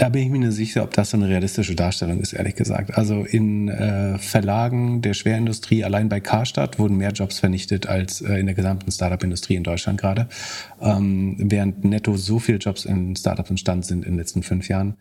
[0.00, 2.96] Da bin ich mir nicht sicher, ob das so eine realistische Darstellung ist, ehrlich gesagt.
[2.96, 8.36] Also in äh, Verlagen der Schwerindustrie, allein bei Karstadt, wurden mehr Jobs vernichtet als äh,
[8.36, 10.28] in der gesamten Startup-Industrie in Deutschland gerade.
[10.80, 14.94] Ähm, während netto so viele Jobs in Startups entstanden sind in den letzten fünf Jahren.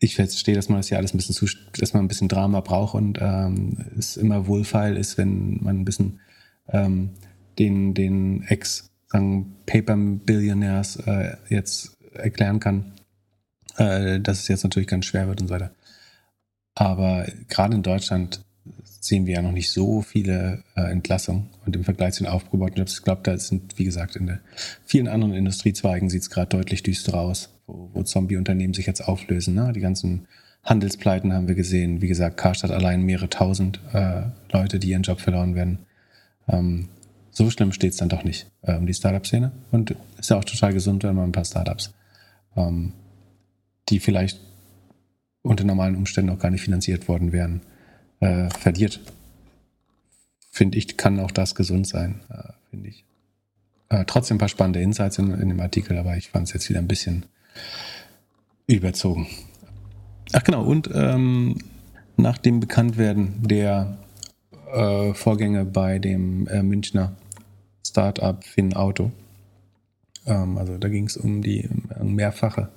[0.00, 1.46] Ich verstehe, dass man das ja alles ein bisschen zu,
[1.76, 5.84] dass man ein bisschen Drama braucht und ähm, es immer wohlfeil ist, wenn man ein
[5.84, 6.20] bisschen
[6.68, 7.10] ähm,
[7.58, 12.92] den, den Ex-Paper-Billionaires äh, jetzt erklären kann,
[13.76, 15.72] äh, dass es jetzt natürlich ganz schwer wird und so weiter.
[16.74, 18.44] Aber gerade in Deutschland
[18.84, 22.76] sehen wir ja noch nicht so viele äh, Entlassungen und im Vergleich zu den aufgebauten
[22.76, 24.38] Jobs, ich glaube, da sind, wie gesagt, in
[24.84, 29.54] vielen anderen Industriezweigen sieht es gerade deutlich düster aus, wo, wo Zombie-Unternehmen sich jetzt auflösen.
[29.54, 29.72] Ne?
[29.72, 30.26] Die ganzen
[30.64, 32.02] Handelspleiten haben wir gesehen.
[32.02, 35.78] Wie gesagt, Karstadt allein mehrere tausend äh, Leute, die ihren Job verloren werden.
[36.48, 36.88] Ähm,
[37.30, 39.52] so schlimm steht es dann doch nicht äh, um die Startup-Szene.
[39.70, 41.94] Und ist ja auch total gesund, wenn man ein paar Startups
[42.58, 42.92] ähm,
[43.88, 44.40] die vielleicht
[45.42, 47.62] unter normalen Umständen auch gar nicht finanziert worden wären,
[48.20, 49.00] äh, verliert.
[50.50, 53.04] Finde ich, kann auch das gesund sein, äh, finde ich.
[53.88, 56.68] Äh, trotzdem ein paar spannende Insights in, in dem Artikel, aber ich fand es jetzt
[56.68, 57.24] wieder ein bisschen
[58.66, 59.26] überzogen.
[60.32, 61.56] Ach genau, und ähm,
[62.16, 63.98] nach dem Bekanntwerden der
[64.72, 67.16] äh, Vorgänge bei dem äh, Münchner
[67.86, 69.10] Startup FinAuto,
[70.26, 71.68] ähm, also da ging es um die
[72.02, 72.68] mehrfache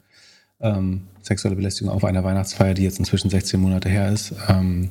[0.62, 4.90] ähm, sexuelle Belästigung auf einer Weihnachtsfeier, die jetzt inzwischen 16 Monate her ist, ähm,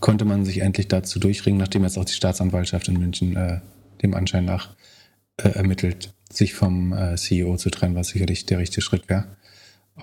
[0.00, 3.60] konnte man sich endlich dazu durchringen, nachdem jetzt auch die Staatsanwaltschaft in München äh,
[4.02, 4.70] dem Anschein nach
[5.36, 9.26] äh, ermittelt, sich vom äh, CEO zu trennen, was sicherlich der richtige Schritt wäre.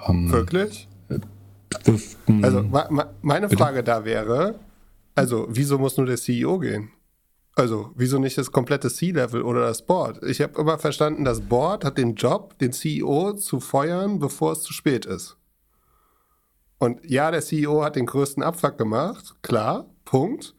[0.08, 0.88] Ähm, Wirklich?
[1.10, 1.20] Äh,
[2.42, 2.64] also
[3.22, 4.60] meine Frage da wäre,
[5.16, 6.92] also wieso muss nur der CEO gehen?
[7.56, 10.24] Also, wieso nicht das komplette C-Level oder das Board?
[10.24, 14.62] Ich habe immer verstanden, das Board hat den Job, den CEO zu feuern, bevor es
[14.62, 15.38] zu spät ist.
[16.78, 20.54] Und ja, der CEO hat den größten Abfuck gemacht, klar, Punkt.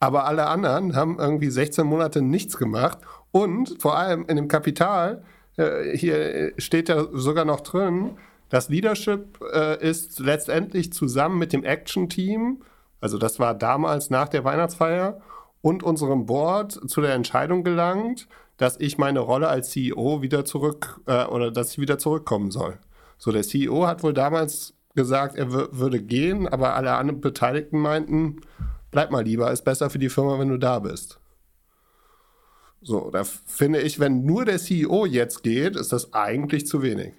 [0.00, 2.98] Aber alle anderen haben irgendwie 16 Monate nichts gemacht.
[3.32, 5.22] Und vor allem in dem Kapital,
[5.56, 8.16] äh, hier steht ja sogar noch drin,
[8.48, 12.62] das Leadership äh, ist letztendlich zusammen mit dem Action-Team,
[13.00, 15.20] also das war damals nach der Weihnachtsfeier,
[15.62, 18.26] und unserem Board zu der Entscheidung gelangt,
[18.56, 22.78] dass ich meine Rolle als CEO wieder zurück äh, oder dass ich wieder zurückkommen soll.
[23.18, 28.40] So, der CEO hat wohl damals gesagt, er würde gehen, aber alle anderen Beteiligten meinten,
[28.90, 31.19] bleib mal lieber, ist besser für die Firma, wenn du da bist.
[32.82, 37.12] So, da finde ich, wenn nur der CEO jetzt geht, ist das eigentlich zu wenig.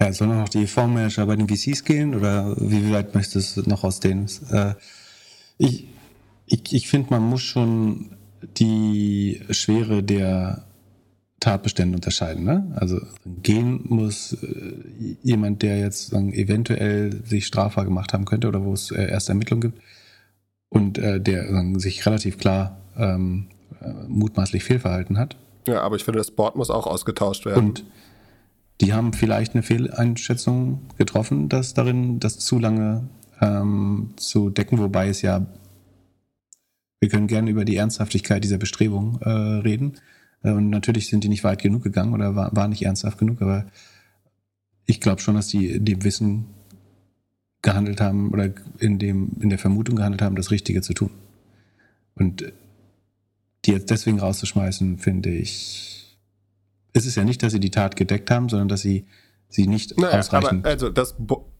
[0.00, 3.82] Ja, sollen noch die Fondsmanager bei den VCs gehen oder wie weit möchtest du noch
[3.82, 4.28] ausdehnen?
[4.50, 4.74] Äh,
[5.56, 5.86] ich
[6.46, 8.16] ich, ich finde, man muss schon
[8.56, 10.64] die Schwere der
[11.40, 12.44] Tatbestände unterscheiden.
[12.44, 12.72] Ne?
[12.76, 13.00] Also
[13.42, 18.72] gehen muss äh, jemand, der jetzt sagen, eventuell sich strafbar gemacht haben könnte oder wo
[18.72, 19.82] es äh, erste Ermittlungen gibt
[20.68, 23.55] und äh, der sagen, sich relativ klar ähm, äh,
[24.08, 25.36] mutmaßlich fehlverhalten hat.
[25.66, 27.68] Ja, aber ich finde, das Board muss auch ausgetauscht werden.
[27.68, 27.84] Und
[28.80, 33.08] die haben vielleicht eine Fehleinschätzung getroffen, dass darin das zu lange
[33.40, 35.46] ähm, zu decken, wobei es ja,
[37.00, 39.94] wir können gerne über die Ernsthaftigkeit dieser Bestrebung äh, reden.
[40.42, 43.42] Äh, und natürlich sind die nicht weit genug gegangen oder war, war nicht ernsthaft genug,
[43.42, 43.66] aber
[44.86, 46.46] ich glaube schon, dass die dem Wissen
[47.62, 51.10] gehandelt haben oder in, dem, in der Vermutung gehandelt haben, das Richtige zu tun.
[52.14, 52.52] Und
[53.66, 56.16] die jetzt deswegen rauszuschmeißen, finde ich,
[56.92, 59.06] es ist ja nicht, dass sie die Tat gedeckt haben, sondern dass sie
[59.48, 61.14] sie nicht naja, ausreichend also das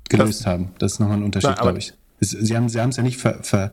[0.08, 0.72] gelöst das, haben.
[0.78, 1.94] Das ist nochmal ein Unterschied, glaube ich.
[2.20, 3.72] Es, sie haben sie es ja nicht ver, ver,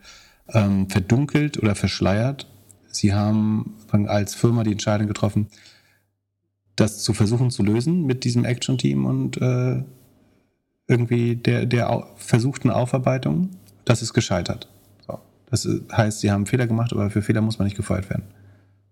[0.50, 2.48] ähm, verdunkelt oder verschleiert.
[2.90, 5.48] Sie haben als Firma die Entscheidung getroffen,
[6.76, 9.84] das zu versuchen zu lösen mit diesem Action-Team und äh,
[10.88, 13.52] irgendwie der, der versuchten Aufarbeitung.
[13.86, 14.70] Das ist gescheitert.
[15.54, 18.24] Das heißt, sie haben Fehler gemacht, aber für Fehler muss man nicht gefeuert werden.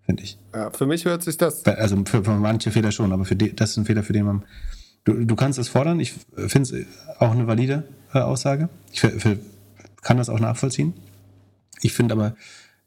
[0.06, 0.38] Finde ich.
[0.54, 1.66] Ja, für mich hört sich das.
[1.66, 4.26] Also für, für manche Fehler schon, aber für die, das ist ein Fehler, für den
[4.26, 4.44] man.
[5.04, 6.00] Du, du kannst es fordern.
[6.00, 6.86] Ich finde es
[7.18, 8.70] auch eine valide äh, Aussage.
[8.92, 9.40] Ich für,
[10.04, 10.94] kann das auch nachvollziehen.
[11.82, 12.36] Ich finde aber,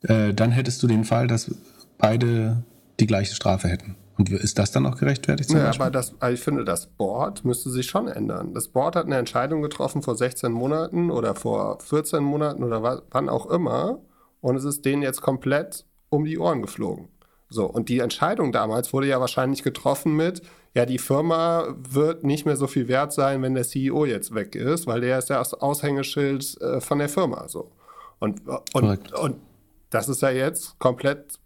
[0.02, 1.52] äh, dann hättest du den Fall, dass
[1.98, 2.62] beide
[3.00, 3.96] die gleiche Strafe hätten.
[4.16, 5.50] Und ist das dann auch gerechtfertigt?
[5.50, 8.54] ja, aber das, also ich finde, das Board müsste sich schon ändern.
[8.54, 13.28] Das Board hat eine Entscheidung getroffen vor 16 Monaten oder vor 14 Monaten oder wann
[13.28, 13.98] auch immer.
[14.40, 17.08] Und es ist denen jetzt komplett um die Ohren geflogen.
[17.48, 20.42] So, und die Entscheidung damals wurde ja wahrscheinlich getroffen mit,
[20.74, 24.56] ja, die Firma wird nicht mehr so viel wert sein, wenn der CEO jetzt weg
[24.56, 27.48] ist, weil der ist ja das Aushängeschild äh, von der Firma.
[27.48, 27.70] So.
[28.18, 28.42] Und,
[28.74, 29.36] und, und
[29.90, 31.38] das ist ja jetzt komplett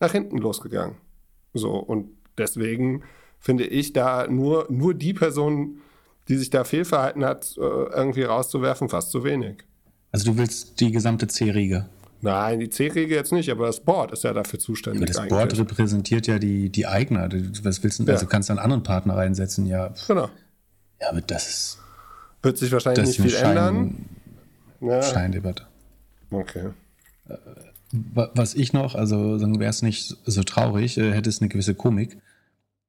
[0.00, 0.96] nach hinten losgegangen.
[1.54, 3.02] So, und deswegen
[3.38, 5.78] finde ich da nur, nur die Person,
[6.28, 9.64] die sich da fehlverhalten hat, äh, irgendwie rauszuwerfen, fast zu wenig.
[10.12, 11.88] Also du willst die gesamte C-Riege?
[12.20, 15.02] Nein, die C-Riege jetzt nicht, aber das Board ist ja dafür zuständig.
[15.02, 15.30] Aber das eigentlich.
[15.30, 17.28] Board repräsentiert ja die, die Eigner.
[17.62, 18.08] Was willst du denn?
[18.08, 18.14] Ja.
[18.14, 19.92] Also kannst du einen anderen Partner reinsetzen, ja.
[20.08, 20.28] Genau.
[21.00, 21.78] Ja, aber das ist.
[22.42, 24.06] Wird sich wahrscheinlich nicht viel Schein, ändern.
[24.80, 25.02] Ja.
[25.02, 25.66] Scheindebatte.
[26.30, 26.70] Okay.
[27.92, 32.18] Was ich noch, also wäre es nicht so traurig, äh, hätte es eine gewisse Komik,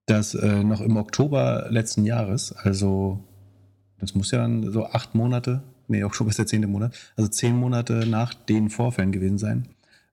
[0.05, 3.23] dass äh, noch im Oktober letzten Jahres, also
[3.99, 7.55] das muss ja dann so acht Monate, nee, Oktober ist der zehnte Monat, also zehn
[7.55, 9.67] Monate nach den Vorfällen gewesen sein,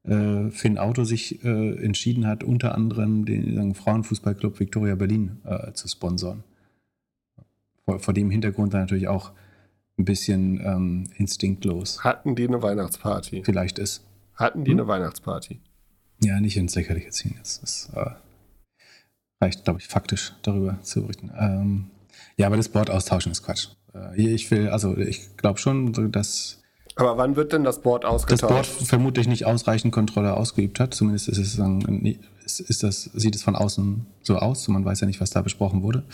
[0.05, 5.89] äh, Finn Auto sich äh, entschieden hat, unter anderem den Frauenfußballclub Victoria Berlin äh, zu
[5.89, 6.45] sponsern.
[7.85, 9.33] Vor, vor, dem Hintergrund dann natürlich auch
[9.99, 12.05] ein bisschen ähm, instinktlos.
[12.05, 13.43] Hatten die eine Weihnachtsparty?
[13.45, 14.03] Vielleicht ist.
[14.37, 14.81] Hatten die hm?
[14.81, 15.61] eine Weihnachtsparty?
[16.23, 17.37] Ja, nicht ins Lächerliche ziehen.
[17.39, 18.11] Das, das äh,
[19.41, 21.31] reicht, glaube ich, faktisch darüber zu berichten.
[21.39, 21.91] Ähm,
[22.37, 23.69] ja, aber das Board austauschen ist Quatsch.
[23.95, 26.63] Äh, ich will, also ich glaube schon, dass.
[26.97, 28.43] Aber wann wird denn das Board ausgetauscht?
[28.43, 30.95] Das Board vermutlich nicht ausreichend Kontrolle ausgeübt hat.
[30.95, 31.59] Zumindest ist es
[32.45, 34.67] ist, ist das, sieht es von außen so aus.
[34.69, 36.05] Man weiß ja nicht, was da besprochen wurde.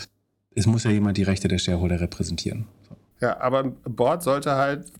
[0.55, 2.65] Es muss ja jemand die Rechte der Shareholder repräsentieren.
[2.89, 2.95] So.
[3.21, 4.91] Ja, aber ein Board sollte halt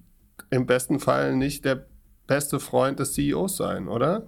[0.49, 1.85] im besten Fall nicht der
[2.27, 4.27] beste Freund des CEOs sein, oder?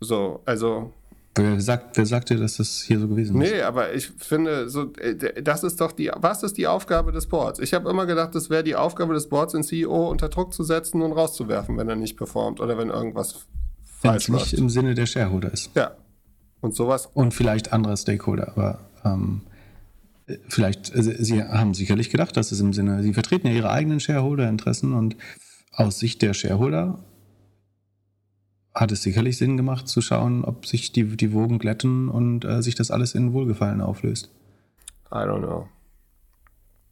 [0.00, 0.92] So, also.
[1.36, 3.52] Wer sagt, wer sagt dir, dass das hier so gewesen ist?
[3.52, 7.26] Nee, aber ich finde, so, äh, das ist doch die, was ist die Aufgabe des
[7.26, 7.60] Boards?
[7.60, 10.64] Ich habe immer gedacht, es wäre die Aufgabe des Boards, den CEO unter Druck zu
[10.64, 13.46] setzen und rauszuwerfen, wenn er nicht performt oder wenn irgendwas
[14.02, 14.52] wenn falsch läuft.
[14.52, 15.70] nicht im Sinne der Shareholder ist.
[15.76, 15.92] Ja.
[16.60, 17.08] Und sowas.
[17.14, 19.42] Und vielleicht andere Stakeholder, aber ähm,
[20.48, 24.00] vielleicht, äh, Sie haben sicherlich gedacht, dass es im Sinne, Sie vertreten ja Ihre eigenen
[24.00, 25.16] Shareholder-Interessen und
[25.80, 26.98] aus Sicht der Shareholder
[28.74, 32.62] hat es sicherlich Sinn gemacht zu schauen, ob sich die, die Wogen glätten und äh,
[32.62, 34.30] sich das alles in Wohlgefallen auflöst.
[35.10, 35.68] I don't know.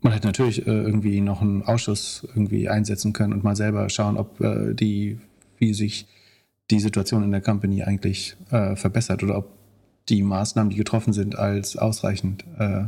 [0.01, 4.17] Man hätte natürlich äh, irgendwie noch einen Ausschuss irgendwie einsetzen können und mal selber schauen,
[4.17, 5.21] ob äh, die,
[5.59, 6.07] wie sich
[6.71, 9.57] die Situation in der Company eigentlich äh, verbessert oder ob
[10.09, 12.85] die Maßnahmen, die getroffen sind, als ausreichend äh,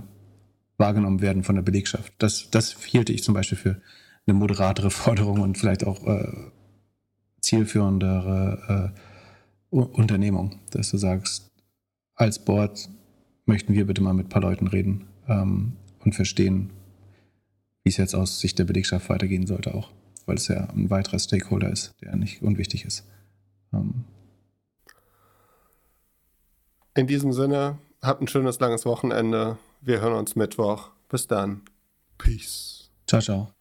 [0.78, 2.12] wahrgenommen werden von der Belegschaft.
[2.18, 3.80] Das, das hielte ich zum Beispiel für
[4.26, 6.50] eine moderatere Forderung und vielleicht auch äh,
[7.40, 11.50] zielführendere äh, Unternehmung, dass du sagst,
[12.14, 12.88] als Board
[13.46, 16.70] möchten wir bitte mal mit ein paar Leuten reden ähm, und verstehen,
[17.82, 19.90] wie es jetzt aus Sicht der Belegschaft weitergehen sollte auch,
[20.26, 23.06] weil es ja ein weiterer Stakeholder ist, der nicht unwichtig ist.
[23.72, 24.04] Ähm,
[26.94, 29.58] In diesem Sinne, habt ein schönes langes Wochenende.
[29.80, 30.90] Wir hören uns Mittwoch.
[31.08, 31.62] Bis dann.
[32.18, 32.90] Peace.
[33.06, 33.59] ciao, ciao.